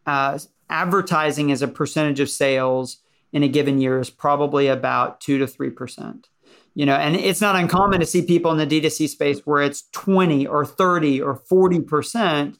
uh, 0.06 0.38
advertising 0.70 1.52
as 1.52 1.62
a 1.62 1.68
percentage 1.68 2.20
of 2.20 2.30
sales 2.30 2.98
in 3.32 3.42
a 3.42 3.48
given 3.48 3.80
year 3.80 4.00
is 4.00 4.10
probably 4.10 4.68
about 4.68 5.20
two 5.20 5.38
to 5.38 5.46
three 5.46 5.70
percent. 5.70 6.28
You 6.74 6.86
know, 6.86 6.94
and 6.94 7.16
it's 7.16 7.40
not 7.40 7.56
uncommon 7.56 8.00
to 8.00 8.06
see 8.06 8.22
people 8.22 8.52
in 8.52 8.58
the 8.58 8.66
D2C 8.66 9.08
space 9.08 9.40
where 9.40 9.62
it's 9.62 9.88
20 9.90 10.46
or 10.46 10.64
30 10.64 11.20
or 11.20 11.34
40 11.34 11.80
percent. 11.80 12.58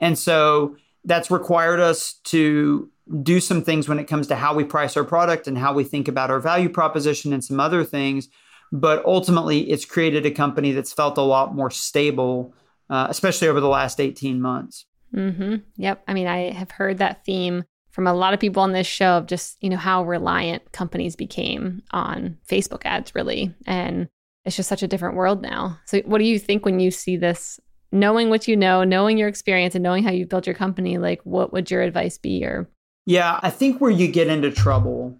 And 0.00 0.18
so 0.18 0.76
that's 1.04 1.30
required 1.30 1.78
us 1.78 2.14
to 2.24 2.90
do 3.22 3.40
some 3.40 3.62
things 3.62 3.88
when 3.88 3.98
it 3.98 4.04
comes 4.04 4.26
to 4.28 4.36
how 4.36 4.54
we 4.54 4.64
price 4.64 4.96
our 4.96 5.04
product 5.04 5.46
and 5.46 5.58
how 5.58 5.72
we 5.72 5.84
think 5.84 6.08
about 6.08 6.30
our 6.30 6.40
value 6.40 6.68
proposition 6.68 7.32
and 7.32 7.44
some 7.44 7.60
other 7.60 7.84
things. 7.84 8.28
But 8.72 9.04
ultimately, 9.04 9.70
it's 9.70 9.84
created 9.84 10.26
a 10.26 10.30
company 10.30 10.72
that's 10.72 10.92
felt 10.92 11.18
a 11.18 11.22
lot 11.22 11.54
more 11.54 11.70
stable, 11.70 12.54
uh, 12.88 13.06
especially 13.10 13.48
over 13.48 13.60
the 13.60 13.68
last 13.68 14.00
18 14.00 14.40
months. 14.40 14.86
Mm-hmm. 15.14 15.56
Yep. 15.76 16.04
I 16.06 16.14
mean, 16.14 16.26
I 16.26 16.52
have 16.52 16.70
heard 16.70 16.98
that 16.98 17.24
theme 17.24 17.64
from 17.90 18.06
a 18.06 18.14
lot 18.14 18.32
of 18.32 18.40
people 18.40 18.62
on 18.62 18.72
this 18.72 18.86
show 18.86 19.16
of 19.16 19.26
just, 19.26 19.56
you 19.60 19.68
know, 19.68 19.76
how 19.76 20.04
reliant 20.04 20.70
companies 20.72 21.16
became 21.16 21.82
on 21.90 22.38
Facebook 22.48 22.82
ads, 22.84 23.14
really. 23.14 23.52
And 23.66 24.08
it's 24.44 24.56
just 24.56 24.68
such 24.68 24.82
a 24.82 24.88
different 24.88 25.16
world 25.16 25.42
now. 25.42 25.78
So, 25.84 25.98
what 26.00 26.18
do 26.18 26.24
you 26.24 26.38
think 26.38 26.64
when 26.64 26.80
you 26.80 26.90
see 26.90 27.16
this? 27.16 27.60
Knowing 27.92 28.30
what 28.30 28.46
you 28.46 28.56
know, 28.56 28.84
knowing 28.84 29.18
your 29.18 29.26
experience, 29.26 29.74
and 29.74 29.82
knowing 29.82 30.04
how 30.04 30.12
you 30.12 30.24
built 30.24 30.46
your 30.46 30.54
company, 30.54 30.98
like 30.98 31.20
what 31.24 31.52
would 31.52 31.72
your 31.72 31.82
advice 31.82 32.18
be? 32.18 32.44
Or 32.44 32.70
yeah, 33.04 33.40
I 33.42 33.50
think 33.50 33.80
where 33.80 33.90
you 33.90 34.06
get 34.06 34.28
into 34.28 34.52
trouble 34.52 35.18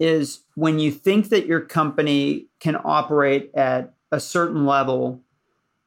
is 0.00 0.40
when 0.56 0.78
you 0.78 0.90
think 0.90 1.28
that 1.28 1.46
your 1.46 1.60
company 1.60 2.46
can 2.58 2.76
operate 2.84 3.50
at 3.54 3.94
a 4.10 4.18
certain 4.18 4.66
level 4.66 5.20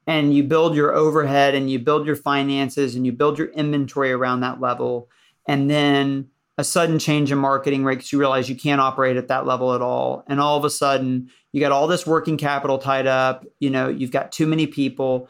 and 0.05 0.33
you 0.33 0.43
build 0.43 0.75
your 0.75 0.93
overhead 0.93 1.55
and 1.55 1.69
you 1.69 1.79
build 1.79 2.05
your 2.05 2.15
finances 2.15 2.95
and 2.95 3.05
you 3.05 3.11
build 3.11 3.37
your 3.37 3.47
inventory 3.47 4.11
around 4.11 4.41
that 4.41 4.61
level 4.61 5.09
and 5.47 5.69
then 5.69 6.29
a 6.57 6.63
sudden 6.63 6.99
change 6.99 7.31
in 7.31 7.37
marketing 7.37 7.83
rate 7.83 7.95
because 7.95 8.11
you 8.11 8.19
realize 8.19 8.47
you 8.47 8.55
can't 8.55 8.79
operate 8.79 9.17
at 9.17 9.27
that 9.27 9.45
level 9.45 9.73
at 9.73 9.81
all. 9.81 10.23
And 10.27 10.39
all 10.39 10.57
of 10.57 10.63
a 10.63 10.69
sudden, 10.69 11.31
you 11.51 11.59
got 11.59 11.71
all 11.71 11.87
this 11.87 12.05
working 12.05 12.37
capital 12.37 12.77
tied 12.77 13.07
up. 13.07 13.45
You 13.59 13.71
know, 13.71 13.89
you've 13.89 14.11
got 14.11 14.31
too 14.31 14.45
many 14.45 14.67
people. 14.67 15.29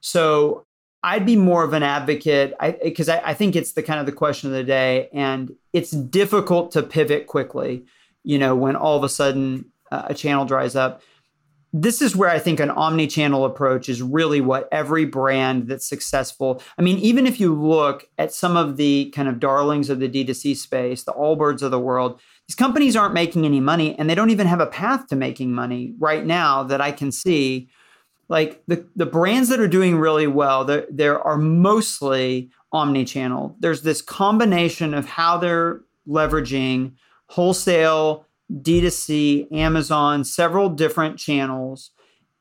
So 0.00 0.64
I'd 1.02 1.26
be 1.26 1.36
more 1.36 1.64
of 1.64 1.74
an 1.74 1.82
advocate 1.82 2.54
because 2.82 3.10
I, 3.10 3.18
I, 3.18 3.30
I, 3.30 3.34
think 3.34 3.56
it's 3.56 3.72
the 3.72 3.82
kind 3.82 4.00
of 4.00 4.06
the 4.06 4.12
question 4.12 4.48
of 4.48 4.56
the 4.56 4.64
day, 4.64 5.10
and 5.12 5.54
it's 5.74 5.90
difficult 5.90 6.70
to 6.72 6.82
pivot 6.82 7.26
quickly. 7.26 7.84
You 8.24 8.38
know, 8.38 8.56
when 8.56 8.74
all 8.74 8.96
of 8.96 9.04
a 9.04 9.08
sudden 9.08 9.66
uh, 9.94 10.06
a 10.06 10.14
channel 10.14 10.44
dries 10.44 10.74
up. 10.74 11.02
This 11.72 12.00
is 12.00 12.14
where 12.14 12.30
I 12.30 12.38
think 12.38 12.60
an 12.60 12.70
omni-channel 12.70 13.44
approach 13.44 13.88
is 13.88 14.00
really 14.00 14.40
what 14.40 14.68
every 14.70 15.04
brand 15.04 15.68
that's 15.68 15.88
successful. 15.88 16.62
I 16.78 16.82
mean, 16.82 16.98
even 16.98 17.26
if 17.26 17.40
you 17.40 17.54
look 17.54 18.06
at 18.16 18.32
some 18.32 18.56
of 18.56 18.76
the 18.76 19.10
kind 19.10 19.28
of 19.28 19.40
darlings 19.40 19.90
of 19.90 19.98
the 19.98 20.08
D2C 20.08 20.56
space, 20.56 21.02
the 21.02 21.12
Allbirds 21.12 21.62
of 21.62 21.72
the 21.72 21.80
world, 21.80 22.20
these 22.48 22.54
companies 22.54 22.94
aren't 22.94 23.14
making 23.14 23.44
any 23.44 23.60
money, 23.60 23.98
and 23.98 24.08
they 24.08 24.14
don't 24.14 24.30
even 24.30 24.46
have 24.46 24.60
a 24.60 24.66
path 24.66 25.08
to 25.08 25.16
making 25.16 25.52
money 25.52 25.94
right 25.98 26.24
now 26.24 26.62
that 26.62 26.80
I 26.80 26.92
can 26.92 27.10
see 27.10 27.68
like 28.28 28.62
the, 28.66 28.86
the 28.96 29.06
brands 29.06 29.48
that 29.50 29.60
are 29.60 29.68
doing 29.68 29.98
really 29.98 30.26
well, 30.26 30.64
there, 30.64 30.86
there 30.90 31.20
are 31.20 31.36
mostly 31.36 32.50
omni-channel. 32.72 33.56
There's 33.60 33.82
this 33.82 34.00
combination 34.00 34.94
of 34.94 35.06
how 35.06 35.38
they're 35.38 35.82
leveraging 36.08 36.94
wholesale, 37.34 38.24
D2C, 38.52 39.50
Amazon, 39.52 40.22
several 40.22 40.68
different 40.68 41.18
channels 41.18 41.90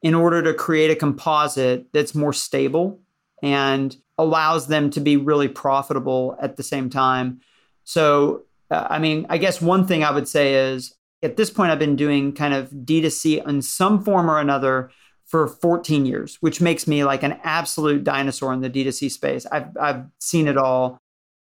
in 0.04 0.14
order 0.14 0.44
to 0.44 0.54
create 0.54 0.92
a 0.92 0.96
composite 0.96 1.88
that's 1.94 2.14
more 2.14 2.32
stable 2.32 3.00
and 3.42 3.98
allows 4.20 4.68
them 4.68 4.92
to 4.92 5.00
be 5.00 5.18
really 5.18 5.48
profitable 5.48 6.38
at 6.40 6.58
the 6.58 6.64
same 6.64 6.92
time. 6.92 7.42
So, 7.86 8.44
uh, 8.70 8.86
I 8.88 9.00
mean, 9.00 9.26
I 9.30 9.40
guess 9.40 9.60
one 9.60 9.88
thing 9.88 10.04
I 10.04 10.12
would 10.12 10.28
say 10.28 10.54
is 10.54 10.94
at 11.24 11.38
this 11.38 11.50
point, 11.50 11.72
I've 11.72 11.80
been 11.80 11.96
doing 11.96 12.32
kind 12.32 12.54
of 12.54 12.70
D2C 12.70 13.48
in 13.48 13.64
some 13.64 14.04
form 14.04 14.30
or 14.30 14.40
another 14.40 14.92
for 15.26 15.48
14 15.48 16.06
years, 16.06 16.38
which 16.42 16.62
makes 16.62 16.86
me 16.86 17.04
like 17.04 17.24
an 17.24 17.40
absolute 17.44 18.04
dinosaur 18.04 18.54
in 18.54 18.62
the 18.62 18.70
D2C 18.70 19.10
space. 19.10 19.48
I've, 19.52 19.76
I've 19.82 20.04
seen 20.20 20.48
it 20.48 20.58
all. 20.58 21.00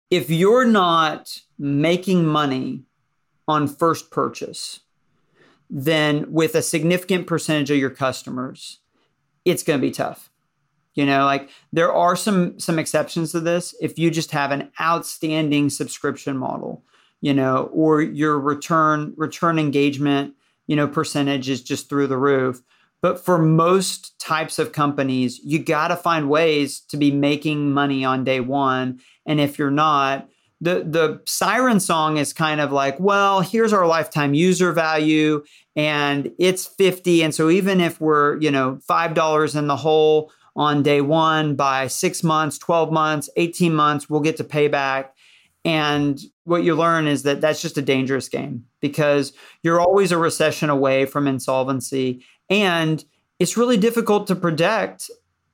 If 0.09 0.30
you're 0.30 0.66
not 0.66 1.37
making 1.59 2.26
money 2.26 2.85
on 3.47 3.68
first 3.68 4.11
purchase, 4.11 4.80
then 5.68 6.30
with 6.32 6.55
a 6.55 6.62
significant 6.62 7.26
percentage 7.26 7.70
of 7.70 7.78
your 7.78 7.90
customers, 7.90 8.80
it's 9.45 9.62
going 9.62 9.80
to 9.80 9.86
be 9.86 9.90
tough. 9.90 10.30
You 10.95 11.07
know, 11.07 11.24
like 11.24 11.51
there 11.72 11.92
are 11.92 12.14
some 12.14 12.59
some 12.61 12.78
exceptions 12.78 13.32
to 13.32 13.40
this. 13.40 13.74
If 13.80 13.99
you 13.99 14.11
just 14.11 14.30
have 14.30 14.53
an 14.53 14.70
outstanding 14.80 15.68
subscription 15.68 16.38
model, 16.38 16.84
you 17.20 17.34
know, 17.34 17.68
or 17.72 18.01
your 18.01 18.38
return 18.38 19.12
return 19.16 19.59
engagement, 19.59 20.34
you 20.68 20.76
know, 20.76 20.86
percentage 20.86 21.49
is 21.49 21.62
just 21.62 21.88
through 21.88 22.07
the 22.07 22.16
roof 22.16 22.62
but 23.05 23.22
for 23.22 23.36
most 23.36 24.18
types 24.18 24.59
of 24.59 24.72
companies, 24.72 25.38
you 25.45 25.59
got 25.59 25.88
to 25.88 25.97
find 25.97 26.30
ways 26.30 26.80
to 26.88 26.97
be 26.97 27.11
making 27.11 27.70
money 27.70 28.03
on 28.03 28.24
day 28.24 28.40
one. 28.40 28.99
And 29.26 29.40
if 29.40 29.59
you're 29.59 29.70
not, 29.70 30.26
the 30.61 30.84
the 30.84 31.20
siren 31.26 31.80
song 31.80 32.16
is 32.16 32.32
kind 32.32 32.61
of 32.61 32.72
like, 32.72 32.98
well, 32.98 33.40
here's 33.40 33.72
our 33.72 33.86
lifetime 33.86 34.34
user 34.34 34.72
value 34.72 35.42
and 35.76 36.32
it's 36.38 36.66
50 36.66 37.22
and 37.22 37.34
so 37.34 37.50
even 37.50 37.80
if 37.80 38.00
we're, 38.00 38.40
you 38.40 38.50
know, 38.50 38.78
$5 38.88 39.57
in 39.57 39.66
the 39.66 39.76
hole 39.76 40.32
on 40.57 40.82
day 40.82 41.00
1 41.00 41.57
by 41.57 41.88
6 41.88 42.22
months, 42.22 42.59
12 42.59 42.92
months, 42.92 43.28
18 43.36 43.74
months, 43.74 44.09
we'll 44.09 44.20
get 44.20 44.36
to 44.36 44.44
pay 44.44 44.68
back. 44.68 45.14
And 45.64 46.20
what 46.44 46.62
you 46.62 46.74
learn 46.74 47.07
is 47.07 47.22
that 47.24 47.40
that's 47.40 47.61
just 47.61 47.78
a 47.78 47.82
dangerous 47.82 48.28
game 48.28 48.66
because 48.80 49.32
you're 49.62 49.80
always 49.80 50.12
a 50.12 50.18
recession 50.18 50.70
away 50.70 51.07
from 51.07 51.26
insolvency 51.26 52.24
and 52.50 53.05
it's 53.38 53.57
really 53.57 53.76
difficult 53.76 54.26
to 54.28 54.36
predict 54.36 55.11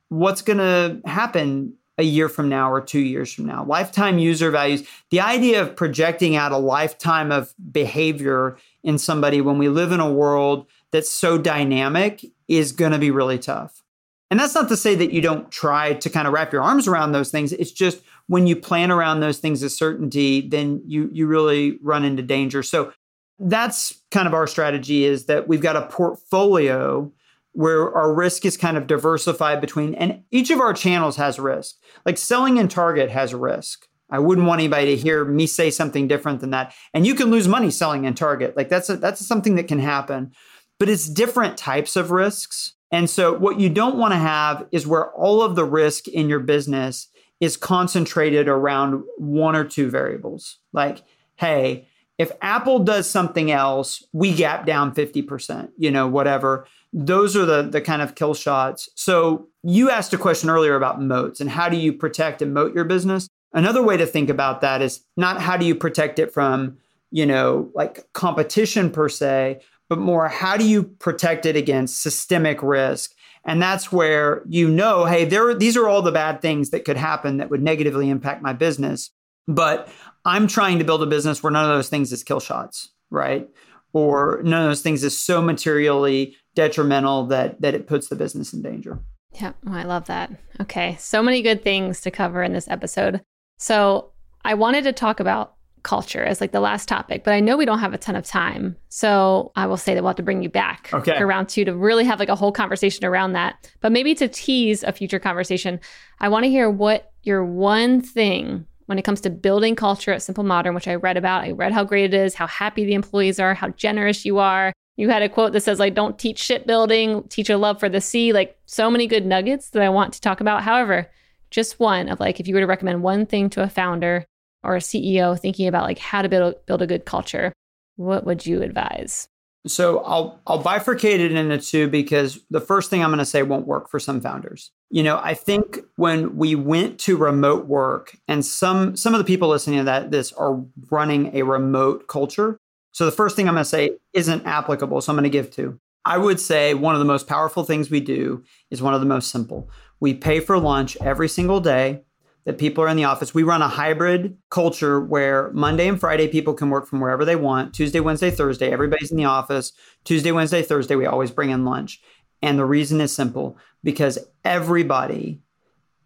what's 0.09 0.41
going 0.41 0.57
to 0.57 1.01
happen 1.09 1.73
a 2.01 2.05
year 2.05 2.27
from 2.27 2.49
now 2.49 2.71
or 2.71 2.81
two 2.81 2.99
years 2.99 3.33
from 3.33 3.45
now. 3.45 3.63
Lifetime 3.63 4.19
user 4.19 4.51
values, 4.51 4.85
the 5.09 5.21
idea 5.21 5.61
of 5.61 5.75
projecting 5.75 6.35
out 6.35 6.51
a 6.51 6.57
lifetime 6.57 7.31
of 7.31 7.53
behavior 7.71 8.57
in 8.83 8.97
somebody 8.97 9.39
when 9.39 9.57
we 9.57 9.69
live 9.69 9.91
in 9.91 9.99
a 9.99 10.11
world 10.11 10.67
that's 10.91 11.09
so 11.09 11.37
dynamic 11.37 12.25
is 12.47 12.71
going 12.71 12.91
to 12.91 12.99
be 12.99 13.11
really 13.11 13.39
tough. 13.39 13.83
And 14.29 14.39
that's 14.39 14.55
not 14.55 14.69
to 14.69 14.77
say 14.77 14.95
that 14.95 15.11
you 15.11 15.21
don't 15.21 15.51
try 15.51 15.93
to 15.93 16.09
kind 16.09 16.27
of 16.27 16.33
wrap 16.33 16.51
your 16.51 16.63
arms 16.63 16.87
around 16.87 17.11
those 17.11 17.31
things. 17.31 17.53
It's 17.53 17.71
just 17.71 18.01
when 18.27 18.47
you 18.47 18.55
plan 18.55 18.91
around 18.91 19.19
those 19.19 19.39
things 19.39 19.61
as 19.61 19.75
certainty, 19.75 20.47
then 20.47 20.81
you 20.85 21.09
you 21.11 21.27
really 21.27 21.77
run 21.81 22.05
into 22.05 22.23
danger. 22.23 22.63
So 22.63 22.93
that's 23.39 24.01
kind 24.11 24.27
of 24.27 24.33
our 24.33 24.47
strategy 24.47 25.03
is 25.03 25.25
that 25.25 25.47
we've 25.47 25.61
got 25.61 25.75
a 25.75 25.87
portfolio 25.87 27.11
where 27.53 27.93
our 27.93 28.13
risk 28.13 28.45
is 28.45 28.57
kind 28.57 28.77
of 28.77 28.87
diversified 28.87 29.59
between 29.61 29.93
and 29.95 30.23
each 30.31 30.49
of 30.49 30.59
our 30.59 30.73
channels 30.73 31.17
has 31.17 31.39
risk. 31.39 31.75
Like 32.05 32.17
selling 32.17 32.57
in 32.57 32.67
target 32.67 33.09
has 33.09 33.33
risk. 33.33 33.87
I 34.09 34.19
wouldn't 34.19 34.47
want 34.47 34.59
anybody 34.59 34.95
to 34.95 35.01
hear 35.01 35.23
me 35.23 35.47
say 35.47 35.69
something 35.69 36.07
different 36.07 36.41
than 36.41 36.49
that. 36.51 36.73
And 36.93 37.07
you 37.07 37.15
can 37.15 37.31
lose 37.31 37.47
money 37.47 37.71
selling 37.71 38.05
in 38.05 38.13
target. 38.13 38.57
Like 38.57 38.69
that's 38.69 38.89
a, 38.89 38.97
that's 38.97 39.25
something 39.25 39.55
that 39.55 39.67
can 39.67 39.79
happen. 39.79 40.31
But 40.79 40.89
it's 40.89 41.07
different 41.07 41.57
types 41.57 41.95
of 41.95 42.11
risks. 42.11 42.73
And 42.91 43.09
so 43.09 43.37
what 43.37 43.59
you 43.59 43.69
don't 43.69 43.97
want 43.97 44.13
to 44.13 44.17
have 44.17 44.67
is 44.71 44.87
where 44.87 45.11
all 45.11 45.41
of 45.41 45.55
the 45.55 45.63
risk 45.63 46.07
in 46.07 46.27
your 46.27 46.39
business 46.39 47.07
is 47.39 47.55
concentrated 47.57 48.47
around 48.47 49.03
one 49.17 49.55
or 49.55 49.63
two 49.63 49.89
variables. 49.89 50.59
Like 50.73 51.03
hey 51.35 51.87
if 52.21 52.31
Apple 52.39 52.77
does 52.77 53.09
something 53.09 53.49
else, 53.49 54.05
we 54.13 54.31
gap 54.31 54.67
down 54.67 54.93
50%, 54.93 55.71
you 55.75 55.89
know, 55.89 56.07
whatever. 56.07 56.67
Those 56.93 57.35
are 57.35 57.45
the 57.45 57.61
the 57.63 57.81
kind 57.81 58.01
of 58.01 58.15
kill 58.15 58.33
shots. 58.33 58.89
So 58.95 59.47
you 59.63 59.89
asked 59.89 60.13
a 60.13 60.17
question 60.17 60.49
earlier 60.49 60.75
about 60.75 61.01
moats 61.01 61.39
and 61.39 61.49
how 61.49 61.69
do 61.69 61.77
you 61.77 61.93
protect 61.93 62.41
and 62.41 62.53
moat 62.53 62.75
your 62.75 62.83
business? 62.83 63.27
Another 63.53 63.83
way 63.83 63.97
to 63.97 64.05
think 64.05 64.29
about 64.29 64.61
that 64.61 64.81
is 64.81 65.01
not 65.17 65.41
how 65.41 65.57
do 65.57 65.65
you 65.65 65.75
protect 65.75 66.19
it 66.19 66.33
from, 66.33 66.77
you 67.11 67.25
know, 67.25 67.69
like 67.75 68.11
competition 68.13 68.89
per 68.89 69.09
se, 69.09 69.61
but 69.89 69.99
more 69.99 70.27
how 70.27 70.57
do 70.57 70.67
you 70.67 70.83
protect 70.83 71.45
it 71.45 71.55
against 71.55 72.01
systemic 72.01 72.61
risk? 72.63 73.11
And 73.43 73.61
that's 73.61 73.91
where 73.91 74.43
you 74.47 74.69
know, 74.69 75.05
hey, 75.05 75.25
there 75.25 75.53
these 75.53 75.77
are 75.77 75.87
all 75.87 76.01
the 76.01 76.11
bad 76.11 76.41
things 76.41 76.69
that 76.71 76.85
could 76.85 76.97
happen 76.97 77.37
that 77.37 77.49
would 77.49 77.61
negatively 77.61 78.09
impact 78.09 78.41
my 78.41 78.53
business. 78.53 79.11
But 79.47 79.89
I'm 80.25 80.47
trying 80.47 80.79
to 80.79 80.85
build 80.85 81.03
a 81.03 81.07
business 81.07 81.41
where 81.41 81.51
none 81.51 81.69
of 81.69 81.75
those 81.75 81.89
things 81.89 82.11
is 82.11 82.23
kill 82.23 82.39
shots, 82.39 82.89
right? 83.09 83.49
Or 83.93 84.41
none 84.43 84.63
of 84.63 84.69
those 84.69 84.81
things 84.81 85.03
is 85.03 85.17
so 85.17 85.41
materially 85.41 86.37
detrimental 86.55 87.25
that 87.27 87.61
that 87.61 87.73
it 87.73 87.87
puts 87.87 88.09
the 88.09 88.15
business 88.15 88.53
in 88.53 88.61
danger. 88.61 88.99
Yeah, 89.33 89.53
oh, 89.65 89.73
I 89.73 89.83
love 89.83 90.07
that. 90.07 90.31
Okay, 90.59 90.97
so 90.99 91.23
many 91.23 91.41
good 91.41 91.63
things 91.63 92.01
to 92.01 92.11
cover 92.11 92.43
in 92.43 92.53
this 92.53 92.67
episode. 92.67 93.21
So 93.57 94.11
I 94.43 94.55
wanted 94.55 94.83
to 94.85 94.91
talk 94.91 95.19
about 95.19 95.55
culture 95.83 96.23
as 96.23 96.41
like 96.41 96.51
the 96.51 96.59
last 96.59 96.87
topic, 96.87 97.23
but 97.23 97.33
I 97.33 97.39
know 97.39 97.57
we 97.57 97.65
don't 97.65 97.79
have 97.79 97.93
a 97.93 97.97
ton 97.97 98.15
of 98.15 98.25
time. 98.25 98.75
So 98.89 99.51
I 99.55 99.65
will 99.65 99.77
say 99.77 99.95
that 99.95 100.03
we'll 100.03 100.09
have 100.09 100.17
to 100.17 100.23
bring 100.23 100.43
you 100.43 100.49
back 100.49 100.89
okay. 100.93 101.17
for 101.17 101.25
round 101.25 101.49
two 101.49 101.65
to 101.65 101.75
really 101.75 102.05
have 102.05 102.19
like 102.19 102.29
a 102.29 102.35
whole 102.35 102.51
conversation 102.51 103.05
around 103.05 103.33
that. 103.33 103.71
But 103.79 103.91
maybe 103.91 104.13
to 104.15 104.27
tease 104.27 104.83
a 104.83 104.91
future 104.91 105.19
conversation, 105.19 105.79
I 106.19 106.29
want 106.29 106.43
to 106.43 106.49
hear 106.49 106.69
what 106.69 107.11
your 107.23 107.43
one 107.43 108.01
thing 108.01 108.65
when 108.85 108.99
it 108.99 109.03
comes 109.03 109.21
to 109.21 109.29
building 109.29 109.75
culture 109.75 110.11
at 110.11 110.21
Simple 110.21 110.43
Modern, 110.43 110.75
which 110.75 110.87
I 110.87 110.95
read 110.95 111.17
about. 111.17 111.43
I 111.43 111.51
read 111.51 111.71
how 111.71 111.83
great 111.83 112.13
it 112.13 112.13
is, 112.13 112.35
how 112.35 112.47
happy 112.47 112.83
the 112.83 112.93
employees 112.93 113.39
are, 113.39 113.53
how 113.53 113.69
generous 113.69 114.25
you 114.25 114.39
are. 114.39 114.73
You 114.97 115.09
had 115.09 115.21
a 115.21 115.29
quote 115.29 115.53
that 115.53 115.61
says, 115.61 115.79
like, 115.79 115.95
don't 115.95 116.19
teach 116.19 116.39
shipbuilding, 116.39 117.23
teach 117.29 117.49
a 117.49 117.57
love 117.57 117.79
for 117.79 117.89
the 117.89 118.01
sea. 118.01 118.33
Like, 118.33 118.57
so 118.65 118.91
many 118.91 119.07
good 119.07 119.25
nuggets 119.25 119.69
that 119.71 119.81
I 119.81 119.89
want 119.89 120.13
to 120.13 120.21
talk 120.21 120.41
about. 120.41 120.63
However, 120.63 121.09
just 121.49 121.79
one 121.79 122.09
of 122.09 122.19
like, 122.19 122.39
if 122.39 122.47
you 122.47 122.55
were 122.55 122.61
to 122.61 122.67
recommend 122.67 123.03
one 123.03 123.25
thing 123.25 123.49
to 123.51 123.63
a 123.63 123.69
founder 123.69 124.25
or 124.63 124.75
a 124.75 124.79
CEO 124.79 125.39
thinking 125.39 125.67
about 125.67 125.83
like 125.83 125.99
how 125.99 126.21
to 126.21 126.29
build, 126.29 126.55
build 126.65 126.81
a 126.81 126.87
good 126.87 127.05
culture, 127.05 127.53
what 127.95 128.25
would 128.25 128.45
you 128.45 128.61
advise? 128.61 129.27
So 129.67 129.99
I'll 129.99 130.39
I'll 130.47 130.61
bifurcate 130.61 131.19
it 131.19 131.31
into 131.31 131.59
two 131.59 131.87
because 131.87 132.39
the 132.49 132.61
first 132.61 132.89
thing 132.89 133.03
I'm 133.03 133.11
going 133.11 133.19
to 133.19 133.25
say 133.25 133.43
won't 133.43 133.67
work 133.67 133.89
for 133.89 133.99
some 133.99 134.19
founders. 134.19 134.71
You 134.89 135.03
know, 135.03 135.19
I 135.21 135.35
think 135.35 135.79
when 135.97 136.35
we 136.35 136.55
went 136.55 136.99
to 137.01 137.15
remote 137.15 137.67
work 137.67 138.17
and 138.27 138.43
some 138.43 138.95
some 138.95 139.13
of 139.13 139.19
the 139.19 139.23
people 139.23 139.49
listening 139.49 139.77
to 139.79 139.83
that 139.83 140.09
this 140.09 140.33
are 140.33 140.63
running 140.89 141.35
a 141.35 141.43
remote 141.43 142.07
culture. 142.07 142.57
So 142.91 143.05
the 143.05 143.11
first 143.11 143.35
thing 143.35 143.47
I'm 143.47 143.53
going 143.53 143.63
to 143.63 143.69
say 143.69 143.97
isn't 144.13 144.45
applicable, 144.45 145.01
so 145.01 145.11
I'm 145.11 145.15
going 145.15 145.23
to 145.23 145.29
give 145.29 145.51
two. 145.51 145.79
I 146.03 146.17
would 146.17 146.39
say 146.39 146.73
one 146.73 146.95
of 146.95 146.99
the 146.99 147.05
most 147.05 147.27
powerful 147.27 147.63
things 147.63 147.89
we 147.89 147.99
do 147.99 148.43
is 148.69 148.81
one 148.81 148.93
of 148.93 149.01
the 149.01 149.05
most 149.05 149.29
simple. 149.29 149.69
We 149.99 150.13
pay 150.13 150.39
for 150.39 150.57
lunch 150.57 150.97
every 150.99 151.29
single 151.29 151.59
day 151.59 152.03
that 152.45 152.57
people 152.57 152.83
are 152.83 152.87
in 152.87 152.97
the 152.97 153.03
office. 153.03 153.35
We 153.35 153.43
run 153.43 153.61
a 153.61 153.67
hybrid 153.67 154.35
culture 154.49 154.99
where 154.99 155.51
Monday 155.53 155.87
and 155.87 155.99
Friday 155.99 156.27
people 156.27 156.55
can 156.55 156.71
work 156.71 156.87
from 156.87 156.99
wherever 156.99 157.23
they 157.23 157.35
want. 157.35 157.73
Tuesday, 157.73 157.99
Wednesday, 157.99 158.31
Thursday, 158.31 158.71
everybody's 158.71 159.11
in 159.11 159.17
the 159.17 159.25
office. 159.25 159.73
Tuesday, 160.05 160.31
Wednesday, 160.31 160.63
Thursday, 160.63 160.95
we 160.95 161.05
always 161.05 161.29
bring 161.29 161.51
in 161.51 161.65
lunch. 161.65 162.01
And 162.41 162.57
the 162.57 162.65
reason 162.65 162.99
is 162.99 163.13
simple 163.13 163.57
because 163.83 164.17
everybody 164.43 165.41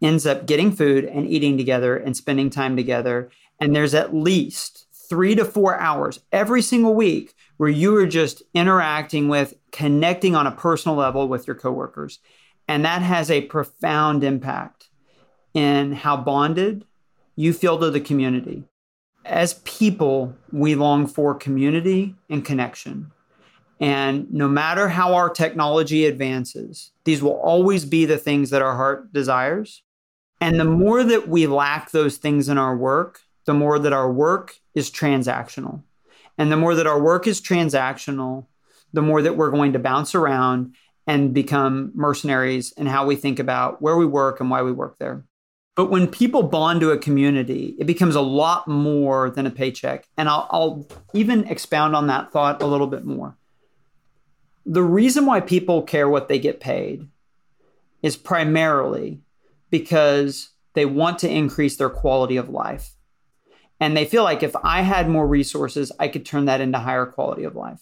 ends 0.02 0.26
up 0.26 0.46
getting 0.46 0.72
food 0.72 1.06
and 1.06 1.26
eating 1.26 1.56
together 1.56 1.96
and 1.96 2.14
spending 2.14 2.50
time 2.50 2.76
together. 2.76 3.30
And 3.58 3.74
there's 3.74 3.94
at 3.94 4.14
least 4.14 4.85
three 5.08 5.34
to 5.34 5.44
four 5.44 5.78
hours 5.78 6.20
every 6.32 6.62
single 6.62 6.94
week 6.94 7.34
where 7.56 7.70
you 7.70 7.96
are 7.96 8.06
just 8.06 8.42
interacting 8.54 9.28
with, 9.28 9.54
connecting 9.72 10.34
on 10.34 10.46
a 10.46 10.52
personal 10.52 10.96
level 10.96 11.28
with 11.28 11.46
your 11.46 11.56
coworkers. 11.56 12.18
And 12.68 12.84
that 12.84 13.02
has 13.02 13.30
a 13.30 13.42
profound 13.42 14.24
impact 14.24 14.88
in 15.54 15.92
how 15.92 16.16
bonded 16.16 16.84
you 17.36 17.52
feel 17.52 17.78
to 17.78 17.90
the 17.90 18.00
community. 18.00 18.64
As 19.24 19.54
people, 19.64 20.34
we 20.52 20.74
long 20.74 21.06
for 21.06 21.34
community 21.34 22.14
and 22.28 22.44
connection. 22.44 23.12
And 23.80 24.32
no 24.32 24.48
matter 24.48 24.88
how 24.88 25.14
our 25.14 25.28
technology 25.28 26.06
advances, 26.06 26.92
these 27.04 27.22
will 27.22 27.38
always 27.40 27.84
be 27.84 28.04
the 28.04 28.18
things 28.18 28.50
that 28.50 28.62
our 28.62 28.76
heart 28.76 29.12
desires. 29.12 29.82
And 30.40 30.58
the 30.58 30.64
more 30.64 31.04
that 31.04 31.28
we 31.28 31.46
lack 31.46 31.90
those 31.90 32.16
things 32.16 32.48
in 32.48 32.58
our 32.58 32.76
work, 32.76 33.20
the 33.46 33.54
more 33.54 33.78
that 33.78 33.92
our 33.92 34.12
work 34.12 34.56
is 34.74 34.90
transactional. 34.90 35.82
And 36.38 36.52
the 36.52 36.56
more 36.56 36.74
that 36.74 36.86
our 36.86 37.00
work 37.00 37.26
is 37.26 37.40
transactional, 37.40 38.46
the 38.92 39.02
more 39.02 39.22
that 39.22 39.36
we're 39.36 39.50
going 39.50 39.72
to 39.72 39.78
bounce 39.78 40.14
around 40.14 40.74
and 41.06 41.32
become 41.32 41.92
mercenaries 41.94 42.72
in 42.72 42.86
how 42.86 43.06
we 43.06 43.16
think 43.16 43.38
about 43.38 43.80
where 43.80 43.96
we 43.96 44.04
work 44.06 44.40
and 44.40 44.50
why 44.50 44.62
we 44.62 44.72
work 44.72 44.98
there. 44.98 45.24
But 45.76 45.90
when 45.90 46.08
people 46.08 46.42
bond 46.42 46.80
to 46.80 46.90
a 46.90 46.98
community, 46.98 47.76
it 47.78 47.86
becomes 47.86 48.14
a 48.14 48.20
lot 48.20 48.66
more 48.66 49.30
than 49.30 49.46
a 49.46 49.50
paycheck. 49.50 50.08
And 50.16 50.28
I'll, 50.28 50.48
I'll 50.50 50.88
even 51.12 51.44
expound 51.44 51.94
on 51.94 52.06
that 52.06 52.32
thought 52.32 52.62
a 52.62 52.66
little 52.66 52.86
bit 52.86 53.04
more. 53.04 53.36
The 54.64 54.82
reason 54.82 55.26
why 55.26 55.40
people 55.40 55.82
care 55.82 56.08
what 56.08 56.28
they 56.28 56.38
get 56.38 56.60
paid 56.60 57.06
is 58.02 58.16
primarily 58.16 59.20
because 59.70 60.50
they 60.74 60.86
want 60.86 61.18
to 61.20 61.30
increase 61.30 61.76
their 61.76 61.90
quality 61.90 62.36
of 62.36 62.48
life. 62.48 62.95
And 63.80 63.96
they 63.96 64.04
feel 64.04 64.24
like 64.24 64.42
if 64.42 64.56
I 64.62 64.82
had 64.82 65.08
more 65.08 65.26
resources, 65.26 65.92
I 65.98 66.08
could 66.08 66.24
turn 66.24 66.46
that 66.46 66.60
into 66.60 66.78
higher 66.78 67.06
quality 67.06 67.44
of 67.44 67.54
life. 67.54 67.80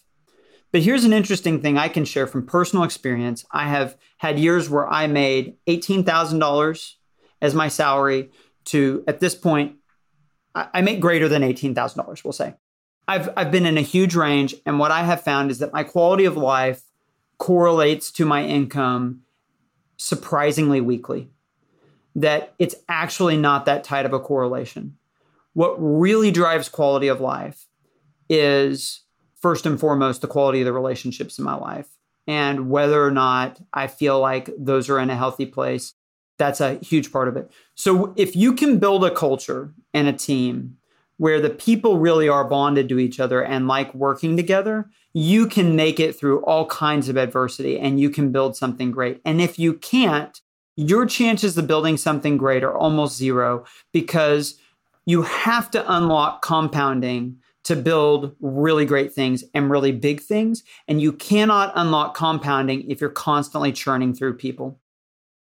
But 0.73 0.83
here's 0.83 1.05
an 1.05 1.13
interesting 1.13 1.61
thing 1.61 1.79
I 1.79 1.89
can 1.89 2.05
share 2.05 2.27
from 2.27 2.47
personal 2.47 2.85
experience. 2.85 3.45
I 3.53 3.69
have 3.69 3.97
had 4.17 4.41
years 4.41 4.69
where 4.69 4.89
I 4.89 5.07
made 5.07 5.57
$18,000 5.69 6.95
as 7.41 7.55
my 7.55 7.69
salary 7.69 8.31
to, 8.67 9.05
at 9.07 9.21
this 9.21 9.37
point, 9.37 9.77
I 10.55 10.83
make 10.83 11.01
greater 11.01 11.29
than 11.29 11.43
$18,000, 11.43 12.25
we'll 12.25 12.33
say. 12.33 12.55
I've, 13.07 13.29
I've 13.37 13.51
been 13.53 13.67
in 13.67 13.79
a 13.79 13.83
huge 13.83 14.17
range. 14.17 14.55
And 14.67 14.79
what 14.79 14.91
I 14.91 15.05
have 15.05 15.23
found 15.23 15.51
is 15.51 15.59
that 15.59 15.73
my 15.73 15.85
quality 15.85 16.25
of 16.25 16.37
life 16.37 16.83
correlates 17.39 18.11
to 18.13 18.25
my 18.25 18.45
income 18.45 19.21
surprisingly 19.97 20.81
weakly, 20.81 21.31
that 22.17 22.55
it's 22.59 22.75
actually 22.89 23.37
not 23.37 23.67
that 23.67 23.85
tight 23.85 24.07
of 24.07 24.13
a 24.13 24.21
correlation 24.21 24.97
what 25.55 25.75
really 25.79 26.31
drives 26.31 26.69
quality 26.69 27.09
of 27.09 27.21
life 27.21 27.67
is 28.29 29.03
first 29.41 29.67
and 29.67 29.81
foremost 29.81 30.21
the 30.21 30.27
quality 30.27 30.61
of 30.61 30.67
the 30.67 30.73
relationships 30.73 31.39
in 31.39 31.45
my 31.45 31.55
life 31.55 31.89
and 32.27 32.71
whether 32.71 33.05
or 33.05 33.11
not 33.11 33.61
I 33.73 33.87
feel 33.87 34.21
like 34.21 34.51
those 34.59 34.89
are 34.89 34.99
in 34.99 35.11
a 35.11 35.17
healthy 35.17 35.47
place. 35.47 35.95
That's 36.39 36.61
a 36.61 36.75
huge 36.77 37.13
part 37.13 37.29
of 37.29 37.37
it. 37.37 37.51
So 37.75 38.13
if 38.17 38.35
you 38.35 38.55
can 38.55 38.79
build 38.79 39.05
a 39.05 39.15
culture 39.15 39.73
and 39.93 40.09
a 40.09 40.13
team 40.13 40.77
where 41.17 41.41
the 41.41 41.51
people 41.51 41.99
really 41.99 42.29
are 42.29 42.45
bonded 42.45 42.89
to 42.89 42.99
each 42.99 43.21
other 43.21 43.45
and 43.45 43.69
like 43.69 43.95
working 43.95 44.37
together, 44.37 44.91
you 45.13 45.47
can 45.47 45.77
make 45.77 46.01
it 46.01 46.19
through 46.19 46.43
all 46.45 46.67
kinds 46.67 47.09
of 47.09 47.17
adversity 47.17 47.79
and 47.79 48.01
you 48.01 48.11
can 48.11 48.33
build 48.33 48.57
something 48.57 48.91
great. 48.91 49.21
And 49.25 49.41
if 49.41 49.59
you 49.59 49.75
can't, 49.75 50.41
your 50.77 51.07
chances 51.07 51.57
of 51.57 51.69
building 51.69 51.97
something 51.97 52.37
great 52.37 52.65
are 52.65 52.77
almost 52.77 53.17
zero 53.17 53.65
because 53.93 54.59
you 55.07 55.23
have 55.23 55.71
to 55.73 55.95
unlock 55.95 56.43
compounding 56.43 57.39
to 57.65 57.77
build 57.77 58.35
really 58.41 58.85
great 58.85 59.13
things 59.13 59.43
and 59.55 59.71
really 59.71 59.93
big 59.93 60.21
things. 60.21 60.63
And 60.87 61.01
you 61.01 61.13
cannot 61.13 61.73
unlock 61.75 62.15
compounding 62.15 62.91
if 62.91 63.01
you're 63.01 63.11
constantly 63.11 63.73
churning 63.73 64.15
through 64.15 64.35
people. 64.35 64.79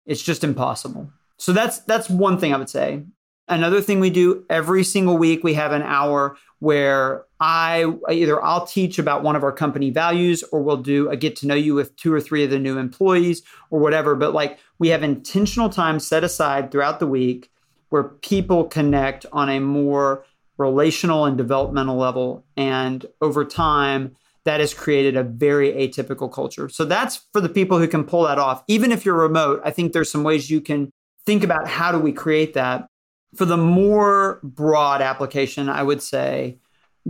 It's 0.06 0.22
just 0.22 0.44
impossible. 0.44 1.12
So 1.38 1.54
that's 1.54 1.80
that's 1.80 2.10
one 2.10 2.38
thing 2.38 2.54
I 2.54 2.58
would 2.58 2.70
say. 2.70 3.04
Another 3.50 3.82
thing 3.82 4.00
we 4.00 4.10
do 4.10 4.46
every 4.50 4.86
single 4.86 5.18
week, 5.18 5.44
we 5.44 5.54
have 5.56 5.74
an 5.74 5.82
hour 5.82 6.38
where 6.60 7.26
I 7.42 7.94
either 8.10 8.42
I'll 8.42 8.66
teach 8.66 8.98
about 8.98 9.22
one 9.22 9.36
of 9.36 9.44
our 9.44 9.52
company 9.52 9.90
values 9.90 10.44
or 10.54 10.62
we'll 10.62 10.78
do 10.78 11.10
a 11.10 11.18
get 11.18 11.36
to 11.38 11.48
know 11.48 11.56
you 11.56 11.76
with 11.76 11.94
two 11.98 12.14
or 12.14 12.22
three 12.22 12.46
of 12.46 12.52
the 12.52 12.60
new 12.60 12.78
employees 12.78 13.44
or 13.70 13.82
whatever. 13.82 14.16
But 14.16 14.34
like 14.34 14.60
we 14.80 14.88
have 14.90 15.04
intentional 15.04 15.70
time 15.70 16.00
set 16.00 16.24
aside 16.24 16.72
throughout 16.72 17.02
the 17.02 17.08
week 17.08 17.52
where 17.94 18.06
people 18.06 18.64
connect 18.64 19.24
on 19.32 19.52
a 19.52 19.60
more 19.60 20.26
relational 20.58 21.26
and 21.26 21.38
developmental 21.38 21.96
level. 21.96 22.44
And 22.58 23.06
over 23.22 23.46
time, 23.46 24.16
that 24.46 24.60
has 24.60 24.74
created 24.74 25.16
a 25.16 25.22
very 25.22 25.74
atypical 25.74 26.34
culture. 26.34 26.70
So 26.70 26.86
that's 26.86 27.28
for 27.34 27.40
the 27.40 27.50
people 27.50 27.78
who 27.78 27.88
can 27.88 28.04
pull 28.04 28.24
that 28.24 28.40
off. 28.40 28.64
Even 28.68 28.92
if 28.92 29.06
you're 29.06 29.14
remote, 29.14 29.62
I 29.64 29.70
think 29.70 29.94
there's 29.94 30.12
some 30.12 30.24
ways 30.24 30.50
you 30.50 30.60
can 30.60 30.90
think 31.28 31.44
about 31.44 31.68
how 31.68 31.92
do 31.92 32.00
we 32.00 32.12
create 32.12 32.56
that. 32.56 32.88
For 33.36 33.46
the 33.46 33.58
more 33.58 34.40
broad 34.42 35.04
application, 35.04 35.70
I 35.70 35.84
would 35.84 36.02
say 36.02 36.58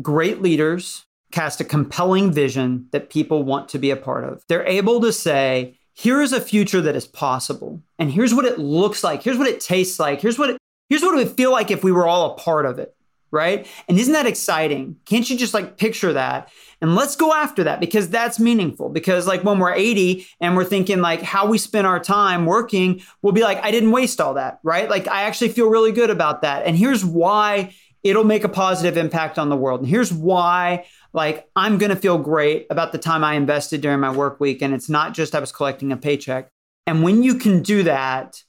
great 0.02 0.42
leaders 0.42 1.06
cast 1.32 1.62
a 1.62 1.64
compelling 1.64 2.30
vision 2.30 2.88
that 2.92 3.10
people 3.10 3.44
want 3.44 3.70
to 3.70 3.80
be 3.80 3.90
a 3.90 3.96
part 3.96 4.26
of. 4.26 4.44
They're 4.50 4.68
able 4.68 5.00
to 5.00 5.14
say, 5.14 5.80
here 5.94 6.22
is 6.22 6.34
a 6.34 6.42
future 6.42 6.82
that 6.82 6.98
is 6.98 7.08
possible. 7.08 7.82
And 7.98 8.12
here's 8.12 8.34
what 8.34 8.44
it 8.44 8.60
looks 8.60 9.02
like. 9.02 9.24
Here's 9.24 9.38
what 9.38 9.48
it 9.48 9.62
tastes 9.62 9.98
like. 9.98 10.20
Here's 10.20 10.38
what 10.38 10.50
it 10.50 10.58
Here's 10.94 11.02
what 11.02 11.16
it 11.16 11.26
would 11.26 11.36
feel 11.36 11.52
like 11.52 11.72
if 11.72 11.84
we 11.84 11.92
were 11.92 12.06
all 12.06 12.30
a 12.30 12.36
part 12.36 12.68
of 12.68 12.78
it, 12.78 12.96
right? 13.32 13.66
And 13.88 13.98
isn't 13.98 14.14
that 14.14 14.28
exciting? 14.28 14.98
Can't 15.06 15.28
you 15.28 15.36
just 15.36 15.52
like 15.52 15.76
picture 15.76 16.14
that? 16.14 16.52
And 16.82 16.94
let's 16.94 17.16
go 17.16 17.34
after 17.34 17.64
that 17.64 17.80
because 17.80 18.10
that's 18.10 18.40
meaningful. 18.40 18.90
Because 18.90 19.26
like 19.26 19.44
when 19.44 19.58
we're 19.58 19.74
80 19.74 20.28
and 20.40 20.56
we're 20.56 20.64
thinking 20.64 21.02
like 21.02 21.24
how 21.24 21.48
we 21.48 21.58
spend 21.58 21.88
our 21.88 22.00
time 22.00 22.46
working, 22.46 23.02
we'll 23.24 23.34
be 23.34 23.42
like, 23.42 23.58
I 23.64 23.72
didn't 23.72 23.90
waste 23.90 24.22
all 24.22 24.36
that, 24.36 24.60
right? 24.62 24.88
Like 24.88 25.08
I 25.08 25.24
actually 25.24 25.50
feel 25.50 25.68
really 25.68 25.92
good 25.92 26.12
about 26.12 26.44
that. 26.44 26.64
And 26.68 26.78
here's 26.78 27.04
why 27.04 27.74
it'll 28.04 28.24
make 28.24 28.44
a 28.44 28.50
positive 28.50 28.96
impact 28.96 29.40
on 29.40 29.50
the 29.50 29.58
world. 29.58 29.80
And 29.80 29.90
here's 29.90 30.14
why 30.14 30.86
like 31.12 31.50
I'm 31.56 31.80
going 31.80 31.90
to 31.90 31.96
feel 31.96 32.20
great 32.20 32.68
about 32.70 32.92
the 32.92 33.00
time 33.00 33.24
I 33.24 33.34
invested 33.34 33.82
during 33.82 34.00
my 34.00 34.12
work 34.12 34.40
week 34.40 34.62
and 34.62 34.76
it's 34.76 34.90
not 34.90 35.16
just 35.16 35.34
I 35.34 35.40
was 35.40 35.52
collecting 35.52 35.92
a 35.92 35.98
paycheck. 35.98 36.50
And 36.86 37.02
when 37.02 37.24
you 37.24 37.40
can 37.40 37.64
do 37.64 37.82
that, 37.82 38.44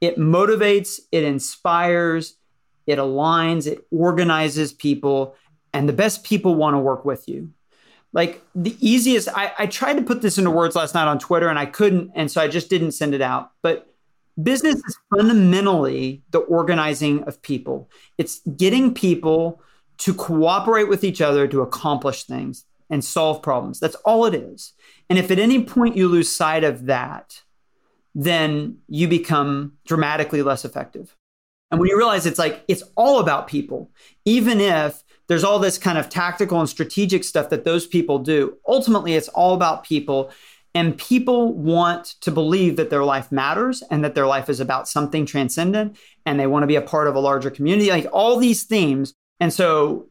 it 0.00 0.18
motivates, 0.18 1.00
it 1.12 1.24
inspires, 1.24 2.36
it 2.86 2.98
aligns, 2.98 3.66
it 3.66 3.86
organizes 3.90 4.72
people, 4.72 5.34
and 5.72 5.88
the 5.88 5.92
best 5.92 6.24
people 6.24 6.54
want 6.54 6.74
to 6.74 6.78
work 6.78 7.04
with 7.04 7.28
you. 7.28 7.52
Like 8.12 8.42
the 8.54 8.76
easiest, 8.80 9.28
I, 9.28 9.52
I 9.58 9.66
tried 9.66 9.94
to 9.94 10.02
put 10.02 10.22
this 10.22 10.38
into 10.38 10.50
words 10.50 10.74
last 10.76 10.94
night 10.94 11.08
on 11.08 11.18
Twitter 11.18 11.48
and 11.48 11.58
I 11.58 11.66
couldn't, 11.66 12.12
and 12.14 12.30
so 12.30 12.40
I 12.40 12.48
just 12.48 12.70
didn't 12.70 12.92
send 12.92 13.14
it 13.14 13.20
out. 13.20 13.52
But 13.62 13.92
business 14.42 14.76
is 14.76 14.98
fundamentally 15.14 16.22
the 16.30 16.38
organizing 16.38 17.24
of 17.24 17.42
people, 17.42 17.90
it's 18.16 18.40
getting 18.56 18.94
people 18.94 19.60
to 19.98 20.14
cooperate 20.14 20.88
with 20.88 21.04
each 21.04 21.20
other 21.20 21.48
to 21.48 21.62
accomplish 21.62 22.24
things 22.24 22.64
and 22.90 23.04
solve 23.04 23.42
problems. 23.42 23.80
That's 23.80 23.96
all 23.96 24.26
it 24.26 24.34
is. 24.34 24.72
And 25.08 25.18
if 25.18 25.30
at 25.30 25.38
any 25.38 25.64
point 25.64 25.96
you 25.96 26.08
lose 26.08 26.30
sight 26.30 26.64
of 26.64 26.86
that, 26.86 27.42
then 28.18 28.78
you 28.88 29.06
become 29.06 29.74
dramatically 29.86 30.40
less 30.40 30.64
effective. 30.64 31.14
And 31.70 31.78
when 31.78 31.90
you 31.90 31.98
realize 31.98 32.24
it's 32.24 32.38
like, 32.38 32.64
it's 32.66 32.82
all 32.96 33.20
about 33.20 33.46
people, 33.46 33.90
even 34.24 34.58
if 34.58 35.04
there's 35.28 35.44
all 35.44 35.58
this 35.58 35.76
kind 35.76 35.98
of 35.98 36.08
tactical 36.08 36.58
and 36.58 36.68
strategic 36.68 37.24
stuff 37.24 37.50
that 37.50 37.64
those 37.64 37.86
people 37.86 38.18
do, 38.18 38.56
ultimately 38.66 39.14
it's 39.14 39.28
all 39.28 39.52
about 39.52 39.84
people. 39.84 40.30
And 40.74 40.96
people 40.96 41.52
want 41.52 42.06
to 42.22 42.30
believe 42.30 42.76
that 42.76 42.88
their 42.88 43.04
life 43.04 43.30
matters 43.30 43.82
and 43.90 44.02
that 44.02 44.14
their 44.14 44.26
life 44.26 44.48
is 44.48 44.60
about 44.60 44.88
something 44.88 45.26
transcendent 45.26 45.98
and 46.24 46.40
they 46.40 46.46
want 46.46 46.62
to 46.62 46.66
be 46.66 46.76
a 46.76 46.82
part 46.82 47.08
of 47.08 47.16
a 47.16 47.20
larger 47.20 47.50
community, 47.50 47.90
like 47.90 48.06
all 48.14 48.38
these 48.38 48.62
themes. 48.62 49.12
And 49.40 49.52
so, 49.52 50.06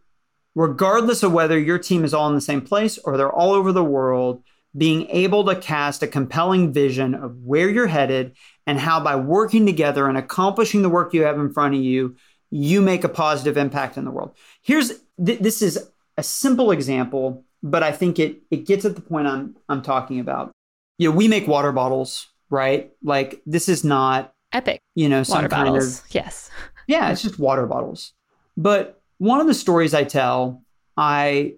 regardless 0.54 1.24
of 1.24 1.34
whether 1.34 1.58
your 1.58 1.80
team 1.80 2.04
is 2.04 2.14
all 2.14 2.30
in 2.30 2.36
the 2.36 2.42
same 2.42 2.62
place 2.62 3.00
or 3.00 3.18
they're 3.18 3.32
all 3.32 3.54
over 3.54 3.72
the 3.72 3.84
world, 3.84 4.44
being 4.78 5.08
able 5.10 5.46
to 5.46 5.56
cast 5.56 6.04
a 6.04 6.08
compelling 6.08 6.74
vision 6.74 7.16
of 7.16 7.38
where 7.38 7.70
you're 7.70 7.88
headed 7.88 8.36
and 8.68 8.80
how 8.80 9.00
by 9.00 9.16
working 9.16 9.66
together 9.66 10.08
and 10.08 10.18
accomplishing 10.18 10.82
the 10.82 10.90
work 10.90 11.14
you 11.14 11.24
have 11.24 11.40
in 11.40 11.54
front 11.54 11.76
of 11.76 11.82
you, 11.82 12.16
you 12.50 12.82
make 12.82 13.04
a 13.04 13.10
positive 13.10 13.58
impact 13.58 13.98
in 13.98 14.06
the 14.06 14.12
world. 14.12 14.36
Here's 14.62 14.92
th- 15.24 15.40
this 15.40 15.62
is 15.62 15.90
a 16.18 16.24
simple 16.24 16.72
example, 16.72 17.44
but 17.64 17.84
I 17.84 17.92
think 17.92 18.20
it 18.20 18.42
it 18.52 18.66
gets 18.66 18.86
at 18.86 18.96
the 18.96 19.02
point 19.02 19.28
I'm 19.28 19.56
I'm 19.70 19.82
talking 19.82 20.20
about. 20.20 20.52
You 20.98 21.10
know, 21.10 21.16
we 21.16 21.28
make 21.28 21.48
water 21.48 21.72
bottles, 21.72 22.28
right? 22.50 22.92
Like 23.04 23.42
this 23.46 23.68
is 23.68 23.84
not 23.84 24.34
epic. 24.54 24.80
You 24.96 25.10
know, 25.10 25.24
some 25.24 25.38
water 25.38 25.50
kind 25.50 25.68
bottles. 25.68 26.00
of 26.00 26.06
yes. 26.12 26.50
Yeah, 26.88 27.12
it's 27.12 27.22
just 27.22 27.40
water 27.40 27.66
bottles. 27.66 28.14
But 28.56 29.02
one 29.18 29.42
of 29.42 29.48
the 29.48 29.54
stories 29.54 29.94
I 29.94 30.04
tell, 30.04 30.64
I 30.96 31.56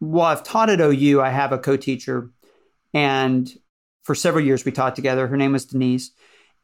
well, 0.00 0.26
I've 0.26 0.44
taught 0.44 0.70
at 0.70 0.80
OU. 0.80 1.20
I 1.20 1.30
have 1.30 1.52
a 1.52 1.58
co-teacher, 1.58 2.30
and 2.94 3.50
for 4.02 4.14
several 4.14 4.44
years 4.44 4.64
we 4.64 4.72
taught 4.72 4.96
together. 4.96 5.26
Her 5.26 5.36
name 5.36 5.52
was 5.52 5.66
Denise, 5.66 6.10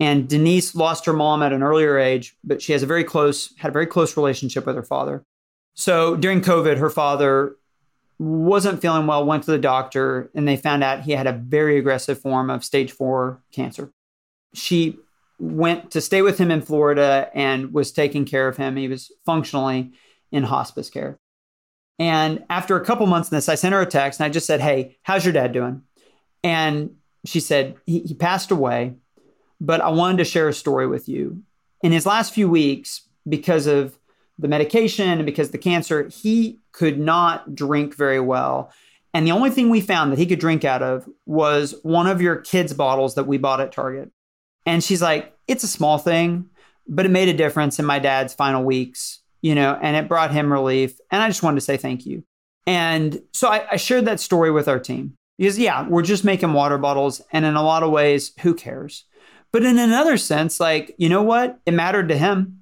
and 0.01 0.29
Denise 0.29 0.75
lost 0.75 1.07
her 1.07 1.13
mom 1.13 1.43
at 1.43 1.53
an 1.53 1.63
earlier 1.63 1.99
age, 1.99 2.37
but 2.45 2.63
she 2.63 2.73
has 2.73 2.83
a 2.83 2.87
very 2.87 3.05
close 3.05 3.55
had 3.59 3.71
a 3.71 3.73
very 3.73 3.87
close 3.87 4.17
relationship 4.17 4.67
with 4.67 4.77
her 4.77 4.83
father. 4.83 5.25
So 5.75 6.17
during 6.17 6.41
COVID, 6.41 6.79
her 6.79 6.91
father 6.91 7.57
wasn't 8.19 8.81
feeling 8.81 9.07
well, 9.07 9.25
went 9.25 9.43
to 9.45 9.51
the 9.51 9.59
doctor, 9.59 10.31
and 10.35 10.47
they 10.47 10.57
found 10.57 10.85
out 10.85 11.03
he 11.03 11.13
had 11.13 11.27
a 11.27 11.33
very 11.33 11.79
aggressive 11.79 12.21
form 12.21 12.51
of 12.51 12.65
stage 12.65 12.93
four 12.93 13.43
cancer. 13.53 13.91
She 14.55 14.99
went 15.39 15.91
to 15.91 16.01
stay 16.01 16.23
with 16.23 16.39
him 16.39 16.51
in 16.51 16.63
Florida 16.63 17.29
and 17.35 17.73
was 17.73 17.91
taking 17.91 18.25
care 18.25 18.47
of 18.47 18.57
him. 18.57 18.77
He 18.77 18.87
was 18.87 19.11
functionally 19.27 19.93
in 20.31 20.45
hospice 20.45 20.91
care. 20.91 21.19
And 21.99 22.45
after 22.51 22.77
a 22.77 22.85
couple 22.85 23.07
months 23.07 23.31
in 23.31 23.37
this, 23.37 23.49
I 23.49 23.55
sent 23.55 23.73
her 23.73 23.81
a 23.81 23.87
text 23.87 24.21
and 24.21 24.27
I 24.27 24.29
just 24.29 24.47
said, 24.47 24.61
Hey, 24.61 24.97
how's 25.03 25.25
your 25.25 25.33
dad 25.33 25.53
doing? 25.53 25.83
And 26.43 26.97
she 27.25 27.41
said, 27.41 27.77
He, 27.87 28.01
he 28.01 28.15
passed 28.15 28.51
away, 28.51 28.95
but 29.61 29.81
I 29.81 29.91
wanted 29.91 30.19
to 30.19 30.25
share 30.25 30.49
a 30.49 30.55
story 30.55 30.87
with 30.87 31.09
you. 31.09 31.43
In 31.83 31.93
his 31.93 32.07
last 32.07 32.35
few 32.35 32.49
weeks, 32.49 33.03
because 33.29 33.67
of 33.67 33.99
the 34.39 34.49
medication 34.49 35.09
and 35.09 35.27
because 35.27 35.51
the 35.51 35.59
cancer, 35.59 36.09
he 36.09 36.59
could 36.73 36.99
not 36.99 37.55
drink 37.55 37.95
very 37.95 38.21
well. 38.21 38.73
And 39.13 39.27
the 39.27 39.33
only 39.33 39.51
thing 39.51 39.71
we 39.71 39.81
found 39.81 40.11
that 40.11 40.19
he 40.19 40.27
could 40.27 40.41
drink 40.41 40.65
out 40.65 40.83
of 40.83 41.09
was 41.25 41.75
one 41.83 42.09
of 42.09 42.21
your 42.21 42.37
kids' 42.37 42.75
bottles 42.75 43.15
that 43.15 43.29
we 43.29 43.39
bought 43.39 43.61
at 43.61 43.71
Target. 43.71 44.11
And 44.67 44.83
she's 44.83 45.01
like, 45.01 45.37
it's 45.47 45.63
a 45.63 45.69
small 45.69 45.99
thing, 45.99 46.47
but 46.89 47.07
it 47.07 47.11
made 47.11 47.29
a 47.29 47.37
difference 47.37 47.79
in 47.79 47.85
my 47.85 48.01
dad's 48.01 48.35
final 48.35 48.65
weeks, 48.65 49.21
you 49.45 49.55
know, 49.55 49.79
and 49.83 49.95
it 49.95 50.09
brought 50.09 50.31
him 50.31 50.51
relief. 50.51 50.99
And 51.11 51.23
I 51.23 51.29
just 51.29 51.43
wanted 51.43 51.57
to 51.57 51.61
say 51.61 51.77
thank 51.77 52.07
you. 52.07 52.25
And 52.67 53.21
so 53.35 53.49
I, 53.49 53.67
I 53.73 53.77
shared 53.77 54.07
that 54.07 54.19
story 54.19 54.51
with 54.51 54.69
our 54.69 54.79
team 54.79 55.19
because, 55.37 55.59
yeah, 55.59 55.87
we're 55.87 56.01
just 56.01 56.25
making 56.25 56.55
water 56.55 56.79
bottles. 56.79 57.21
And 57.31 57.45
in 57.45 57.55
a 57.55 57.63
lot 57.63 57.83
of 57.83 57.91
ways, 57.91 58.33
who 58.41 58.55
cares? 58.55 59.05
But 59.53 59.63
in 59.63 59.79
another 59.79 60.17
sense, 60.17 60.61
like, 60.61 60.95
you 60.97 61.11
know 61.11 61.23
what? 61.23 61.59
It 61.67 61.75
mattered 61.75 62.09
to 62.09 62.17
him, 62.17 62.61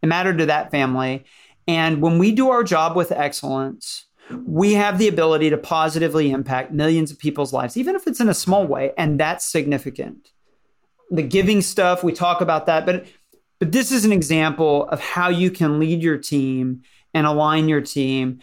it 0.00 0.06
mattered 0.06 0.38
to 0.38 0.46
that 0.46 0.70
family. 0.70 1.26
And 1.68 2.00
when 2.00 2.16
we 2.16 2.32
do 2.32 2.48
our 2.48 2.64
job 2.64 2.96
with 2.96 3.12
excellence, 3.12 4.06
we 4.46 4.72
have 4.72 4.96
the 4.96 5.08
ability 5.08 5.50
to 5.50 5.58
positively 5.58 6.30
impact 6.30 6.72
millions 6.72 7.10
of 7.10 7.18
people's 7.18 7.52
lives, 7.52 7.76
even 7.76 7.94
if 7.94 8.06
it's 8.06 8.20
in 8.20 8.30
a 8.30 8.34
small 8.34 8.66
way. 8.66 8.94
And 8.96 9.20
that's 9.20 9.44
significant. 9.44 10.30
The 11.10 11.22
giving 11.22 11.60
stuff, 11.60 12.02
we 12.02 12.14
talk 12.14 12.40
about 12.40 12.64
that, 12.64 12.86
but 12.86 13.04
but 13.62 13.70
this 13.70 13.92
is 13.92 14.04
an 14.04 14.10
example 14.10 14.88
of 14.88 14.98
how 14.98 15.28
you 15.28 15.48
can 15.48 15.78
lead 15.78 16.02
your 16.02 16.18
team 16.18 16.82
and 17.14 17.28
align 17.28 17.68
your 17.68 17.80
team. 17.80 18.40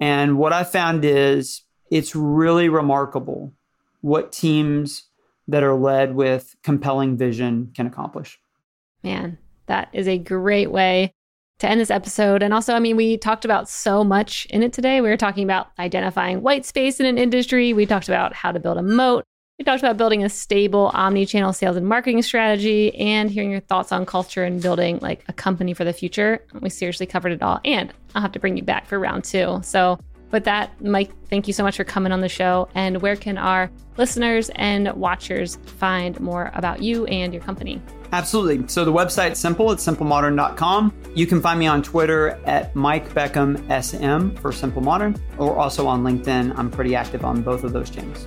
And 0.00 0.38
what 0.38 0.54
I 0.54 0.64
found 0.64 1.04
is 1.04 1.60
it's 1.90 2.16
really 2.16 2.70
remarkable 2.70 3.52
what 4.00 4.32
teams 4.32 5.10
that 5.46 5.62
are 5.62 5.74
led 5.74 6.14
with 6.14 6.56
compelling 6.62 7.18
vision 7.18 7.70
can 7.76 7.86
accomplish. 7.86 8.40
Man, 9.02 9.36
that 9.66 9.90
is 9.92 10.08
a 10.08 10.16
great 10.16 10.72
way 10.72 11.12
to 11.58 11.68
end 11.68 11.78
this 11.78 11.90
episode. 11.90 12.42
And 12.42 12.54
also, 12.54 12.72
I 12.72 12.78
mean, 12.78 12.96
we 12.96 13.18
talked 13.18 13.44
about 13.44 13.68
so 13.68 14.02
much 14.02 14.46
in 14.46 14.62
it 14.62 14.72
today. 14.72 15.02
We 15.02 15.10
were 15.10 15.18
talking 15.18 15.44
about 15.44 15.66
identifying 15.78 16.40
white 16.40 16.64
space 16.64 16.98
in 16.98 17.04
an 17.04 17.18
industry. 17.18 17.74
We 17.74 17.84
talked 17.84 18.08
about 18.08 18.32
how 18.32 18.52
to 18.52 18.58
build 18.58 18.78
a 18.78 18.82
moat. 18.82 19.26
We 19.62 19.64
talked 19.64 19.80
about 19.80 19.96
building 19.96 20.24
a 20.24 20.28
stable 20.28 20.90
omni-channel 20.92 21.52
sales 21.52 21.76
and 21.76 21.86
marketing 21.86 22.20
strategy 22.22 22.92
and 22.96 23.30
hearing 23.30 23.52
your 23.52 23.60
thoughts 23.60 23.92
on 23.92 24.04
culture 24.04 24.42
and 24.42 24.60
building 24.60 24.98
like 25.00 25.22
a 25.28 25.32
company 25.32 25.72
for 25.72 25.84
the 25.84 25.92
future. 25.92 26.44
We 26.60 26.68
seriously 26.68 27.06
covered 27.06 27.30
it 27.30 27.42
all. 27.42 27.60
And 27.64 27.92
I'll 28.16 28.22
have 28.22 28.32
to 28.32 28.40
bring 28.40 28.56
you 28.56 28.64
back 28.64 28.88
for 28.88 28.98
round 28.98 29.22
two. 29.22 29.60
So 29.62 30.00
with 30.32 30.42
that, 30.46 30.82
Mike, 30.84 31.12
thank 31.28 31.46
you 31.46 31.52
so 31.52 31.62
much 31.62 31.76
for 31.76 31.84
coming 31.84 32.10
on 32.10 32.18
the 32.18 32.28
show. 32.28 32.70
And 32.74 33.00
where 33.02 33.14
can 33.14 33.38
our 33.38 33.70
listeners 33.98 34.50
and 34.56 34.92
watchers 34.94 35.60
find 35.64 36.18
more 36.18 36.50
about 36.54 36.82
you 36.82 37.06
and 37.06 37.32
your 37.32 37.44
company? 37.44 37.80
Absolutely. 38.10 38.66
So 38.66 38.84
the 38.84 38.92
website's 38.92 39.38
simple. 39.38 39.70
It's 39.70 39.86
simplemodern.com. 39.86 40.92
You 41.14 41.26
can 41.28 41.40
find 41.40 41.60
me 41.60 41.68
on 41.68 41.84
Twitter 41.84 42.30
at 42.46 42.74
Mike 42.74 43.10
Beckham 43.10 43.60
SM 43.80 44.34
for 44.40 44.50
Simple 44.50 44.82
Modern, 44.82 45.14
or 45.38 45.56
also 45.56 45.86
on 45.86 46.02
LinkedIn. 46.02 46.58
I'm 46.58 46.68
pretty 46.68 46.96
active 46.96 47.24
on 47.24 47.42
both 47.42 47.62
of 47.62 47.72
those 47.72 47.90
channels. 47.90 48.26